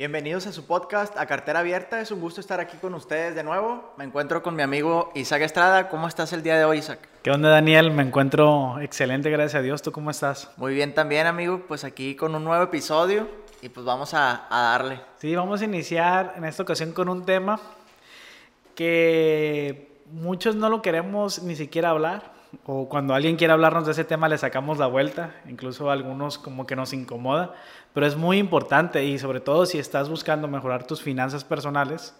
Bienvenidos 0.00 0.46
a 0.46 0.52
su 0.52 0.64
podcast 0.64 1.14
A 1.18 1.26
Cartera 1.26 1.58
Abierta. 1.58 2.00
Es 2.00 2.10
un 2.10 2.22
gusto 2.22 2.40
estar 2.40 2.58
aquí 2.58 2.78
con 2.78 2.94
ustedes 2.94 3.34
de 3.34 3.44
nuevo. 3.44 3.92
Me 3.98 4.04
encuentro 4.04 4.42
con 4.42 4.56
mi 4.56 4.62
amigo 4.62 5.12
Isaac 5.14 5.42
Estrada. 5.42 5.90
¿Cómo 5.90 6.08
estás 6.08 6.32
el 6.32 6.42
día 6.42 6.56
de 6.56 6.64
hoy, 6.64 6.78
Isaac? 6.78 7.00
¿Qué 7.22 7.30
onda, 7.30 7.50
Daniel? 7.50 7.90
Me 7.90 8.02
encuentro 8.02 8.80
excelente, 8.80 9.28
gracias 9.28 9.56
a 9.56 9.62
Dios. 9.62 9.82
¿Tú 9.82 9.92
cómo 9.92 10.10
estás? 10.10 10.50
Muy 10.56 10.72
bien 10.72 10.94
también, 10.94 11.26
amigo. 11.26 11.66
Pues 11.68 11.84
aquí 11.84 12.16
con 12.16 12.34
un 12.34 12.42
nuevo 12.44 12.64
episodio 12.64 13.28
y 13.60 13.68
pues 13.68 13.84
vamos 13.84 14.14
a, 14.14 14.46
darle. 14.50 15.02
Sí, 15.18 15.36
vamos 15.36 15.60
a 15.60 15.66
iniciar 15.66 16.32
en 16.34 16.46
esta 16.46 16.62
ocasión 16.62 16.92
con 16.92 17.10
un 17.10 17.26
tema 17.26 17.60
que 18.74 20.00
muchos 20.10 20.56
no 20.56 20.70
lo 20.70 20.80
queremos 20.80 21.42
ni 21.42 21.56
siquiera 21.56 21.90
hablar 21.90 22.39
o 22.66 22.88
cuando 22.88 23.14
alguien 23.14 23.36
quiere 23.36 23.52
hablarnos 23.52 23.86
de 23.86 23.92
ese 23.92 24.04
tema 24.04 24.28
le 24.28 24.38
sacamos 24.38 24.78
la 24.78 24.86
vuelta, 24.86 25.34
incluso 25.48 25.90
algunos 25.90 26.38
como 26.38 26.66
que 26.66 26.76
nos 26.76 26.92
incomoda, 26.92 27.54
pero 27.94 28.06
es 28.06 28.16
muy 28.16 28.38
importante 28.38 29.04
y 29.04 29.18
sobre 29.18 29.40
todo 29.40 29.66
si 29.66 29.78
estás 29.78 30.08
buscando 30.08 30.48
mejorar 30.48 30.86
tus 30.86 31.02
finanzas 31.02 31.44
personales, 31.44 32.14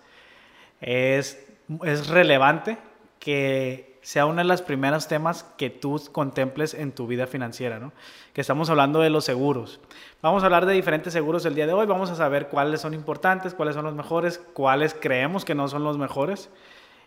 es, 0.81 1.47
es 1.85 2.09
relevante 2.09 2.79
que 3.19 3.99
sea 4.03 4.25
uno 4.25 4.39
de 4.39 4.45
los 4.45 4.63
primeros 4.63 5.09
temas 5.09 5.45
que 5.59 5.69
tú 5.69 6.01
contemples 6.11 6.73
en 6.73 6.93
tu 6.93 7.07
vida 7.07 7.27
financiera, 7.27 7.79
¿no? 7.79 7.93
Que 8.33 8.41
estamos 8.41 8.71
hablando 8.71 9.01
de 9.01 9.11
los 9.11 9.27
seguros. 9.27 9.81
Vamos 10.23 10.43
a 10.43 10.47
hablar 10.47 10.65
de 10.65 10.73
diferentes 10.73 11.13
seguros 11.13 11.45
el 11.45 11.55
día 11.55 11.67
de 11.67 11.75
hoy, 11.75 11.87
vamos 11.87 12.11
a 12.11 12.15
saber 12.15 12.49
cuáles 12.49 12.81
son 12.81 12.95
importantes, 12.95 13.53
cuáles 13.53 13.75
son 13.75 13.85
los 13.85 13.95
mejores, 13.95 14.39
cuáles 14.55 14.95
creemos 14.95 15.45
que 15.45 15.55
no 15.55 15.69
son 15.69 15.85
los 15.85 15.99
mejores 15.99 16.49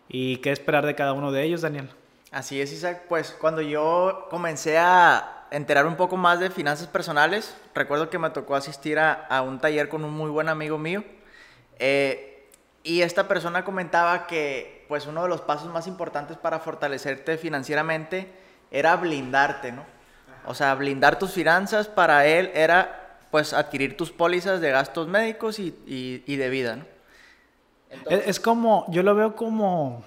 y 0.08 0.38
qué 0.38 0.52
esperar 0.52 0.86
de 0.86 0.94
cada 0.94 1.14
uno 1.14 1.32
de 1.32 1.44
ellos, 1.44 1.62
Daniel. 1.62 1.90
Así 2.34 2.60
es, 2.60 2.74
Isaac. 2.74 3.04
Pues 3.08 3.30
cuando 3.40 3.62
yo 3.62 4.26
comencé 4.32 4.80
a 4.80 5.46
enterar 5.52 5.86
un 5.86 5.96
poco 5.96 6.18
más 6.18 6.40
de 6.40 6.50
finanzas 6.50 6.88
personales, 6.88 7.56
recuerdo 7.76 8.10
que 8.10 8.18
me 8.18 8.32
tocó 8.32 8.56
asistir 8.56 8.98
a, 8.98 9.42
un 9.44 9.60
taller 9.60 9.88
con 9.88 10.04
un 10.04 10.14
muy 10.14 10.32
buen 10.32 10.50
amigo 10.50 10.80
mío. 10.80 11.04
Eh, 11.78 12.50
y 12.82 13.04
esta 13.04 13.28
persona 13.28 13.64
comentaba 13.64 14.26
que 14.26 14.84
pues 14.88 15.06
uno 15.06 15.22
de 15.22 15.30
los 15.30 15.42
pasos 15.42 15.72
más 15.72 15.86
importantes 15.86 16.36
para 16.36 16.60
fortalecerte 16.60 17.38
financieramente 17.38 18.34
era 18.72 18.96
blindarte, 18.96 19.72
¿no? 19.72 19.86
O 20.48 20.56
sea, 20.56 20.74
blindar 20.74 21.20
tus 21.20 21.34
finanzas 21.34 21.88
para 21.88 22.26
él 22.26 22.50
era 22.56 23.20
pues 23.30 23.54
adquirir 23.54 23.96
tus 23.96 24.12
pólizas 24.12 24.60
de 24.60 24.72
gastos 24.72 25.08
médicos 25.08 25.60
y, 25.60 25.72
de 26.26 26.50
vida, 26.50 26.78
¿no? 26.78 26.86
es 28.10 28.40
como, 28.40 28.86
yo 28.90 29.04
lo 29.04 29.14
veo 29.14 29.36
como 29.36 30.04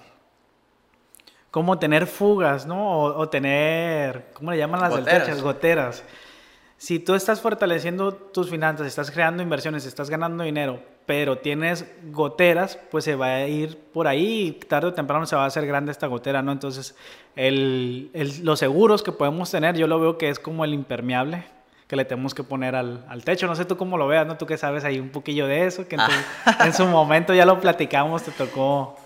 como 1.51 1.79
tener 1.79 2.07
fugas, 2.07 2.65
¿no? 2.65 2.99
O, 2.99 3.29
tener, 3.29 4.27
¿cómo 4.33 4.51
le 4.51 4.57
llaman 4.57 4.81
las 4.81 4.91
goteras. 4.91 5.41
Goteras. 5.41 6.03
Si 6.77 6.99
tú 6.99 7.15
estás 7.15 7.41
fortaleciendo 7.41 8.13
tus 8.13 8.51
finanzas, 8.51 8.85
estás 8.85 9.09
creando 9.09 9.41
inversiones, 9.41 9.85
estás 9.85 10.11
ganando 10.11 10.43
dinero, 10.43 10.79
pero 11.07 11.39
tienes 11.39 11.85
goteras, 12.11 12.77
pues 12.91 13.03
se 13.03 13.15
va 13.15 13.27
a 13.27 13.47
ir 13.47 13.79
por 13.91 14.07
ahí 14.07 14.47
y 14.47 14.51
tarde 14.51 14.89
o 14.89 14.93
temprano 14.93 15.25
se 15.25 15.35
va 15.35 15.43
a 15.43 15.47
hacer 15.47 15.65
grande 15.65 15.91
esta 15.91 16.05
gotera, 16.05 16.43
¿no? 16.43 16.51
Entonces, 16.51 16.95
el, 17.35 18.11
los 18.43 18.59
seguros 18.59 19.01
que 19.01 19.11
podemos 19.11 19.49
tener, 19.49 19.75
yo 19.75 19.87
lo 19.87 19.99
veo 19.99 20.19
que 20.19 20.29
es 20.29 20.37
como 20.37 20.65
el 20.65 20.73
impermeable 20.73 21.45
que 21.87 21.95
le 21.95 22.05
tenemos 22.05 22.35
que 22.35 22.43
poner 22.43 22.75
al, 22.75 23.05
al, 23.07 23.23
techo. 23.23 23.47
No 23.47 23.55
sé 23.55 23.65
tú 23.65 23.77
cómo 23.77 23.97
lo 23.97 24.07
veas, 24.07 24.27
¿no? 24.27 24.37
Tú 24.37 24.45
que 24.45 24.57
sabes 24.57 24.83
ahí 24.83 24.99
un 24.99 25.09
poquillo 25.09 25.47
de 25.47 25.65
eso, 25.65 25.87
que 25.87 25.95
en, 25.95 26.01
en 26.63 26.73
su 26.73 26.85
momento 26.85 27.33
ya 27.33 27.45
lo 27.45 27.59
platicamos, 27.59 28.21
te 28.21 28.31
tocó 28.31 28.97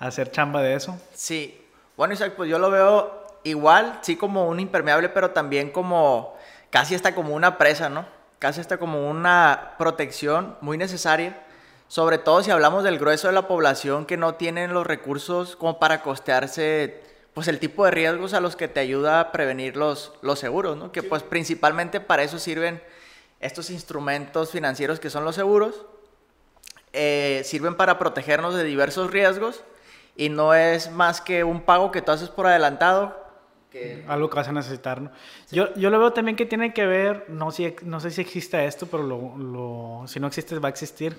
hacer 0.00 0.32
chamba 0.32 0.60
de 0.62 0.74
eso. 0.74 0.98
Sí, 1.12 1.61
bueno, 2.02 2.14
Isaac, 2.14 2.32
pues 2.36 2.50
yo 2.50 2.58
lo 2.58 2.68
veo 2.68 3.28
igual, 3.44 4.00
sí 4.02 4.16
como 4.16 4.48
un 4.48 4.58
impermeable, 4.58 5.08
pero 5.08 5.30
también 5.30 5.70
como 5.70 6.36
casi 6.70 6.96
hasta 6.96 7.14
como 7.14 7.32
una 7.32 7.58
presa, 7.58 7.88
¿no? 7.90 8.06
Casi 8.40 8.60
hasta 8.60 8.78
como 8.78 9.08
una 9.08 9.74
protección 9.78 10.56
muy 10.60 10.76
necesaria, 10.76 11.40
sobre 11.86 12.18
todo 12.18 12.42
si 12.42 12.50
hablamos 12.50 12.82
del 12.82 12.98
grueso 12.98 13.28
de 13.28 13.34
la 13.34 13.46
población 13.46 14.04
que 14.04 14.16
no 14.16 14.34
tienen 14.34 14.74
los 14.74 14.84
recursos 14.84 15.54
como 15.54 15.78
para 15.78 16.02
costearse 16.02 17.04
pues 17.34 17.46
el 17.46 17.60
tipo 17.60 17.84
de 17.84 17.92
riesgos 17.92 18.34
a 18.34 18.40
los 18.40 18.56
que 18.56 18.66
te 18.66 18.80
ayuda 18.80 19.20
a 19.20 19.30
prevenir 19.30 19.76
los, 19.76 20.12
los 20.22 20.40
seguros, 20.40 20.76
¿no? 20.76 20.90
Que 20.90 21.04
pues 21.04 21.22
principalmente 21.22 22.00
para 22.00 22.24
eso 22.24 22.40
sirven 22.40 22.82
estos 23.38 23.70
instrumentos 23.70 24.50
financieros 24.50 24.98
que 24.98 25.08
son 25.08 25.24
los 25.24 25.36
seguros, 25.36 25.86
eh, 26.94 27.42
sirven 27.44 27.76
para 27.76 28.00
protegernos 28.00 28.56
de 28.56 28.64
diversos 28.64 29.12
riesgos 29.12 29.62
y 30.16 30.28
no 30.28 30.54
es 30.54 30.90
más 30.90 31.20
que 31.20 31.44
un 31.44 31.62
pago 31.62 31.90
que 31.90 32.02
tú 32.02 32.12
haces 32.12 32.28
por 32.28 32.46
adelantado. 32.46 33.20
Que... 33.70 34.04
Algo 34.06 34.28
que 34.28 34.36
vas 34.36 34.48
a 34.48 34.52
necesitar, 34.52 35.00
¿no? 35.00 35.10
Yo, 35.50 35.74
yo 35.74 35.88
lo 35.88 35.98
veo 35.98 36.12
también 36.12 36.36
que 36.36 36.44
tiene 36.44 36.74
que 36.74 36.86
ver, 36.86 37.24
no, 37.28 37.50
si, 37.50 37.74
no 37.82 38.00
sé 38.00 38.10
si 38.10 38.20
existe 38.20 38.66
esto, 38.66 38.86
pero 38.86 39.02
lo, 39.02 39.36
lo, 39.38 40.06
si 40.06 40.20
no 40.20 40.26
existe 40.26 40.58
va 40.58 40.68
a 40.68 40.70
existir, 40.70 41.18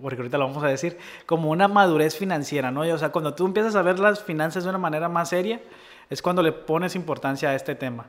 porque 0.00 0.16
ahorita 0.18 0.36
lo 0.36 0.46
vamos 0.46 0.62
a 0.62 0.68
decir, 0.68 0.98
como 1.24 1.50
una 1.50 1.66
madurez 1.66 2.16
financiera, 2.16 2.70
¿no? 2.70 2.82
o 2.82 2.98
sea, 2.98 3.08
cuando 3.08 3.34
tú 3.34 3.46
empiezas 3.46 3.74
a 3.74 3.82
ver 3.82 3.98
las 3.98 4.22
finanzas 4.22 4.64
de 4.64 4.68
una 4.70 4.78
manera 4.78 5.08
más 5.08 5.30
seria, 5.30 5.62
es 6.10 6.20
cuando 6.20 6.42
le 6.42 6.52
pones 6.52 6.94
importancia 6.94 7.50
a 7.50 7.54
este 7.54 7.74
tema. 7.74 8.06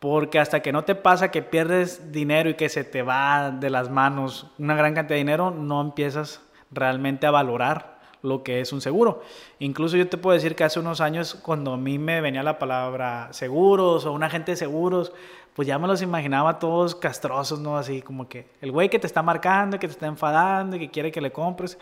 Porque 0.00 0.38
hasta 0.38 0.60
que 0.60 0.72
no 0.72 0.84
te 0.84 0.94
pasa 0.94 1.30
que 1.30 1.42
pierdes 1.42 2.12
dinero 2.12 2.50
y 2.50 2.54
que 2.54 2.68
se 2.68 2.84
te 2.84 3.02
va 3.02 3.50
de 3.50 3.70
las 3.70 3.88
manos 3.88 4.50
una 4.58 4.74
gran 4.74 4.94
cantidad 4.94 5.14
de 5.14 5.20
dinero, 5.20 5.50
no 5.52 5.80
empiezas 5.80 6.42
realmente 6.70 7.26
a 7.26 7.30
valorar 7.30 7.95
lo 8.22 8.42
que 8.42 8.60
es 8.60 8.72
un 8.72 8.80
seguro. 8.80 9.22
Incluso 9.58 9.96
yo 9.96 10.08
te 10.08 10.16
puedo 10.16 10.34
decir 10.34 10.54
que 10.54 10.64
hace 10.64 10.80
unos 10.80 11.00
años, 11.00 11.34
cuando 11.34 11.72
a 11.74 11.76
mí 11.76 11.98
me 11.98 12.20
venía 12.20 12.42
la 12.42 12.58
palabra 12.58 13.28
seguros 13.32 14.04
o 14.04 14.12
un 14.12 14.22
agente 14.22 14.52
de 14.52 14.56
seguros, 14.56 15.12
pues 15.54 15.66
ya 15.66 15.78
me 15.78 15.86
los 15.86 16.02
imaginaba 16.02 16.58
todos 16.58 16.94
castrosos, 16.94 17.60
¿no? 17.60 17.78
Así 17.78 18.02
como 18.02 18.28
que 18.28 18.46
el 18.60 18.72
güey 18.72 18.88
que 18.88 18.98
te 18.98 19.06
está 19.06 19.22
marcando, 19.22 19.78
que 19.78 19.86
te 19.86 19.92
está 19.92 20.06
enfadando, 20.06 20.78
que 20.78 20.90
quiere 20.90 21.10
que 21.10 21.20
le 21.20 21.32
compres. 21.32 21.78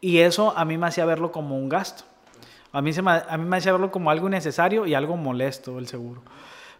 Y 0.00 0.18
eso 0.18 0.52
a 0.56 0.64
mí 0.64 0.76
me 0.76 0.88
hacía 0.88 1.04
verlo 1.04 1.30
como 1.30 1.56
un 1.56 1.68
gasto. 1.68 2.04
A 2.72 2.80
mí, 2.82 2.92
se 2.92 3.02
me, 3.02 3.12
a 3.12 3.36
mí 3.36 3.44
me 3.44 3.58
hacía 3.58 3.72
verlo 3.72 3.92
como 3.92 4.10
algo 4.10 4.26
innecesario 4.26 4.86
y 4.86 4.94
algo 4.94 5.16
molesto 5.16 5.78
el 5.78 5.86
seguro. 5.86 6.22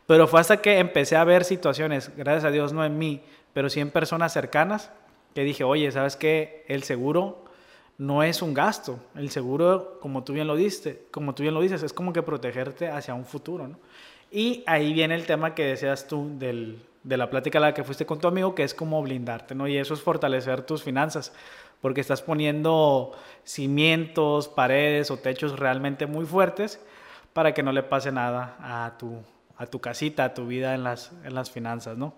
Pero 0.07 0.27
fue 0.27 0.41
hasta 0.41 0.57
que 0.57 0.79
empecé 0.79 1.17
a 1.17 1.25
ver 1.25 1.45
situaciones, 1.45 2.11
gracias 2.17 2.45
a 2.45 2.51
Dios 2.51 2.73
no 2.73 2.85
en 2.85 2.99
mí, 2.99 3.23
pero 3.53 3.71
sí 3.71 3.81
en 3.81 3.91
personas 3.91 4.33
cercanas, 4.33 4.91
que 5.35 5.45
dije, 5.45 5.65
oye, 5.65 5.91
¿sabes 5.93 6.17
qué? 6.17 6.65
El 6.69 6.83
seguro 6.83 7.45
no 7.99 8.23
es 8.23 8.43
un 8.43 8.55
gasto. 8.55 8.99
El 9.15 9.31
seguro, 9.31 9.99
como 10.01 10.25
tú 10.25 10.33
bien 10.33 10.47
lo 10.47 10.57
diste, 10.57 11.07
como 11.11 11.35
tú 11.35 11.43
bien 11.43 11.55
lo 11.55 11.61
dices, 11.61 11.83
es 11.83 11.93
como 11.93 12.13
que 12.13 12.23
protegerte 12.23 12.89
hacia 12.89 13.15
un 13.15 13.25
futuro, 13.25 13.69
¿no? 13.69 13.79
Y 14.31 14.65
ahí 14.67 14.93
viene 14.93 15.15
el 15.15 15.27
tema 15.27 15.55
que 15.55 15.65
deseas 15.65 16.09
tú 16.09 16.39
del, 16.39 16.83
de 17.03 17.17
la 17.17 17.29
plática 17.29 17.59
a 17.59 17.61
la 17.61 17.75
que 17.75 17.85
fuiste 17.85 18.07
con 18.07 18.19
tu 18.19 18.29
amigo, 18.29 18.55
que 18.55 18.63
es 18.63 18.75
como 18.75 19.03
blindarte, 19.03 19.55
¿no? 19.55 19.69
Y 19.69 19.77
eso 19.77 19.95
es 19.95 20.01
fortalecer 20.01 20.63
tus 20.63 20.83
finanzas, 20.83 21.33
porque 21.81 22.01
estás 22.01 22.23
poniendo 22.23 23.13
cimientos, 23.45 24.49
paredes 24.49 25.11
o 25.11 25.19
techos 25.19 25.59
realmente 25.59 26.07
muy 26.07 26.25
fuertes 26.25 26.81
para 27.33 27.53
que 27.53 27.63
no 27.63 27.73
le 27.73 27.83
pase 27.83 28.13
nada 28.13 28.57
a 28.61 28.97
tu, 28.99 29.23
a 29.59 29.67
tu 29.67 29.81
casita, 29.81 30.25
a 30.25 30.35
tu 30.35 30.47
vida 30.47 30.75
en 30.75 30.85
las, 30.85 31.13
en 31.25 31.35
las 31.35 31.51
finanzas, 31.51 31.99
¿no? 31.99 32.15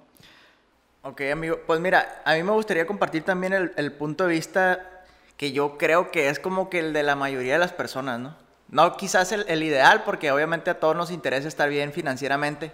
Ok, 1.03 1.21
amigo. 1.33 1.59
Pues 1.67 1.81
mira, 1.81 2.23
a 2.25 2.35
mí 2.35 2.43
me 2.43 2.53
gustaría 2.53 2.87
compartir 2.87 3.25
también 3.25 3.53
el, 3.53 3.73
el 3.77 3.93
punto 3.93 4.25
de 4.25 4.31
vista 4.31 4.94
que 5.37 5.53
yo 5.53 5.79
creo 5.79 6.11
que 6.11 6.29
es 6.29 6.39
como 6.39 6.71
que 6.71 6.79
el 6.79 6.93
de 6.93 7.03
la 7.03 7.17
mayoría 7.17 7.55
de 7.55 7.59
las 7.59 7.73
personas, 7.73 8.21
¿no? 8.21 8.37
No 8.69 8.97
quizás 8.97 9.31
el, 9.33 9.63
ideal, 9.63 10.03
porque 10.05 10.33
obviamente 10.33 10.71
a 10.71 10.81
todos 10.81 10.97
nos 10.97 11.11
interesa 11.11 11.49
estar 11.49 11.69
bien 11.69 11.93
financieramente, 11.93 12.73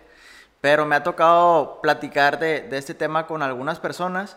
pero 0.60 0.86
me 0.86 0.96
ha 0.96 1.02
tocado 1.02 1.80
platicar 1.82 2.38
de, 2.38 2.68
este 2.72 2.94
tema 2.94 3.26
con 3.26 3.42
algunas 3.42 3.80
personas 3.80 4.36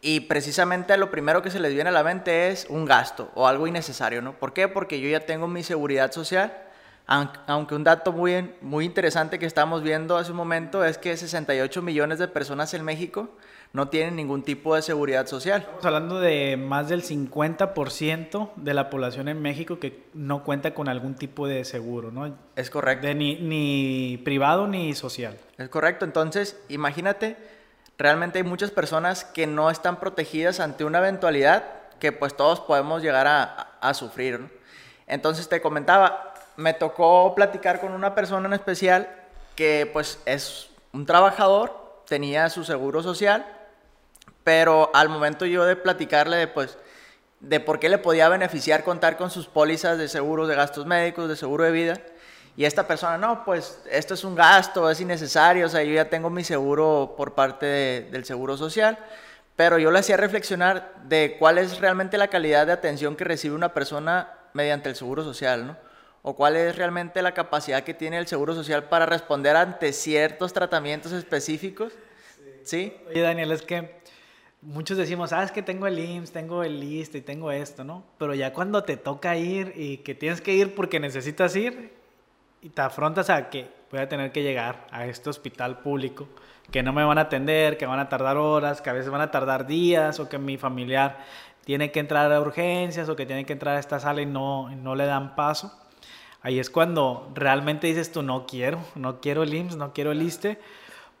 y 0.00 0.20
precisamente 0.20 0.96
lo 0.96 1.10
primero 1.10 1.42
que 1.42 1.50
se 1.50 1.60
les 1.60 1.74
viene 1.74 1.90
a 1.90 1.92
la 1.92 2.04
mente 2.04 2.48
es 2.48 2.66
un 2.68 2.84
gasto 2.84 3.30
o 3.34 3.46
algo 3.46 3.66
innecesario, 3.66 4.22
¿no? 4.22 4.32
¿Por 4.32 4.52
qué? 4.52 4.68
Porque 4.68 5.00
yo 5.00 5.08
ya 5.08 5.26
tengo 5.26 5.46
mi 5.46 5.62
seguridad 5.62 6.10
social, 6.12 6.56
aunque 7.06 7.74
un 7.74 7.84
dato 7.84 8.12
muy, 8.12 8.54
muy 8.60 8.84
interesante 8.84 9.38
que 9.38 9.46
estamos 9.46 9.82
viendo 9.82 10.16
hace 10.16 10.30
un 10.30 10.36
momento 10.36 10.84
es 10.84 10.98
que 10.98 11.16
68 11.16 11.80
millones 11.82 12.18
de 12.18 12.28
personas 12.28 12.74
en 12.74 12.84
México 12.84 13.30
no 13.72 13.88
tienen 13.88 14.16
ningún 14.16 14.42
tipo 14.42 14.74
de 14.74 14.82
seguridad 14.82 15.26
social. 15.26 15.60
Estamos 15.60 15.84
hablando 15.84 16.20
de 16.20 16.56
más 16.56 16.88
del 16.88 17.02
50% 17.02 18.50
de 18.56 18.74
la 18.74 18.88
población 18.88 19.28
en 19.28 19.42
México 19.42 19.78
que 19.78 20.04
no 20.14 20.42
cuenta 20.42 20.74
con 20.74 20.88
algún 20.88 21.14
tipo 21.14 21.46
de 21.46 21.64
seguro, 21.64 22.10
¿no? 22.10 22.34
Es 22.56 22.70
correcto. 22.70 23.06
De 23.06 23.14
ni, 23.14 23.36
ni 23.36 24.20
privado 24.24 24.66
ni 24.66 24.94
social. 24.94 25.36
Es 25.58 25.68
correcto. 25.68 26.04
Entonces, 26.04 26.58
imagínate, 26.68 27.36
realmente 27.98 28.38
hay 28.38 28.44
muchas 28.44 28.70
personas 28.70 29.24
que 29.24 29.46
no 29.46 29.70
están 29.70 30.00
protegidas 30.00 30.60
ante 30.60 30.84
una 30.84 30.98
eventualidad 30.98 31.64
que 32.00 32.12
pues 32.12 32.36
todos 32.36 32.60
podemos 32.60 33.02
llegar 33.02 33.26
a, 33.26 33.48
a 33.80 33.92
sufrir. 33.92 34.40
¿no? 34.40 34.48
Entonces 35.06 35.48
te 35.48 35.60
comentaba, 35.60 36.34
me 36.56 36.72
tocó 36.72 37.34
platicar 37.34 37.80
con 37.80 37.92
una 37.92 38.14
persona 38.14 38.46
en 38.46 38.54
especial 38.54 39.08
que 39.56 39.88
pues 39.92 40.22
es 40.24 40.70
un 40.92 41.04
trabajador, 41.04 42.02
tenía 42.06 42.48
su 42.48 42.64
seguro 42.64 43.02
social 43.02 43.57
pero 44.48 44.90
al 44.94 45.10
momento 45.10 45.44
yo 45.44 45.66
de 45.66 45.76
platicarle 45.76 46.38
de, 46.38 46.48
pues, 46.48 46.78
de 47.38 47.60
por 47.60 47.78
qué 47.78 47.90
le 47.90 47.98
podía 47.98 48.30
beneficiar 48.30 48.82
contar 48.82 49.18
con 49.18 49.30
sus 49.30 49.46
pólizas 49.46 49.98
de 49.98 50.08
seguros 50.08 50.48
de 50.48 50.54
gastos 50.54 50.86
médicos, 50.86 51.28
de 51.28 51.36
seguro 51.36 51.64
de 51.64 51.70
vida, 51.70 52.00
y 52.56 52.64
esta 52.64 52.88
persona, 52.88 53.18
no, 53.18 53.44
pues 53.44 53.78
esto 53.90 54.14
es 54.14 54.24
un 54.24 54.34
gasto, 54.34 54.90
es 54.90 55.02
innecesario, 55.02 55.66
o 55.66 55.68
sea, 55.68 55.82
yo 55.82 55.92
ya 55.92 56.08
tengo 56.08 56.30
mi 56.30 56.44
seguro 56.44 57.12
por 57.14 57.34
parte 57.34 58.08
del 58.10 58.24
seguro 58.24 58.56
social, 58.56 58.96
pero 59.54 59.78
yo 59.78 59.90
le 59.90 59.98
hacía 59.98 60.16
reflexionar 60.16 60.94
de 61.04 61.36
cuál 61.38 61.58
es 61.58 61.78
realmente 61.78 62.16
la 62.16 62.28
calidad 62.28 62.66
de 62.66 62.72
atención 62.72 63.16
que 63.16 63.24
recibe 63.24 63.54
una 63.54 63.74
persona 63.74 64.32
mediante 64.54 64.88
el 64.88 64.96
seguro 64.96 65.22
social, 65.24 65.66
¿no? 65.66 65.76
O 66.22 66.34
cuál 66.34 66.56
es 66.56 66.74
realmente 66.74 67.20
la 67.20 67.34
capacidad 67.34 67.82
que 67.82 67.92
tiene 67.92 68.16
el 68.16 68.26
seguro 68.26 68.54
social 68.54 68.84
para 68.84 69.04
responder 69.04 69.56
ante 69.56 69.92
ciertos 69.92 70.54
tratamientos 70.54 71.12
específicos. 71.12 71.92
¿Sí? 72.64 72.94
Oye, 73.08 73.22
Daniel, 73.22 73.52
es 73.52 73.62
que 73.62 73.98
muchos 74.62 74.96
decimos, 74.96 75.32
ah, 75.32 75.42
es 75.42 75.52
que 75.52 75.62
tengo 75.62 75.86
el 75.86 75.98
IMSS, 75.98 76.32
tengo 76.32 76.62
el 76.62 76.80
LIST 76.80 77.16
y 77.16 77.20
tengo 77.20 77.50
esto, 77.50 77.84
¿no? 77.84 78.04
Pero 78.18 78.34
ya 78.34 78.52
cuando 78.52 78.84
te 78.84 78.96
toca 78.96 79.36
ir 79.36 79.72
y 79.76 79.98
que 79.98 80.14
tienes 80.14 80.40
que 80.40 80.54
ir 80.54 80.74
porque 80.74 81.00
necesitas 81.00 81.54
ir 81.56 81.92
y 82.62 82.70
te 82.70 82.82
afrontas 82.82 83.30
a 83.30 83.50
que 83.50 83.68
voy 83.90 84.00
a 84.00 84.08
tener 84.08 84.32
que 84.32 84.42
llegar 84.42 84.86
a 84.90 85.06
este 85.06 85.30
hospital 85.30 85.78
público, 85.78 86.28
que 86.70 86.82
no 86.82 86.92
me 86.92 87.04
van 87.04 87.18
a 87.18 87.22
atender, 87.22 87.78
que 87.78 87.86
van 87.86 88.00
a 88.00 88.08
tardar 88.08 88.36
horas, 88.36 88.82
que 88.82 88.90
a 88.90 88.92
veces 88.92 89.10
van 89.10 89.20
a 89.20 89.30
tardar 89.30 89.66
días 89.66 90.20
o 90.20 90.28
que 90.28 90.38
mi 90.38 90.58
familiar 90.58 91.24
tiene 91.64 91.90
que 91.90 92.00
entrar 92.00 92.32
a 92.32 92.40
urgencias 92.40 93.08
o 93.08 93.16
que 93.16 93.26
tiene 93.26 93.46
que 93.46 93.52
entrar 93.52 93.76
a 93.76 93.80
esta 93.80 94.00
sala 94.00 94.22
y 94.22 94.26
no, 94.26 94.70
no 94.70 94.94
le 94.94 95.06
dan 95.06 95.34
paso. 95.36 95.72
Ahí 96.40 96.58
es 96.58 96.70
cuando 96.70 97.30
realmente 97.34 97.86
dices 97.86 98.12
tú, 98.12 98.22
no 98.22 98.46
quiero, 98.46 98.78
no 98.94 99.20
quiero 99.20 99.42
el 99.42 99.52
IMSS, 99.52 99.76
no 99.76 99.92
quiero 99.92 100.12
el 100.12 100.22
ISTE, 100.22 100.58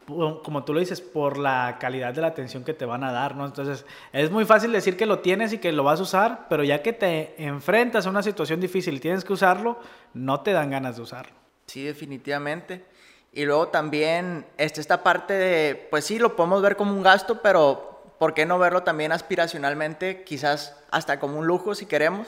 como 0.08 0.64
tú 0.64 0.72
lo 0.72 0.80
dices, 0.80 1.00
por 1.00 1.36
la 1.36 1.76
calidad 1.78 2.14
de 2.14 2.22
la 2.22 2.28
atención 2.28 2.64
que 2.64 2.72
te 2.72 2.86
van 2.86 3.04
a 3.04 3.12
dar, 3.12 3.36
¿no? 3.36 3.44
Entonces, 3.44 3.84
es 4.12 4.30
muy 4.30 4.44
fácil 4.44 4.72
decir 4.72 4.96
que 4.96 5.06
lo 5.06 5.18
tienes 5.18 5.52
y 5.52 5.58
que 5.58 5.70
lo 5.70 5.84
vas 5.84 6.00
a 6.00 6.02
usar, 6.02 6.46
pero 6.48 6.64
ya 6.64 6.82
que 6.82 6.92
te 6.92 7.34
enfrentas 7.42 8.06
a 8.06 8.10
una 8.10 8.22
situación 8.22 8.60
difícil 8.60 8.94
y 8.94 9.00
tienes 9.00 9.24
que 9.24 9.34
usarlo, 9.34 9.78
no 10.14 10.40
te 10.40 10.52
dan 10.52 10.70
ganas 10.70 10.96
de 10.96 11.02
usarlo. 11.02 11.36
Sí, 11.66 11.84
definitivamente. 11.84 12.84
Y 13.32 13.44
luego 13.44 13.68
también 13.68 14.46
este, 14.56 14.80
esta 14.80 15.02
parte 15.02 15.34
de, 15.34 15.86
pues 15.90 16.06
sí, 16.06 16.18
lo 16.18 16.34
podemos 16.34 16.62
ver 16.62 16.76
como 16.76 16.92
un 16.92 17.02
gasto, 17.02 17.42
pero 17.42 18.02
¿por 18.18 18.32
qué 18.32 18.46
no 18.46 18.58
verlo 18.58 18.82
también 18.82 19.12
aspiracionalmente? 19.12 20.24
Quizás 20.24 20.76
hasta 20.90 21.20
como 21.20 21.38
un 21.38 21.46
lujo 21.46 21.74
si 21.74 21.84
queremos, 21.84 22.26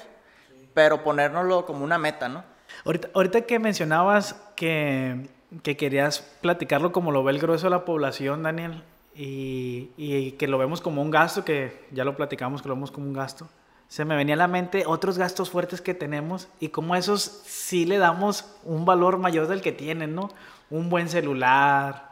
pero 0.74 1.02
ponérnoslo 1.02 1.64
como 1.64 1.84
una 1.84 1.96
meta, 1.96 2.28
¿no? 2.28 2.44
Ahorita, 2.84 3.08
ahorita 3.14 3.40
que 3.42 3.58
mencionabas 3.58 4.34
que 4.54 5.28
que 5.62 5.76
querías 5.76 6.20
platicarlo 6.40 6.92
como 6.92 7.12
lo 7.12 7.24
ve 7.24 7.32
el 7.32 7.38
grueso 7.38 7.66
de 7.66 7.70
la 7.70 7.84
población, 7.84 8.42
Daniel, 8.42 8.82
y, 9.14 9.90
y, 9.96 10.32
que 10.32 10.46
lo 10.46 10.58
vemos 10.58 10.80
como 10.80 11.02
un 11.02 11.10
gasto, 11.10 11.44
que 11.44 11.86
ya 11.90 12.04
lo 12.04 12.16
platicamos, 12.16 12.62
que 12.62 12.68
lo 12.68 12.74
vemos 12.74 12.90
como 12.90 13.06
un 13.06 13.12
gasto. 13.12 13.48
Se 13.88 14.04
me 14.04 14.14
venía 14.14 14.34
a 14.34 14.38
la 14.38 14.46
mente 14.46 14.84
otros 14.86 15.18
gastos 15.18 15.50
fuertes 15.50 15.80
que 15.80 15.94
tenemos 15.94 16.48
y 16.60 16.68
como 16.68 16.94
esos 16.94 17.22
sí 17.44 17.84
le 17.84 17.98
damos 17.98 18.56
un 18.62 18.84
valor 18.84 19.18
mayor 19.18 19.48
del 19.48 19.62
que 19.62 19.72
tienen, 19.72 20.14
¿no? 20.14 20.30
Un 20.70 20.88
buen 20.90 21.08
celular, 21.08 22.10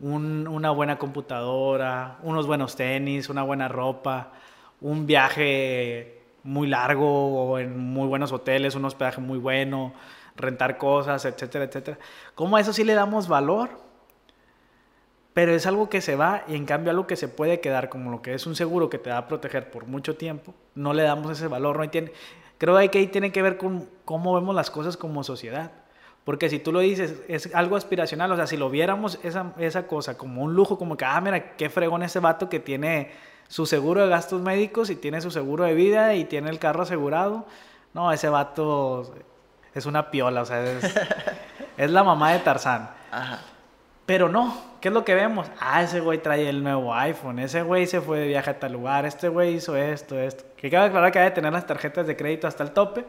un, 0.00 0.46
una 0.46 0.70
buena 0.70 0.98
computadora, 0.98 2.18
unos 2.22 2.46
buenos 2.46 2.76
tenis, 2.76 3.30
una 3.30 3.42
buena 3.42 3.68
ropa, 3.68 4.32
un 4.82 5.06
viaje 5.06 6.20
muy 6.42 6.68
largo 6.68 7.52
o 7.52 7.58
en 7.58 7.78
muy 7.78 8.06
buenos 8.06 8.30
hoteles, 8.30 8.74
un 8.74 8.84
hospedaje 8.84 9.22
muy 9.22 9.38
bueno, 9.38 9.94
rentar 10.36 10.78
cosas, 10.78 11.24
etcétera, 11.24 11.64
etcétera. 11.64 11.98
¿Cómo 12.34 12.56
a 12.56 12.60
eso 12.60 12.72
sí 12.72 12.84
le 12.84 12.94
damos 12.94 13.28
valor? 13.28 13.70
Pero 15.32 15.52
es 15.52 15.66
algo 15.66 15.88
que 15.88 16.00
se 16.00 16.14
va 16.14 16.44
y 16.46 16.54
en 16.54 16.64
cambio 16.64 16.90
algo 16.90 17.06
que 17.06 17.16
se 17.16 17.28
puede 17.28 17.60
quedar, 17.60 17.88
como 17.88 18.10
lo 18.10 18.22
que 18.22 18.34
es 18.34 18.46
un 18.46 18.54
seguro 18.54 18.88
que 18.88 18.98
te 18.98 19.10
va 19.10 19.18
a 19.18 19.28
proteger 19.28 19.70
por 19.70 19.86
mucho 19.86 20.16
tiempo, 20.16 20.54
no 20.74 20.94
le 20.94 21.02
damos 21.02 21.32
ese 21.32 21.48
valor. 21.48 21.78
No 21.78 21.90
tiene, 21.90 22.12
creo 22.58 22.76
que 22.88 22.98
ahí 22.98 23.06
tiene 23.08 23.32
que 23.32 23.42
ver 23.42 23.56
con 23.56 23.88
cómo 24.04 24.34
vemos 24.34 24.54
las 24.54 24.70
cosas 24.70 24.96
como 24.96 25.24
sociedad. 25.24 25.72
Porque 26.24 26.48
si 26.48 26.58
tú 26.58 26.72
lo 26.72 26.80
dices, 26.80 27.22
es 27.28 27.54
algo 27.54 27.76
aspiracional, 27.76 28.32
o 28.32 28.36
sea, 28.36 28.46
si 28.46 28.56
lo 28.56 28.70
viéramos 28.70 29.18
esa, 29.22 29.52
esa 29.58 29.86
cosa 29.86 30.16
como 30.16 30.42
un 30.42 30.54
lujo, 30.54 30.78
como 30.78 30.96
que, 30.96 31.04
ah, 31.04 31.20
mira, 31.20 31.56
qué 31.56 31.68
fregón 31.68 32.02
ese 32.02 32.20
vato 32.20 32.48
que 32.48 32.60
tiene 32.60 33.12
su 33.48 33.66
seguro 33.66 34.02
de 34.02 34.08
gastos 34.08 34.40
médicos 34.40 34.88
y 34.88 34.96
tiene 34.96 35.20
su 35.20 35.30
seguro 35.30 35.64
de 35.64 35.74
vida 35.74 36.14
y 36.14 36.24
tiene 36.24 36.48
el 36.48 36.58
carro 36.58 36.84
asegurado. 36.84 37.44
No, 37.92 38.10
ese 38.10 38.28
vato 38.28 39.12
es 39.74 39.86
una 39.86 40.10
piola, 40.10 40.42
o 40.42 40.44
sea, 40.44 40.62
es, 41.76 41.90
la 41.90 42.04
mamá 42.04 42.32
de 42.32 42.38
Tarzán. 42.40 42.90
Ajá. 43.10 43.40
Pero 44.06 44.28
no, 44.28 44.54
¿qué 44.80 44.88
es 44.88 44.94
lo 44.94 45.04
que 45.04 45.14
vemos? 45.14 45.46
Ah, 45.58 45.82
ese 45.82 46.00
güey 46.00 46.18
trae 46.18 46.48
el 46.48 46.62
nuevo 46.62 46.94
iPhone, 46.94 47.38
ese 47.38 47.62
güey 47.62 47.86
se 47.86 48.02
fue 48.02 48.18
de 48.18 48.26
viaje 48.26 48.50
a 48.50 48.58
tal 48.58 48.72
lugar, 48.72 49.06
este 49.06 49.28
güey 49.28 49.54
hizo 49.54 49.76
esto, 49.76 50.18
esto. 50.18 50.44
Que 50.58 50.70
cabe 50.70 50.86
aclarar 50.86 51.10
que 51.10 51.18
hay 51.18 51.30
que 51.30 51.36
tener 51.36 51.52
las 51.52 51.66
tarjetas 51.66 52.06
de 52.06 52.14
crédito 52.14 52.46
hasta 52.46 52.62
el 52.62 52.72
tope, 52.72 53.06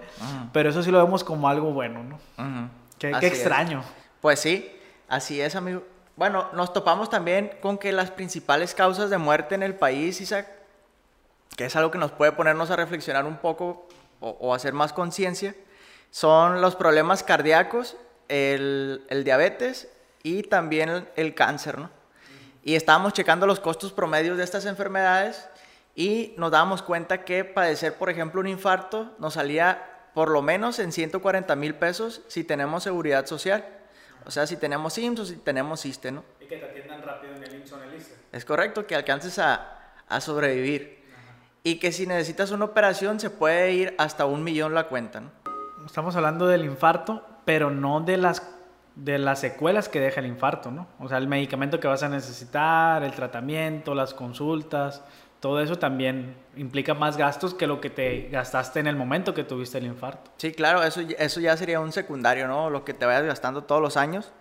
pero 0.54 0.70
eso 0.70 0.82
sí 0.84 0.92
lo 0.92 1.04
vemos 1.04 1.24
como 1.24 1.50
algo 1.50 1.72
bueno, 1.72 2.02
¿no? 2.04 2.70
Qué, 2.98 3.10
extraño. 3.10 3.84
Pues 4.22 4.40
sí, 4.40 4.72
así 5.10 5.42
es, 5.42 5.56
amigo. 5.56 5.84
Bueno, 6.16 6.48
nos 6.54 6.72
topamos 6.72 7.10
también 7.10 7.52
con 7.62 7.78
que 7.78 7.92
las 7.92 8.10
principales 8.10 8.74
causas 8.74 9.10
de 9.10 9.18
muerte 9.18 9.54
en 9.54 9.64
el 9.64 9.76
país, 9.76 10.22
Isaac, 10.22 10.48
que 11.58 11.66
es 11.66 11.76
algo 11.76 11.92
que 11.92 11.98
nos 11.98 12.12
puede 12.12 12.32
ponernos 12.32 12.72
a 12.72 12.78
reflexionar 12.78 13.26
un 13.26 13.36
poco 13.36 13.86
o, 14.22 14.30
o 14.30 14.54
hacer 14.54 14.72
más 14.72 14.94
conciencia, 14.94 15.56
son 16.16 16.62
los 16.62 16.78
problemas 16.78 17.24
cardíacos, 17.24 17.98
el, 18.30 19.04
diabetes 19.26 19.90
y 20.24 20.44
también 20.44 21.10
el, 21.18 21.36
cáncer, 21.36 21.78
¿no? 21.78 21.90
Y 22.64 22.76
estábamos 22.76 23.12
checando 23.12 23.46
los 23.46 23.60
costos 23.60 23.92
promedios 23.92 24.38
de 24.38 24.46
estas 24.46 24.66
enfermedades 24.66 25.50
y 25.94 26.34
nos 26.38 26.52
dábamos 26.52 26.82
cuenta 26.82 27.26
que 27.26 27.44
padecer, 27.44 27.96
por 27.96 28.10
ejemplo, 28.10 28.40
un 28.40 28.48
infarto 28.48 29.14
nos 29.20 29.34
salía 29.34 30.08
por 30.14 30.30
lo 30.30 30.42
menos 30.42 30.80
en 30.80 30.94
140 30.94 31.54
mil 31.58 31.76
pesos 31.76 32.22
si 32.30 32.46
tenemos 32.46 32.84
seguridad 32.84 33.26
social. 33.26 33.66
O 34.26 34.32
sea, 34.32 34.48
si 34.48 34.56
tenemos 34.56 34.98
IMSS 34.98 35.20
o 35.20 35.26
si 35.26 35.36
tenemos 35.36 35.86
ISTE, 35.86 36.14
¿no? 36.14 36.24
Y 36.40 36.46
que 36.46 36.56
te 36.56 36.66
atiendan 36.66 37.02
rápido 37.02 37.36
en 37.36 37.44
el 37.44 37.56
IMSS 37.56 37.74
o 37.74 37.84
en 37.84 37.90
el 37.90 37.96
ISTE. 37.96 38.16
Es 38.32 38.46
correcto, 38.46 38.88
que 38.88 38.96
alcances 38.96 39.38
a, 39.38 39.82
sobrevivir. 40.22 41.04
Y 41.62 41.78
que 41.78 41.92
si 41.92 42.08
necesitas 42.08 42.52
una 42.52 42.64
operación 42.64 43.20
se 43.20 43.30
puede 43.30 43.74
ir 43.74 43.96
hasta 43.98 44.26
un 44.26 44.46
millón 44.46 44.74
la 44.74 44.88
cuenta, 44.88 45.20
¿no? 45.20 45.45
Estamos 45.86 46.16
hablando 46.16 46.48
del 46.48 46.66
infarto, 46.66 47.24
pero 47.46 47.70
no 47.70 48.02
de 48.02 48.18
las, 48.18 48.42
de 48.96 49.18
las 49.18 49.40
secuelas 49.40 49.90
que 49.90 50.00
deja 50.00 50.20
el 50.20 50.26
infarto, 50.26 50.72
¿no? 50.72 50.88
O 51.00 51.08
sea, 51.08 51.18
el 51.18 51.28
medicamento 51.28 51.80
que 51.80 51.88
vas 51.88 52.04
a 52.04 52.10
necesitar, 52.10 53.04
el 53.04 53.12
tratamiento, 53.12 53.94
las 53.94 54.14
consultas, 54.14 55.04
todo 55.40 55.62
eso 55.62 55.78
también 55.78 56.36
implica 56.56 56.94
más 56.94 57.18
gastos 57.18 57.54
que 57.54 57.68
lo 57.68 57.80
que 57.80 57.90
te 57.90 58.30
gastaste 58.32 58.80
en 58.80 58.88
el 58.88 58.96
momento 58.96 59.34
que 59.34 59.44
tuviste 59.44 59.78
el 59.78 59.86
infarto. 59.86 60.32
Sí, 60.38 60.52
claro, 60.52 60.82
eso, 60.82 61.02
eso 61.02 61.40
ya 61.40 61.56
sería 61.56 61.80
un 61.80 61.92
secundario, 61.92 62.48
¿no? 62.48 62.70
Lo 62.70 62.84
que 62.84 62.94
te 62.94 63.06
vayas 63.06 63.26
gastando 63.26 63.64
todos 63.64 63.82
los 63.82 63.96
años. 63.96 64.32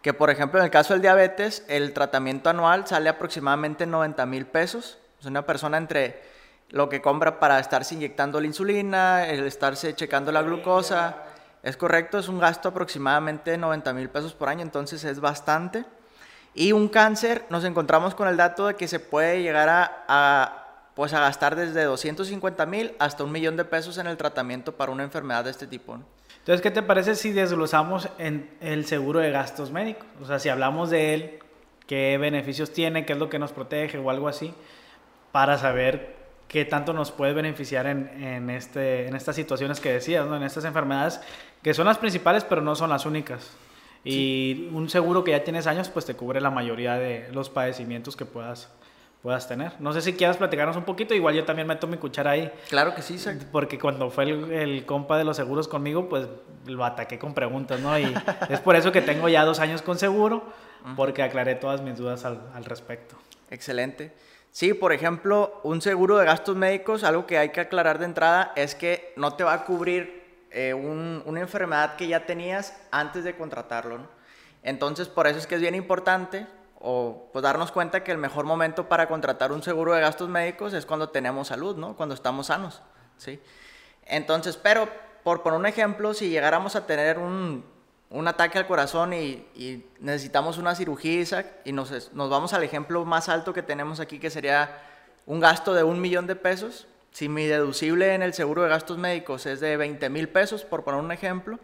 Que 0.00 0.12
por 0.12 0.30
ejemplo, 0.30 0.60
en 0.60 0.66
el 0.66 0.70
caso 0.70 0.92
del 0.92 1.02
diabetes, 1.02 1.64
el 1.66 1.92
tratamiento 1.92 2.50
anual 2.50 2.86
sale 2.86 3.08
aproximadamente 3.08 3.86
90 3.86 4.26
mil 4.26 4.46
pesos. 4.46 4.98
Es 5.18 5.26
una 5.26 5.46
persona 5.46 5.78
entre 5.78 6.22
lo 6.70 6.88
que 6.88 7.00
compra 7.00 7.38
para 7.38 7.58
estarse 7.58 7.94
inyectando 7.94 8.40
la 8.40 8.46
insulina, 8.46 9.28
el 9.28 9.46
estarse 9.46 9.94
checando 9.94 10.32
la 10.32 10.42
glucosa. 10.42 11.16
Es 11.62 11.76
correcto, 11.76 12.18
es 12.18 12.28
un 12.28 12.38
gasto 12.38 12.68
aproximadamente 12.68 13.52
de 13.52 13.58
90 13.58 13.92
mil 13.94 14.10
pesos 14.10 14.34
por 14.34 14.48
año, 14.48 14.62
entonces 14.62 15.04
es 15.04 15.20
bastante. 15.20 15.84
Y 16.54 16.72
un 16.72 16.88
cáncer, 16.88 17.44
nos 17.50 17.64
encontramos 17.64 18.14
con 18.14 18.28
el 18.28 18.36
dato 18.36 18.66
de 18.66 18.74
que 18.74 18.86
se 18.86 19.00
puede 19.00 19.42
llegar 19.42 19.68
a, 20.08 20.90
pues 20.94 21.12
a 21.12 21.20
gastar 21.20 21.56
desde 21.56 21.82
250 21.84 22.66
mil 22.66 22.94
hasta 22.98 23.24
un 23.24 23.32
millón 23.32 23.56
de 23.56 23.64
pesos 23.64 23.98
en 23.98 24.06
el 24.06 24.16
tratamiento 24.16 24.72
para 24.72 24.92
una 24.92 25.02
enfermedad 25.02 25.44
de 25.44 25.50
este 25.50 25.66
tipo. 25.66 25.98
Entonces, 26.38 26.60
¿qué 26.60 26.70
te 26.70 26.82
parece 26.82 27.14
si 27.16 27.32
desglosamos 27.32 28.08
en 28.18 28.50
el 28.60 28.84
seguro 28.84 29.20
de 29.20 29.30
gastos 29.30 29.72
médicos? 29.72 30.06
O 30.22 30.26
sea, 30.26 30.38
si 30.38 30.50
hablamos 30.50 30.90
de 30.90 31.14
él, 31.14 31.38
qué 31.86 32.18
beneficios 32.18 32.72
tiene, 32.72 33.06
qué 33.06 33.14
es 33.14 33.18
lo 33.18 33.30
que 33.30 33.38
nos 33.38 33.52
protege 33.52 33.98
o 33.98 34.10
algo 34.10 34.28
así, 34.28 34.54
para 35.32 35.58
saber 35.58 36.23
qué 36.48 36.64
tanto 36.64 36.92
nos 36.92 37.10
puede 37.10 37.32
beneficiar 37.32 37.86
en, 37.86 38.08
en, 38.22 38.50
este, 38.50 39.08
en 39.08 39.16
estas 39.16 39.36
situaciones 39.36 39.80
que 39.80 39.92
decías, 39.92 40.26
¿no? 40.26 40.36
en 40.36 40.42
estas 40.42 40.64
enfermedades 40.64 41.20
que 41.62 41.74
son 41.74 41.86
las 41.86 41.98
principales 41.98 42.44
pero 42.44 42.60
no 42.60 42.74
son 42.74 42.90
las 42.90 43.06
únicas. 43.06 43.50
Y 44.04 44.68
un 44.72 44.90
seguro 44.90 45.24
que 45.24 45.30
ya 45.30 45.42
tienes 45.44 45.66
años 45.66 45.88
pues 45.88 46.04
te 46.04 46.14
cubre 46.14 46.40
la 46.40 46.50
mayoría 46.50 46.94
de 46.96 47.30
los 47.32 47.48
padecimientos 47.48 48.16
que 48.16 48.26
puedas, 48.26 48.68
puedas 49.22 49.48
tener. 49.48 49.72
No 49.80 49.94
sé 49.94 50.02
si 50.02 50.12
quieras 50.12 50.36
platicarnos 50.36 50.76
un 50.76 50.84
poquito, 50.84 51.14
igual 51.14 51.34
yo 51.34 51.44
también 51.44 51.66
meto 51.66 51.86
mi 51.86 51.96
cuchara 51.96 52.32
ahí. 52.32 52.52
Claro 52.68 52.94
que 52.94 53.00
sí, 53.00 53.16
Porque 53.50 53.78
cuando 53.78 54.10
fue 54.10 54.24
el, 54.24 54.84
compa 54.84 55.16
de 55.16 55.24
los 55.24 55.38
seguros 55.38 55.66
conmigo, 55.66 56.10
pues 56.10 56.28
lo 56.66 56.84
ataqué 56.84 57.18
con 57.18 57.32
preguntas, 57.32 57.80
¿no? 57.80 57.98
Y 57.98 58.14
es 58.50 58.60
por 58.60 58.76
eso 58.76 58.92
que 58.92 59.00
tengo 59.00 59.30
ya 59.30 59.46
dos 59.46 59.58
años 59.60 59.80
con 59.80 59.98
seguro, 59.98 60.44
porque 60.96 61.22
aclaré 61.22 61.54
todas 61.54 61.80
mis 61.80 61.96
dudas 61.96 62.26
al, 62.26 62.42
al 62.54 62.66
respecto. 62.66 63.16
Excelente. 63.50 64.12
Sí, 64.54 64.72
por 64.72 64.92
ejemplo, 64.92 65.58
un 65.64 65.82
seguro 65.82 66.16
de 66.16 66.26
gastos 66.26 66.54
médicos, 66.54 67.02
algo 67.02 67.26
que 67.26 67.38
hay 67.38 67.48
que 67.48 67.60
aclarar 67.60 67.98
de 67.98 68.04
entrada 68.04 68.52
es 68.54 68.76
que 68.76 69.12
no 69.16 69.34
te 69.34 69.42
va 69.42 69.52
a 69.52 69.64
cubrir 69.64 70.46
eh, 70.52 70.72
una 70.74 71.40
enfermedad 71.40 71.96
que 71.96 72.06
ya 72.06 72.24
tenías 72.24 72.72
antes 72.92 73.24
de 73.24 73.34
contratarlo. 73.34 73.98
Entonces, 74.62 75.08
por 75.08 75.26
eso 75.26 75.40
es 75.40 75.48
que 75.48 75.56
es 75.56 75.60
bien 75.60 75.74
importante 75.74 76.46
o 76.78 77.30
pues, 77.32 77.42
darnos 77.42 77.72
cuenta 77.72 78.04
que 78.04 78.12
el 78.12 78.18
mejor 78.18 78.44
momento 78.44 78.88
para 78.88 79.08
contratar 79.08 79.50
un 79.50 79.64
seguro 79.64 79.92
de 79.92 80.00
gastos 80.00 80.28
médicos 80.28 80.72
es 80.72 80.86
cuando 80.86 81.08
tenemos 81.08 81.48
salud, 81.48 81.74
¿no? 81.76 81.96
Cuando 81.96 82.14
estamos 82.14 82.46
sanos, 82.46 82.80
¿sí? 83.16 83.40
Entonces, 84.06 84.56
pero 84.56 84.88
por 85.24 85.42
poner 85.42 85.58
un 85.58 85.66
ejemplo, 85.66 86.14
si 86.14 86.28
llegáramos 86.28 86.76
a 86.76 86.86
tener 86.86 87.18
un, 87.18 87.64
un 88.14 88.28
ataque 88.28 88.58
al 88.58 88.66
corazón 88.66 89.12
y, 89.12 89.84
necesitamos 89.98 90.56
una 90.56 90.74
cirugía, 90.76 91.20
Isaac, 91.20 91.46
y 91.64 91.72
nos, 91.72 92.12
nos, 92.12 92.30
vamos 92.30 92.52
al 92.52 92.62
ejemplo 92.62 93.04
más 93.04 93.28
alto 93.28 93.52
que 93.52 93.62
tenemos 93.62 93.98
aquí, 93.98 94.20
que 94.20 94.30
sería 94.30 94.78
un 95.26 95.40
gasto 95.40 95.74
de 95.74 95.82
un 95.82 96.00
millón 96.00 96.28
de 96.28 96.36
pesos, 96.36 96.86
si 97.10 97.28
mi 97.28 97.46
deducible 97.46 98.14
en 98.14 98.22
el 98.22 98.32
seguro 98.32 98.62
de 98.62 98.68
gastos 98.68 98.98
médicos 98.98 99.46
es 99.46 99.58
de 99.58 99.76
20 99.76 100.08
mil 100.10 100.28
pesos, 100.28 100.64
por 100.64 100.84
poner 100.84 101.00
un 101.00 101.10
ejemplo, 101.10 101.58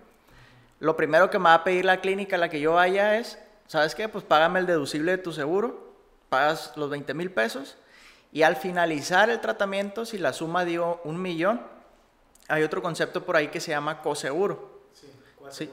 lo 0.81 0.97
primero 0.97 1.31
que 1.31 1.39
me 1.39 1.45
va 1.45 1.55
a 1.55 1.65
pedir 1.65 1.85
la 1.85 2.01
clínica 2.01 2.35
a 2.35 2.39
la 2.41 2.49
que 2.49 2.61
yo 2.61 2.75
vaya 2.75 3.17
es, 3.17 3.39
¿sabes 3.69 3.95
qué? 3.95 4.09
Pues 4.09 4.25
págame 4.25 4.59
el 4.59 4.67
deducible 4.67 5.13
de 5.13 5.19
tu 5.19 5.33
seguro, 5.33 5.95
pagas 6.29 6.73
los 6.75 6.91
20 6.91 7.15
mil 7.15 7.31
pesos 7.31 7.77
y 8.33 8.43
al 8.43 8.57
finalizar 8.57 9.31
el 9.31 9.41
tratamiento, 9.41 10.05
si 10.05 10.19
la 10.19 10.33
suma 10.33 10.65
dio 10.65 11.01
un 11.05 11.23
millón, 11.23 11.61
hay 12.49 12.65
otro 12.65 12.83
concepto 12.83 13.25
por 13.25 13.37
ahí 13.37 13.49
que 13.49 13.61
se 13.61 13.71
llama 13.71 14.03
coseguro. 14.03 14.81
Sí, 14.93 15.07
sí, 15.51 15.71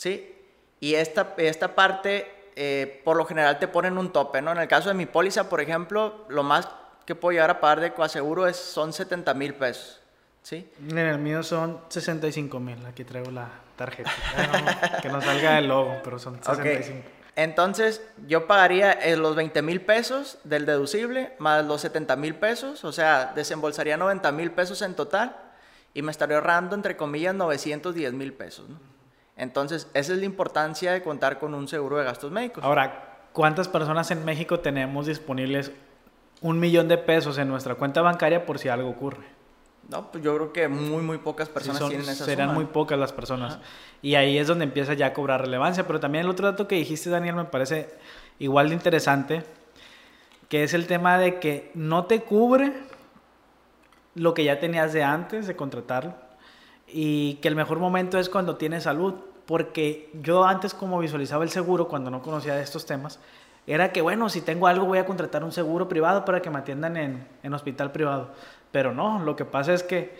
sí. 0.00 0.34
Y 0.80 0.94
esta, 0.94 1.34
esta 1.36 1.74
parte, 1.74 2.50
eh, 2.56 3.02
por 3.04 3.16
lo 3.16 3.26
general, 3.26 3.58
te 3.58 3.68
ponen 3.68 3.98
un 3.98 4.10
tope, 4.12 4.40
¿no? 4.40 4.50
En 4.50 4.58
el 4.58 4.66
caso 4.66 4.88
de 4.88 4.94
mi 4.94 5.04
póliza, 5.04 5.50
por 5.50 5.60
ejemplo, 5.60 6.24
lo 6.28 6.42
más 6.42 6.68
que 7.04 7.14
puedo 7.14 7.32
llegar 7.32 7.50
a 7.50 7.60
pagar 7.60 7.80
de 7.80 7.92
coaseguro 7.92 8.46
es, 8.46 8.56
son 8.56 8.94
70 8.94 9.34
mil 9.34 9.54
pesos. 9.54 10.00
¿Sí? 10.42 10.66
En 10.88 10.96
el 10.96 11.18
mío 11.18 11.42
son 11.42 11.80
65 11.88 12.58
mil. 12.60 12.86
Aquí 12.86 13.04
traigo 13.04 13.30
la 13.30 13.50
tarjeta. 13.76 14.10
que 15.02 15.10
no 15.10 15.20
salga 15.20 15.58
el 15.58 15.68
logo, 15.68 15.98
pero 16.02 16.18
son 16.18 16.42
65. 16.42 17.06
Entonces, 17.36 18.02
yo 18.26 18.46
pagaría 18.46 18.92
eh, 18.92 19.16
los 19.16 19.36
20 19.36 19.60
mil 19.62 19.82
pesos 19.82 20.38
del 20.44 20.64
deducible 20.64 21.34
más 21.38 21.64
los 21.64 21.82
70 21.82 22.16
mil 22.16 22.34
pesos, 22.34 22.84
o 22.84 22.92
sea, 22.92 23.32
desembolsaría 23.34 23.96
90 23.96 24.32
mil 24.32 24.50
pesos 24.50 24.82
en 24.82 24.94
total 24.94 25.36
y 25.94 26.02
me 26.02 26.10
estaría 26.10 26.36
ahorrando, 26.36 26.74
entre 26.74 26.96
comillas, 26.96 27.34
910 27.34 28.12
mil 28.14 28.32
pesos. 28.32 28.66
Entonces, 29.40 29.88
esa 29.94 30.12
es 30.12 30.18
la 30.18 30.26
importancia 30.26 30.92
de 30.92 31.02
contar 31.02 31.38
con 31.38 31.54
un 31.54 31.66
seguro 31.66 31.96
de 31.96 32.04
gastos 32.04 32.30
médicos. 32.30 32.62
Ahora, 32.62 33.24
¿cuántas 33.32 33.68
personas 33.68 34.10
en 34.10 34.22
México 34.22 34.60
tenemos 34.60 35.06
disponibles 35.06 35.72
un 36.42 36.60
millón 36.60 36.88
de 36.88 36.98
pesos 36.98 37.38
en 37.38 37.48
nuestra 37.48 37.74
cuenta 37.74 38.02
bancaria 38.02 38.44
por 38.44 38.58
si 38.58 38.68
algo 38.68 38.90
ocurre? 38.90 39.24
No, 39.88 40.12
pues 40.12 40.22
yo 40.22 40.36
creo 40.36 40.52
que 40.52 40.68
muy, 40.68 41.02
muy 41.02 41.16
pocas 41.16 41.48
personas 41.48 41.88
tienen 41.88 42.06
esa 42.06 42.26
Serán 42.26 42.52
muy 42.52 42.66
pocas 42.66 42.98
las 42.98 43.14
personas. 43.14 43.58
Y 44.02 44.14
ahí 44.14 44.36
es 44.36 44.46
donde 44.46 44.64
empieza 44.64 44.92
ya 44.92 45.06
a 45.06 45.12
cobrar 45.14 45.40
relevancia. 45.40 45.86
Pero 45.86 46.00
también 46.00 46.26
el 46.26 46.30
otro 46.30 46.46
dato 46.46 46.68
que 46.68 46.74
dijiste, 46.74 47.08
Daniel, 47.08 47.34
me 47.34 47.44
parece 47.44 47.88
igual 48.38 48.68
de 48.68 48.74
interesante, 48.74 49.42
que 50.50 50.64
es 50.64 50.74
el 50.74 50.86
tema 50.86 51.16
de 51.16 51.40
que 51.40 51.70
no 51.72 52.04
te 52.04 52.20
cubre 52.20 52.74
lo 54.14 54.34
que 54.34 54.44
ya 54.44 54.60
tenías 54.60 54.92
de 54.92 55.02
antes 55.02 55.46
de 55.46 55.56
contratarlo 55.56 56.14
y 56.86 57.34
que 57.36 57.48
el 57.48 57.56
mejor 57.56 57.78
momento 57.78 58.18
es 58.18 58.28
cuando 58.28 58.56
tienes 58.56 58.82
salud. 58.82 59.14
Porque 59.50 60.08
yo 60.22 60.44
antes 60.44 60.74
como 60.74 61.00
visualizaba 61.00 61.42
el 61.42 61.50
seguro, 61.50 61.88
cuando 61.88 62.08
no 62.08 62.22
conocía 62.22 62.60
estos 62.60 62.86
temas, 62.86 63.18
era 63.66 63.90
que, 63.90 64.00
bueno, 64.00 64.28
si 64.28 64.42
tengo 64.42 64.68
algo 64.68 64.86
voy 64.86 64.98
a 64.98 65.04
contratar 65.04 65.42
un 65.42 65.50
seguro 65.50 65.88
privado 65.88 66.24
para 66.24 66.40
que 66.40 66.48
me 66.50 66.60
atiendan 66.60 66.96
en, 66.96 67.26
en 67.42 67.52
hospital 67.52 67.90
privado. 67.90 68.28
Pero 68.70 68.94
no, 68.94 69.18
lo 69.18 69.34
que 69.34 69.44
pasa 69.44 69.74
es 69.74 69.82
que 69.82 70.14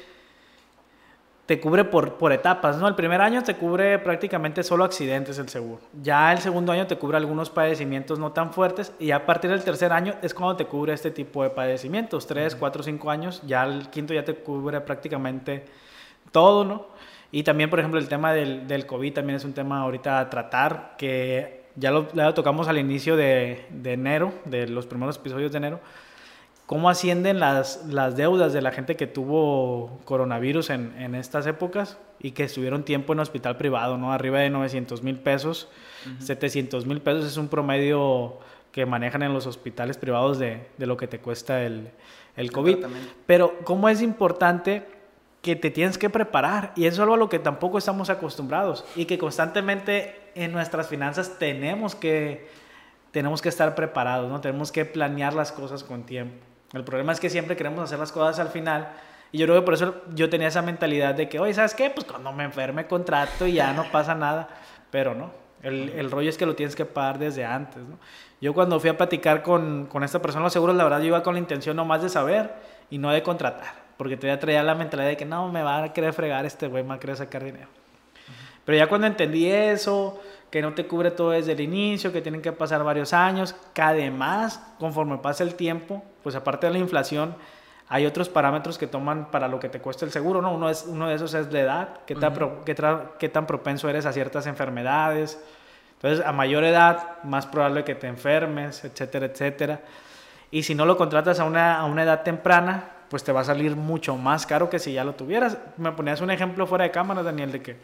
te 1.46 1.60
cubre 1.60 1.84
por, 1.84 2.14
por 2.14 2.32
etapas, 2.32 2.78
¿no? 2.78 2.88
El 2.88 2.96
primer 2.96 3.20
año 3.20 3.40
te 3.44 3.54
cubre 3.54 4.00
prácticamente 4.00 4.64
solo 4.64 4.82
accidentes 4.82 5.38
el 5.38 5.48
seguro. 5.48 5.80
Ya 6.02 6.32
el 6.32 6.40
segundo 6.40 6.72
año 6.72 6.88
te 6.88 6.98
cubre 6.98 7.16
algunos 7.16 7.50
padecimientos 7.50 8.18
no 8.18 8.32
tan 8.32 8.52
fuertes 8.52 8.92
y 8.98 9.12
a 9.12 9.26
partir 9.26 9.52
del 9.52 9.62
tercer 9.62 9.92
año 9.92 10.16
es 10.22 10.34
cuando 10.34 10.56
te 10.56 10.66
cubre 10.66 10.92
este 10.92 11.12
tipo 11.12 11.44
de 11.44 11.50
padecimientos. 11.50 12.26
Tres, 12.26 12.56
cuatro, 12.56 12.82
cinco 12.82 13.12
años, 13.12 13.40
ya 13.46 13.62
el 13.62 13.90
quinto 13.90 14.12
ya 14.12 14.24
te 14.24 14.34
cubre 14.34 14.80
prácticamente 14.80 15.66
todo, 16.32 16.64
¿no? 16.64 16.86
Y 17.32 17.42
también, 17.44 17.70
por 17.70 17.78
ejemplo, 17.78 18.00
el 18.00 18.08
tema 18.08 18.32
del, 18.32 18.66
del 18.66 18.86
COVID 18.86 19.12
también 19.12 19.36
es 19.36 19.44
un 19.44 19.52
tema 19.52 19.80
ahorita 19.82 20.18
a 20.18 20.30
tratar, 20.30 20.94
que 20.98 21.64
ya 21.76 21.90
lo, 21.90 22.12
ya 22.12 22.24
lo 22.24 22.34
tocamos 22.34 22.68
al 22.68 22.78
inicio 22.78 23.16
de, 23.16 23.66
de 23.70 23.92
enero, 23.92 24.32
de 24.44 24.68
los 24.68 24.86
primeros 24.86 25.16
episodios 25.16 25.52
de 25.52 25.58
enero, 25.58 25.80
cómo 26.66 26.88
ascienden 26.88 27.40
las, 27.40 27.86
las 27.86 28.16
deudas 28.16 28.52
de 28.52 28.62
la 28.62 28.72
gente 28.72 28.96
que 28.96 29.06
tuvo 29.06 30.00
coronavirus 30.04 30.70
en, 30.70 30.94
en, 30.98 31.14
estas 31.14 31.46
épocas 31.46 31.98
y 32.20 32.32
que 32.32 32.44
estuvieron 32.44 32.84
tiempo 32.84 33.12
en 33.12 33.20
hospital 33.20 33.56
privado, 33.56 33.96
¿no? 33.96 34.12
Arriba 34.12 34.40
de 34.40 34.50
900 34.50 35.02
mil 35.02 35.18
pesos, 35.18 35.68
700 36.18 36.86
mil 36.86 37.00
pesos 37.00 37.26
es 37.26 37.36
un 37.36 37.48
promedio 37.48 38.38
que 38.72 38.86
manejan 38.86 39.22
en 39.22 39.32
los 39.32 39.46
hospitales 39.46 39.98
privados 39.98 40.38
de, 40.38 40.68
de 40.78 40.86
lo 40.86 40.96
que 40.96 41.08
te 41.08 41.18
cuesta 41.18 41.62
el, 41.64 41.90
el 42.36 42.52
COVID. 42.52 42.86
Pero 43.26 43.58
cómo 43.64 43.88
es 43.88 44.02
importante 44.02 44.86
que 45.42 45.56
te 45.56 45.70
tienes 45.70 45.96
que 45.96 46.10
preparar 46.10 46.72
y 46.76 46.84
eso 46.84 46.94
es 46.96 47.00
algo 47.00 47.14
a 47.14 47.18
lo 47.18 47.28
que 47.28 47.38
tampoco 47.38 47.78
estamos 47.78 48.10
acostumbrados 48.10 48.84
y 48.94 49.06
que 49.06 49.18
constantemente 49.18 50.30
en 50.34 50.52
nuestras 50.52 50.88
finanzas 50.88 51.38
tenemos 51.38 51.94
que 51.94 52.48
tenemos 53.10 53.42
que 53.42 53.48
estar 53.48 53.74
preparados, 53.74 54.30
¿no? 54.30 54.40
Tenemos 54.40 54.70
que 54.70 54.84
planear 54.84 55.34
las 55.34 55.50
cosas 55.50 55.82
con 55.82 56.04
tiempo. 56.04 56.44
El 56.72 56.84
problema 56.84 57.12
es 57.12 57.18
que 57.18 57.28
siempre 57.28 57.56
queremos 57.56 57.82
hacer 57.82 57.98
las 57.98 58.12
cosas 58.12 58.38
al 58.38 58.48
final. 58.48 58.88
Y 59.32 59.38
yo 59.38 59.46
creo 59.46 59.60
que 59.60 59.64
por 59.64 59.74
eso 59.74 59.94
yo 60.14 60.30
tenía 60.30 60.48
esa 60.48 60.62
mentalidad 60.62 61.14
de 61.14 61.28
que, 61.28 61.40
oye, 61.40 61.54
¿sabes 61.54 61.74
qué? 61.74 61.90
Pues 61.90 62.06
cuando 62.06 62.32
me 62.32 62.44
enferme 62.44 62.86
contrato 62.86 63.46
y 63.46 63.54
ya 63.54 63.72
no 63.72 63.90
pasa 63.90 64.14
nada. 64.14 64.48
Pero 64.90 65.14
no, 65.14 65.32
el, 65.62 65.88
el, 65.90 66.10
rollo 66.10 66.28
es 66.28 66.36
que 66.36 66.46
lo 66.46 66.54
tienes 66.54 66.76
que 66.76 66.84
pagar 66.84 67.18
desde 67.18 67.44
antes. 67.44 67.82
Yo 68.40 68.54
cuando 68.54 68.78
fui 68.80 68.90
a 68.90 68.96
platicar 68.96 69.42
con, 69.42 69.86
con 69.86 70.04
esta 70.04 70.22
persona 70.22 70.44
los 70.44 70.52
seguros, 70.52 70.76
la 70.76 70.84
verdad 70.84 71.00
yo 71.00 71.06
iba 71.06 71.22
con 71.22 71.34
la 71.34 71.40
intención 71.40 71.76
nomás 71.76 72.02
de 72.02 72.08
saber 72.08 72.54
y 72.90 72.98
no 72.98 73.10
de 73.10 73.22
contratar. 73.22 73.79
Porque 74.00 74.16
todavía 74.16 74.40
traía 74.40 74.62
la 74.62 74.74
mentalidad 74.74 75.10
de 75.10 75.16
que 75.18 75.26
no, 75.26 75.52
me 75.52 75.62
va 75.62 75.84
a 75.84 75.92
querer 75.92 76.14
fregar 76.14 76.46
este 76.46 76.68
güey, 76.68 76.82
me 76.82 76.88
va 76.88 76.94
a 76.94 76.98
querer 76.98 77.18
sacar 77.18 77.44
dinero. 77.44 77.68
Pero 78.64 78.78
ya 78.78 78.86
cuando 78.86 79.06
entendí 79.06 79.46
eso, 79.46 80.18
que 80.50 80.62
no 80.62 80.72
te 80.72 80.86
cubre 80.86 81.10
todo 81.10 81.32
desde 81.32 81.52
el 81.52 81.60
inicio, 81.60 82.10
que 82.10 82.22
tienen 82.22 82.40
que 82.40 82.50
pasar 82.50 82.82
varios 82.82 83.12
años, 83.12 83.54
que 83.74 83.82
además, 83.82 84.58
conforme 84.78 85.18
pasa 85.18 85.44
el 85.44 85.54
tiempo, 85.54 86.02
pues 86.22 86.34
aparte 86.34 86.66
de 86.66 86.72
la 86.72 86.78
inflación, 86.78 87.36
hay 87.90 88.06
otros 88.06 88.30
parámetros 88.30 88.78
que 88.78 88.86
toman 88.86 89.30
para 89.30 89.48
lo 89.48 89.60
que 89.60 89.68
te 89.68 89.80
cuesta 89.80 90.06
el 90.06 90.12
seguro, 90.12 90.40
¿no? 90.40 90.54
Uno, 90.54 90.70
es, 90.70 90.86
uno 90.88 91.06
de 91.06 91.16
esos 91.16 91.34
es 91.34 91.52
la 91.52 91.60
edad, 91.60 91.88
qué 92.06 92.14
tan, 92.14 92.32
qué, 92.64 92.74
qué 93.18 93.28
tan 93.28 93.46
propenso 93.46 93.86
eres 93.90 94.06
a 94.06 94.14
ciertas 94.14 94.46
enfermedades. 94.46 95.38
Entonces, 95.96 96.24
a 96.24 96.32
mayor 96.32 96.64
edad, 96.64 97.22
más 97.22 97.44
probable 97.44 97.84
que 97.84 97.94
te 97.94 98.06
enfermes, 98.06 98.82
etcétera, 98.82 99.26
etcétera. 99.26 99.80
Y 100.50 100.62
si 100.62 100.74
no 100.74 100.86
lo 100.86 100.96
contratas 100.96 101.38
a 101.38 101.44
una, 101.44 101.78
a 101.78 101.84
una 101.84 102.04
edad 102.04 102.22
temprana, 102.22 102.92
pues 103.10 103.24
te 103.24 103.32
va 103.32 103.40
a 103.40 103.44
salir 103.44 103.74
mucho 103.76 104.16
más 104.16 104.46
caro 104.46 104.70
que 104.70 104.78
si 104.78 104.92
ya 104.92 105.04
lo 105.04 105.14
tuvieras. 105.14 105.58
Me 105.76 105.92
ponías 105.92 106.20
un 106.20 106.30
ejemplo 106.30 106.66
fuera 106.66 106.84
de 106.84 106.92
cámara, 106.92 107.22
Daniel, 107.22 107.50
de 107.50 107.60
que 107.60 107.76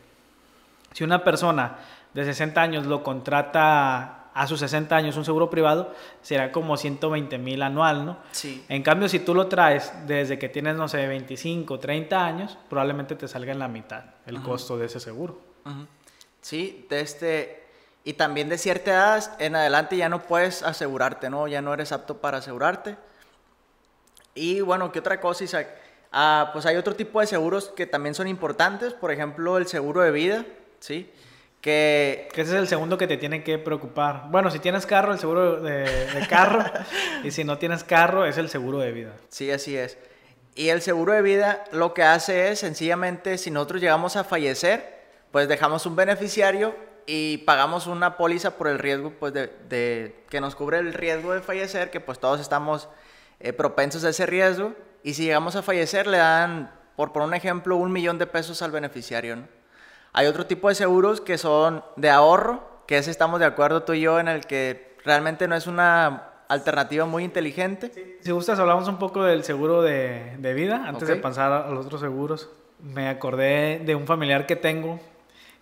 si 0.93 1.05
una 1.05 1.25
persona 1.25 1.79
de 2.15 2.25
60 2.25 2.63
años 2.63 2.87
lo 2.87 3.03
contrata 3.03 4.31
a 4.33 4.47
sus 4.47 4.61
60 4.61 4.95
años 4.95 5.17
un 5.17 5.25
seguro 5.25 5.51
privado, 5.51 5.93
será 6.23 6.53
como 6.53 6.77
120 6.77 7.39
mil 7.39 7.61
anual, 7.63 8.07
¿no? 8.07 8.19
Sí. 8.31 8.65
En 8.69 8.83
cambio, 8.83 9.09
si 9.09 9.19
tú 9.19 9.35
lo 9.35 9.49
traes 9.49 9.93
desde 10.07 10.39
que 10.39 10.49
tienes, 10.49 10.77
no 10.77 10.89
sé, 10.89 11.07
25, 11.07 11.81
30 11.81 12.25
años, 12.25 12.59
probablemente 12.69 13.17
te 13.17 13.27
salga 13.29 13.53
en 13.53 13.59
la 13.59 13.69
mitad 13.69 14.05
el 14.27 14.41
costo 14.43 14.79
de 14.79 14.87
ese 14.87 15.01
seguro. 15.01 15.41
Sí, 16.41 16.87
de 16.89 17.01
este... 17.01 17.67
Y 18.05 18.13
también 18.13 18.49
de 18.49 18.57
cierta 18.57 18.93
edad 18.93 19.37
en 19.41 19.57
adelante 19.57 19.97
ya 19.97 20.09
no 20.09 20.23
puedes 20.23 20.63
asegurarte, 20.63 21.29
¿no? 21.29 21.49
Ya 21.49 21.61
no 21.61 21.75
eres 21.75 21.91
apto 21.91 22.19
para 22.19 22.39
asegurarte. 22.39 22.97
Y 24.37 24.61
bueno, 24.61 24.93
¿qué 24.93 25.01
otra 25.01 25.19
cosa, 25.19 25.43
Isaac? 25.43 25.69
Ah, 26.13 26.51
pues 26.53 26.67
hay 26.67 26.77
otro 26.77 26.95
tipo 26.95 27.21
de 27.21 27.27
seguros 27.27 27.73
que 27.75 27.87
también 27.87 28.15
son 28.15 28.29
importantes, 28.29 28.93
por 28.93 29.11
ejemplo, 29.11 29.57
el 29.57 29.67
seguro 29.67 30.03
de 30.03 30.11
vida, 30.13 30.45
¿sí? 30.79 31.11
Que... 31.61 32.29
que... 32.33 32.43
ese 32.43 32.53
es 32.53 32.59
el 32.59 32.69
segundo 32.69 32.99
que 32.99 33.07
te 33.07 33.17
tiene 33.17 33.43
que 33.43 33.59
preocupar. 33.59 34.27
Bueno, 34.29 34.51
si 34.51 34.59
tienes 34.59 34.87
carro, 34.87 35.13
el 35.13 35.19
seguro 35.19 35.61
de, 35.61 35.85
de 35.85 36.27
carro. 36.29 36.63
y 37.25 37.31
si 37.31 37.45
no 37.45 37.59
tienes 37.59 37.83
carro, 37.83 38.27
es 38.27 38.37
el 38.37 38.51
seguro 38.51 38.79
de 38.79 38.93
vida. 38.93 39.13
Sí, 39.31 39.51
así 39.51 39.77
es. 39.77 39.99
Y 40.55 40.69
el 40.69 40.83
seguro 40.83 41.15
de 41.15 41.23
vida 41.23 41.65
lo 41.73 41.95
que 41.95 42.03
hace 42.03 42.51
es 42.51 42.61
sencillamente, 42.61 43.39
si 43.39 43.51
nosotros 43.51 43.81
llegamos 43.81 44.17
a 44.17 44.25
fallecer, 44.25 45.01
pues 45.33 45.49
dejamos 45.49 45.87
un 45.87 45.97
beneficiario 45.97 46.75
y 47.07 47.39
pagamos 47.39 47.87
una 47.87 48.17
póliza 48.17 48.53
por 48.53 48.69
el 48.69 48.79
riesgo, 48.79 49.13
pues 49.19 49.33
de, 49.33 49.51
de 49.69 50.25
que 50.29 50.41
nos 50.41 50.55
cubre 50.55 50.79
el 50.79 50.93
riesgo 50.93 51.33
de 51.33 51.41
fallecer, 51.41 51.91
que 51.91 52.01
pues 52.01 52.19
todos 52.19 52.41
estamos 52.41 52.89
eh, 53.41 53.53
propensos 53.53 54.05
a 54.05 54.11
ese 54.11 54.27
riesgo. 54.27 54.75
Y 55.03 55.15
si 55.15 55.25
llegamos 55.25 55.57
a 55.57 55.63
fallecer, 55.63 56.07
le 56.07 56.19
dan, 56.19 56.73
por 56.97 57.13
poner 57.13 57.29
un 57.29 57.35
ejemplo, 57.35 57.77
un 57.77 57.93
millón 57.93 58.19
de 58.19 58.27
pesos 58.27 58.63
al 58.63 58.71
beneficiario, 58.71 59.37
¿no? 59.37 59.57
Hay 60.13 60.27
otro 60.27 60.47
tipo 60.47 60.71
de 60.71 60.75
seguros 60.75 61.21
que 61.21 61.37
son 61.37 61.85
de 61.97 62.09
ahorro, 62.09 62.83
que 62.87 62.97
ese 62.97 63.11
estamos 63.11 63.39
de 63.39 63.45
acuerdo 63.45 63.83
tú 63.83 63.93
y 63.93 64.01
yo 64.01 64.19
en 64.19 64.29
el 64.29 64.47
que 64.47 64.97
realmente 65.05 65.47
no 65.47 65.55
es 65.55 65.67
una 65.67 66.31
alternativa 66.49 67.05
muy 67.05 67.23
inteligente. 67.23 67.91
Sí. 67.95 68.17
Si 68.21 68.31
gustas, 68.31 68.59
hablamos 68.59 68.89
un 68.89 68.99
poco 68.99 69.25
del 69.25 69.45
seguro 69.45 69.83
de, 69.83 70.37
de 70.39 70.55
vida 70.55 70.85
antes 70.87 71.03
okay. 71.03 71.17
de 71.17 71.21
pasar 71.21 71.53
a 71.53 71.71
los 71.71 71.85
otros 71.85 72.01
seguros. 72.01 72.49
Me 72.81 73.09
acordé 73.09 73.81
de 73.85 73.95
un 73.95 74.07
familiar 74.07 74.47
que 74.47 74.57
tengo, 74.57 75.01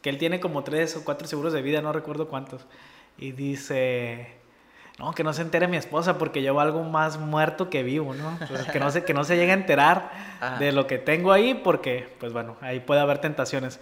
que 0.03 0.11
él 0.11 0.19
tiene 0.19 0.39
como 0.39 0.63
tres 0.63 0.97
o 0.97 1.05
cuatro 1.05 1.27
seguros 1.27 1.53
de 1.53 1.61
vida, 1.61 1.83
no 1.83 1.93
recuerdo 1.93 2.29
cuántos. 2.29 2.65
Y 3.19 3.33
dice, 3.33 4.37
no, 4.99 5.13
que 5.13 5.25
no 5.25 5.33
se 5.33 5.43
entere 5.43 5.67
mi 5.67 5.77
esposa 5.77 6.19
porque 6.19 6.41
llevo 6.41 6.61
algo 6.61 6.83
más 6.85 7.19
muerto 7.19 7.69
que 7.69 7.83
vivo, 7.83 8.15
¿no? 8.15 8.39
Pues 8.49 8.65
que, 8.67 8.79
no 8.79 8.91
se, 8.91 9.05
que 9.05 9.13
no 9.13 9.25
se 9.25 9.37
llegue 9.37 9.51
a 9.51 9.55
enterar 9.55 10.11
Ajá. 10.41 10.59
de 10.59 10.73
lo 10.73 10.87
que 10.87 10.99
tengo 10.99 11.33
ahí 11.33 11.55
porque, 11.55 12.15
pues 12.21 12.33
bueno, 12.33 12.57
ahí 12.61 12.81
puede 12.81 13.01
haber 13.01 13.19
tentaciones. 13.19 13.81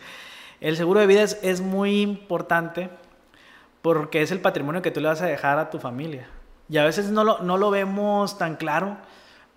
El 0.61 0.77
seguro 0.77 1.01
de 1.01 1.07
vida 1.07 1.23
es, 1.23 1.39
es, 1.43 1.61
muy 1.61 2.01
importante 2.01 2.89
porque 3.83 4.23
es 4.23 4.31
el 4.31 4.41
patrimonio 4.41 4.81
que 4.81 4.91
tú 4.91 5.01
le 5.01 5.09
vas 5.09 5.21
a 5.21 5.27
dejar 5.27 5.59
a 5.59 5.69
tu 5.69 5.79
familia. 5.79 6.29
Y 6.69 6.79
a 6.79 6.85
veces 6.85 7.11
no 7.11 7.25
lo, 7.25 7.41
no 7.41 7.59
lo 7.59 7.71
vemos 7.71 8.39
tan 8.39 8.57
claro, 8.57 8.97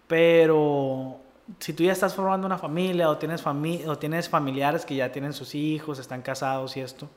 Pero 0.07 1.21
si 1.59 1.73
tú 1.73 1.83
ya 1.83 1.91
estás 1.91 2.15
formando 2.15 2.47
una 2.47 2.57
familia 2.57 3.09
o 3.09 3.17
tienes, 3.17 3.41
fami 3.41 3.85
o 3.85 3.97
tienes 3.97 4.27
familiares 4.27 4.85
que 4.85 4.95
ya 4.95 5.11
tienen 5.11 5.31
sus 5.31 5.55
hijos, 5.55 5.99
están 5.99 6.21
casados 6.21 6.75
y 6.75 6.81
esto, 6.81 7.07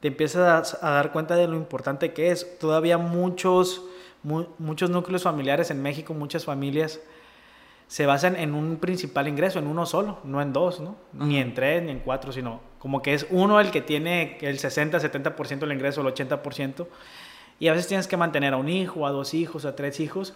te 0.00 0.08
empiezas 0.08 0.78
a, 0.82 0.90
dar 0.90 1.12
cuenta 1.12 1.36
de 1.36 1.46
lo 1.46 1.56
importante 1.56 2.12
que 2.12 2.30
es. 2.30 2.58
Todavía 2.58 2.98
muchos, 2.98 3.82
muchos 4.22 4.90
núcleos 4.90 5.22
familiares 5.22 5.70
en 5.70 5.82
México, 5.82 6.14
muchas 6.14 6.44
familias 6.44 7.00
se 7.86 8.06
basan 8.06 8.36
en 8.36 8.54
un 8.54 8.76
principal 8.76 9.28
ingreso, 9.28 9.58
en 9.58 9.66
uno 9.66 9.84
solo, 9.84 10.20
no 10.24 10.40
en 10.40 10.52
dos, 10.52 10.80
¿no? 10.80 10.96
Ni 11.12 11.38
en 11.38 11.54
tres, 11.54 11.82
ni 11.82 11.90
en 11.90 11.98
cuatro, 11.98 12.32
sino 12.32 12.60
como 12.78 13.02
que 13.02 13.14
es 13.14 13.26
uno 13.30 13.60
el 13.60 13.72
que 13.72 13.82
tiene 13.82 14.38
el 14.40 14.58
60, 14.58 14.98
70% 15.00 15.58
del 15.58 15.72
ingreso, 15.72 16.00
el 16.00 16.06
80%, 16.06 16.86
y 17.58 17.68
a 17.68 17.72
veces 17.72 17.88
tienes 17.88 18.06
que 18.06 18.16
mantener 18.16 18.54
a 18.54 18.56
un 18.58 18.68
hijo, 18.68 19.06
a 19.06 19.10
dos 19.10 19.34
hijos, 19.34 19.64
a 19.64 19.74
tres 19.74 20.00
hijos. 20.00 20.34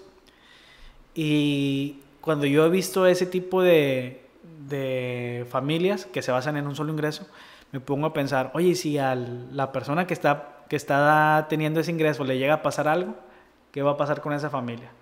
Y 1.15 2.01
cuando 2.21 2.45
yo 2.45 2.67
he 2.67 2.71
visto 2.71 3.07
ese 3.07 3.25
tipo 3.25 3.63
de, 3.63 4.27
de 4.69 5.47
familias 5.49 6.07
que 6.07 6.23
se 6.23 6.33
basan 6.33 6.57
en 6.57 6.67
un 6.67 6.75
solo 6.75 6.93
ingreso, 6.93 7.27
me 7.75 7.81
pongo 7.81 8.07
a 8.07 8.13
pensar, 8.13 8.53
oye, 8.55 8.77
si 8.77 8.99
a 8.99 9.17
la 9.17 9.73
persona 9.73 10.07
que 10.07 10.15
está, 10.15 10.61
que 10.69 10.77
está 10.77 11.47
teniendo 11.49 11.81
ese 11.81 11.91
ingreso 11.91 12.23
le 12.23 12.39
llega 12.39 12.55
a 12.55 12.63
pasar 12.63 12.87
algo, 12.87 13.17
¿qué 13.73 13.83
va 13.83 13.91
a 13.91 13.97
pasar 13.97 14.21
con 14.21 14.33
esa 14.33 14.49
familia? 14.49 14.93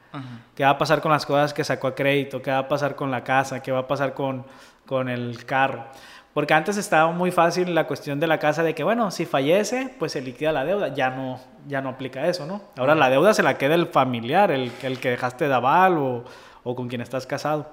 ¿Qué 0.54 0.64
va 0.64 0.70
a 0.70 0.78
pasar 0.78 1.02
con 1.02 1.12
las 1.12 1.26
cosas 1.26 1.52
que 1.52 1.64
sacó 1.64 1.88
a 1.88 1.94
crédito? 1.94 2.40
¿Qué 2.40 2.50
va 2.50 2.58
a 2.58 2.68
pasar 2.68 2.96
con 2.96 3.10
la 3.10 3.24
casa? 3.24 3.62
¿Qué 3.62 3.72
va 3.72 3.80
a 3.80 3.86
pasar 3.86 4.14
con, 4.14 4.46
con 4.86 5.10
el 5.10 5.44
carro? 5.44 5.84
Porque 6.32 6.54
antes 6.54 6.78
estaba 6.78 7.12
muy 7.12 7.30
fácil 7.30 7.74
la 7.74 7.86
cuestión 7.86 8.18
de 8.20 8.26
la 8.26 8.38
casa 8.38 8.62
de 8.62 8.74
que, 8.74 8.84
bueno, 8.84 9.10
si 9.10 9.26
fallece, 9.26 9.94
pues 9.98 10.12
se 10.12 10.22
liquida 10.22 10.50
la 10.50 10.64
deuda. 10.64 10.94
Ya 10.94 11.10
no, 11.10 11.40
ya 11.68 11.82
no 11.82 11.90
aplica 11.90 12.26
eso, 12.26 12.46
¿no? 12.46 12.62
Ahora 12.78 12.94
la 12.94 13.10
deuda 13.10 13.34
se 13.34 13.42
la 13.42 13.58
queda 13.58 13.74
el 13.74 13.88
familiar, 13.88 14.50
el, 14.50 14.72
el 14.82 14.98
que 14.98 15.10
dejaste 15.10 15.46
de 15.46 15.52
aval 15.52 15.98
o, 15.98 16.24
o 16.64 16.74
con 16.74 16.88
quien 16.88 17.02
estás 17.02 17.26
casado. 17.26 17.66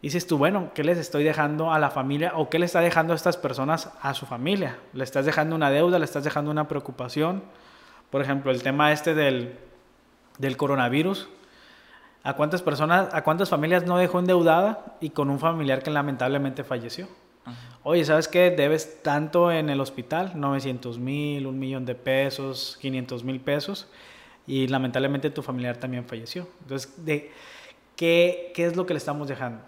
Y 0.00 0.08
dices 0.08 0.26
tú, 0.26 0.38
bueno, 0.38 0.70
¿qué 0.74 0.84
les 0.84 0.96
estoy 0.96 1.24
dejando 1.24 1.72
a 1.72 1.78
la 1.80 1.90
familia 1.90 2.32
o 2.36 2.48
qué 2.48 2.58
le 2.60 2.66
está 2.66 2.80
dejando 2.80 3.12
a 3.12 3.16
estas 3.16 3.36
personas 3.36 3.90
a 4.00 4.14
su 4.14 4.26
familia? 4.26 4.78
¿Le 4.92 5.02
estás 5.02 5.26
dejando 5.26 5.56
una 5.56 5.70
deuda? 5.70 5.98
¿Le 5.98 6.04
estás 6.04 6.22
dejando 6.22 6.50
una 6.52 6.68
preocupación? 6.68 7.42
Por 8.10 8.22
ejemplo, 8.22 8.52
el 8.52 8.62
tema 8.62 8.92
este 8.92 9.14
del, 9.14 9.58
del 10.38 10.56
coronavirus. 10.56 11.28
¿A 12.22 12.34
cuántas 12.34 12.62
personas, 12.62 13.12
a 13.12 13.24
cuántas 13.24 13.48
familias 13.48 13.86
no 13.86 13.96
dejó 13.96 14.20
endeudada 14.20 14.96
y 15.00 15.10
con 15.10 15.30
un 15.30 15.40
familiar 15.40 15.82
que 15.82 15.90
lamentablemente 15.90 16.62
falleció? 16.62 17.08
Oye, 17.82 18.04
¿sabes 18.04 18.28
qué? 18.28 18.50
Debes 18.50 19.02
tanto 19.02 19.50
en 19.50 19.70
el 19.70 19.80
hospital, 19.80 20.32
900 20.34 20.98
mil, 20.98 21.46
un 21.46 21.58
millón 21.58 21.86
de 21.86 21.94
pesos, 21.94 22.76
500 22.80 23.24
mil 23.24 23.40
pesos, 23.40 23.88
y 24.46 24.68
lamentablemente 24.68 25.30
tu 25.30 25.42
familiar 25.42 25.76
también 25.78 26.04
falleció. 26.04 26.46
Entonces, 26.60 27.04
de, 27.04 27.32
¿qué, 27.96 28.52
¿qué 28.54 28.66
es 28.66 28.76
lo 28.76 28.84
que 28.84 28.94
le 28.94 28.98
estamos 28.98 29.26
dejando? 29.28 29.62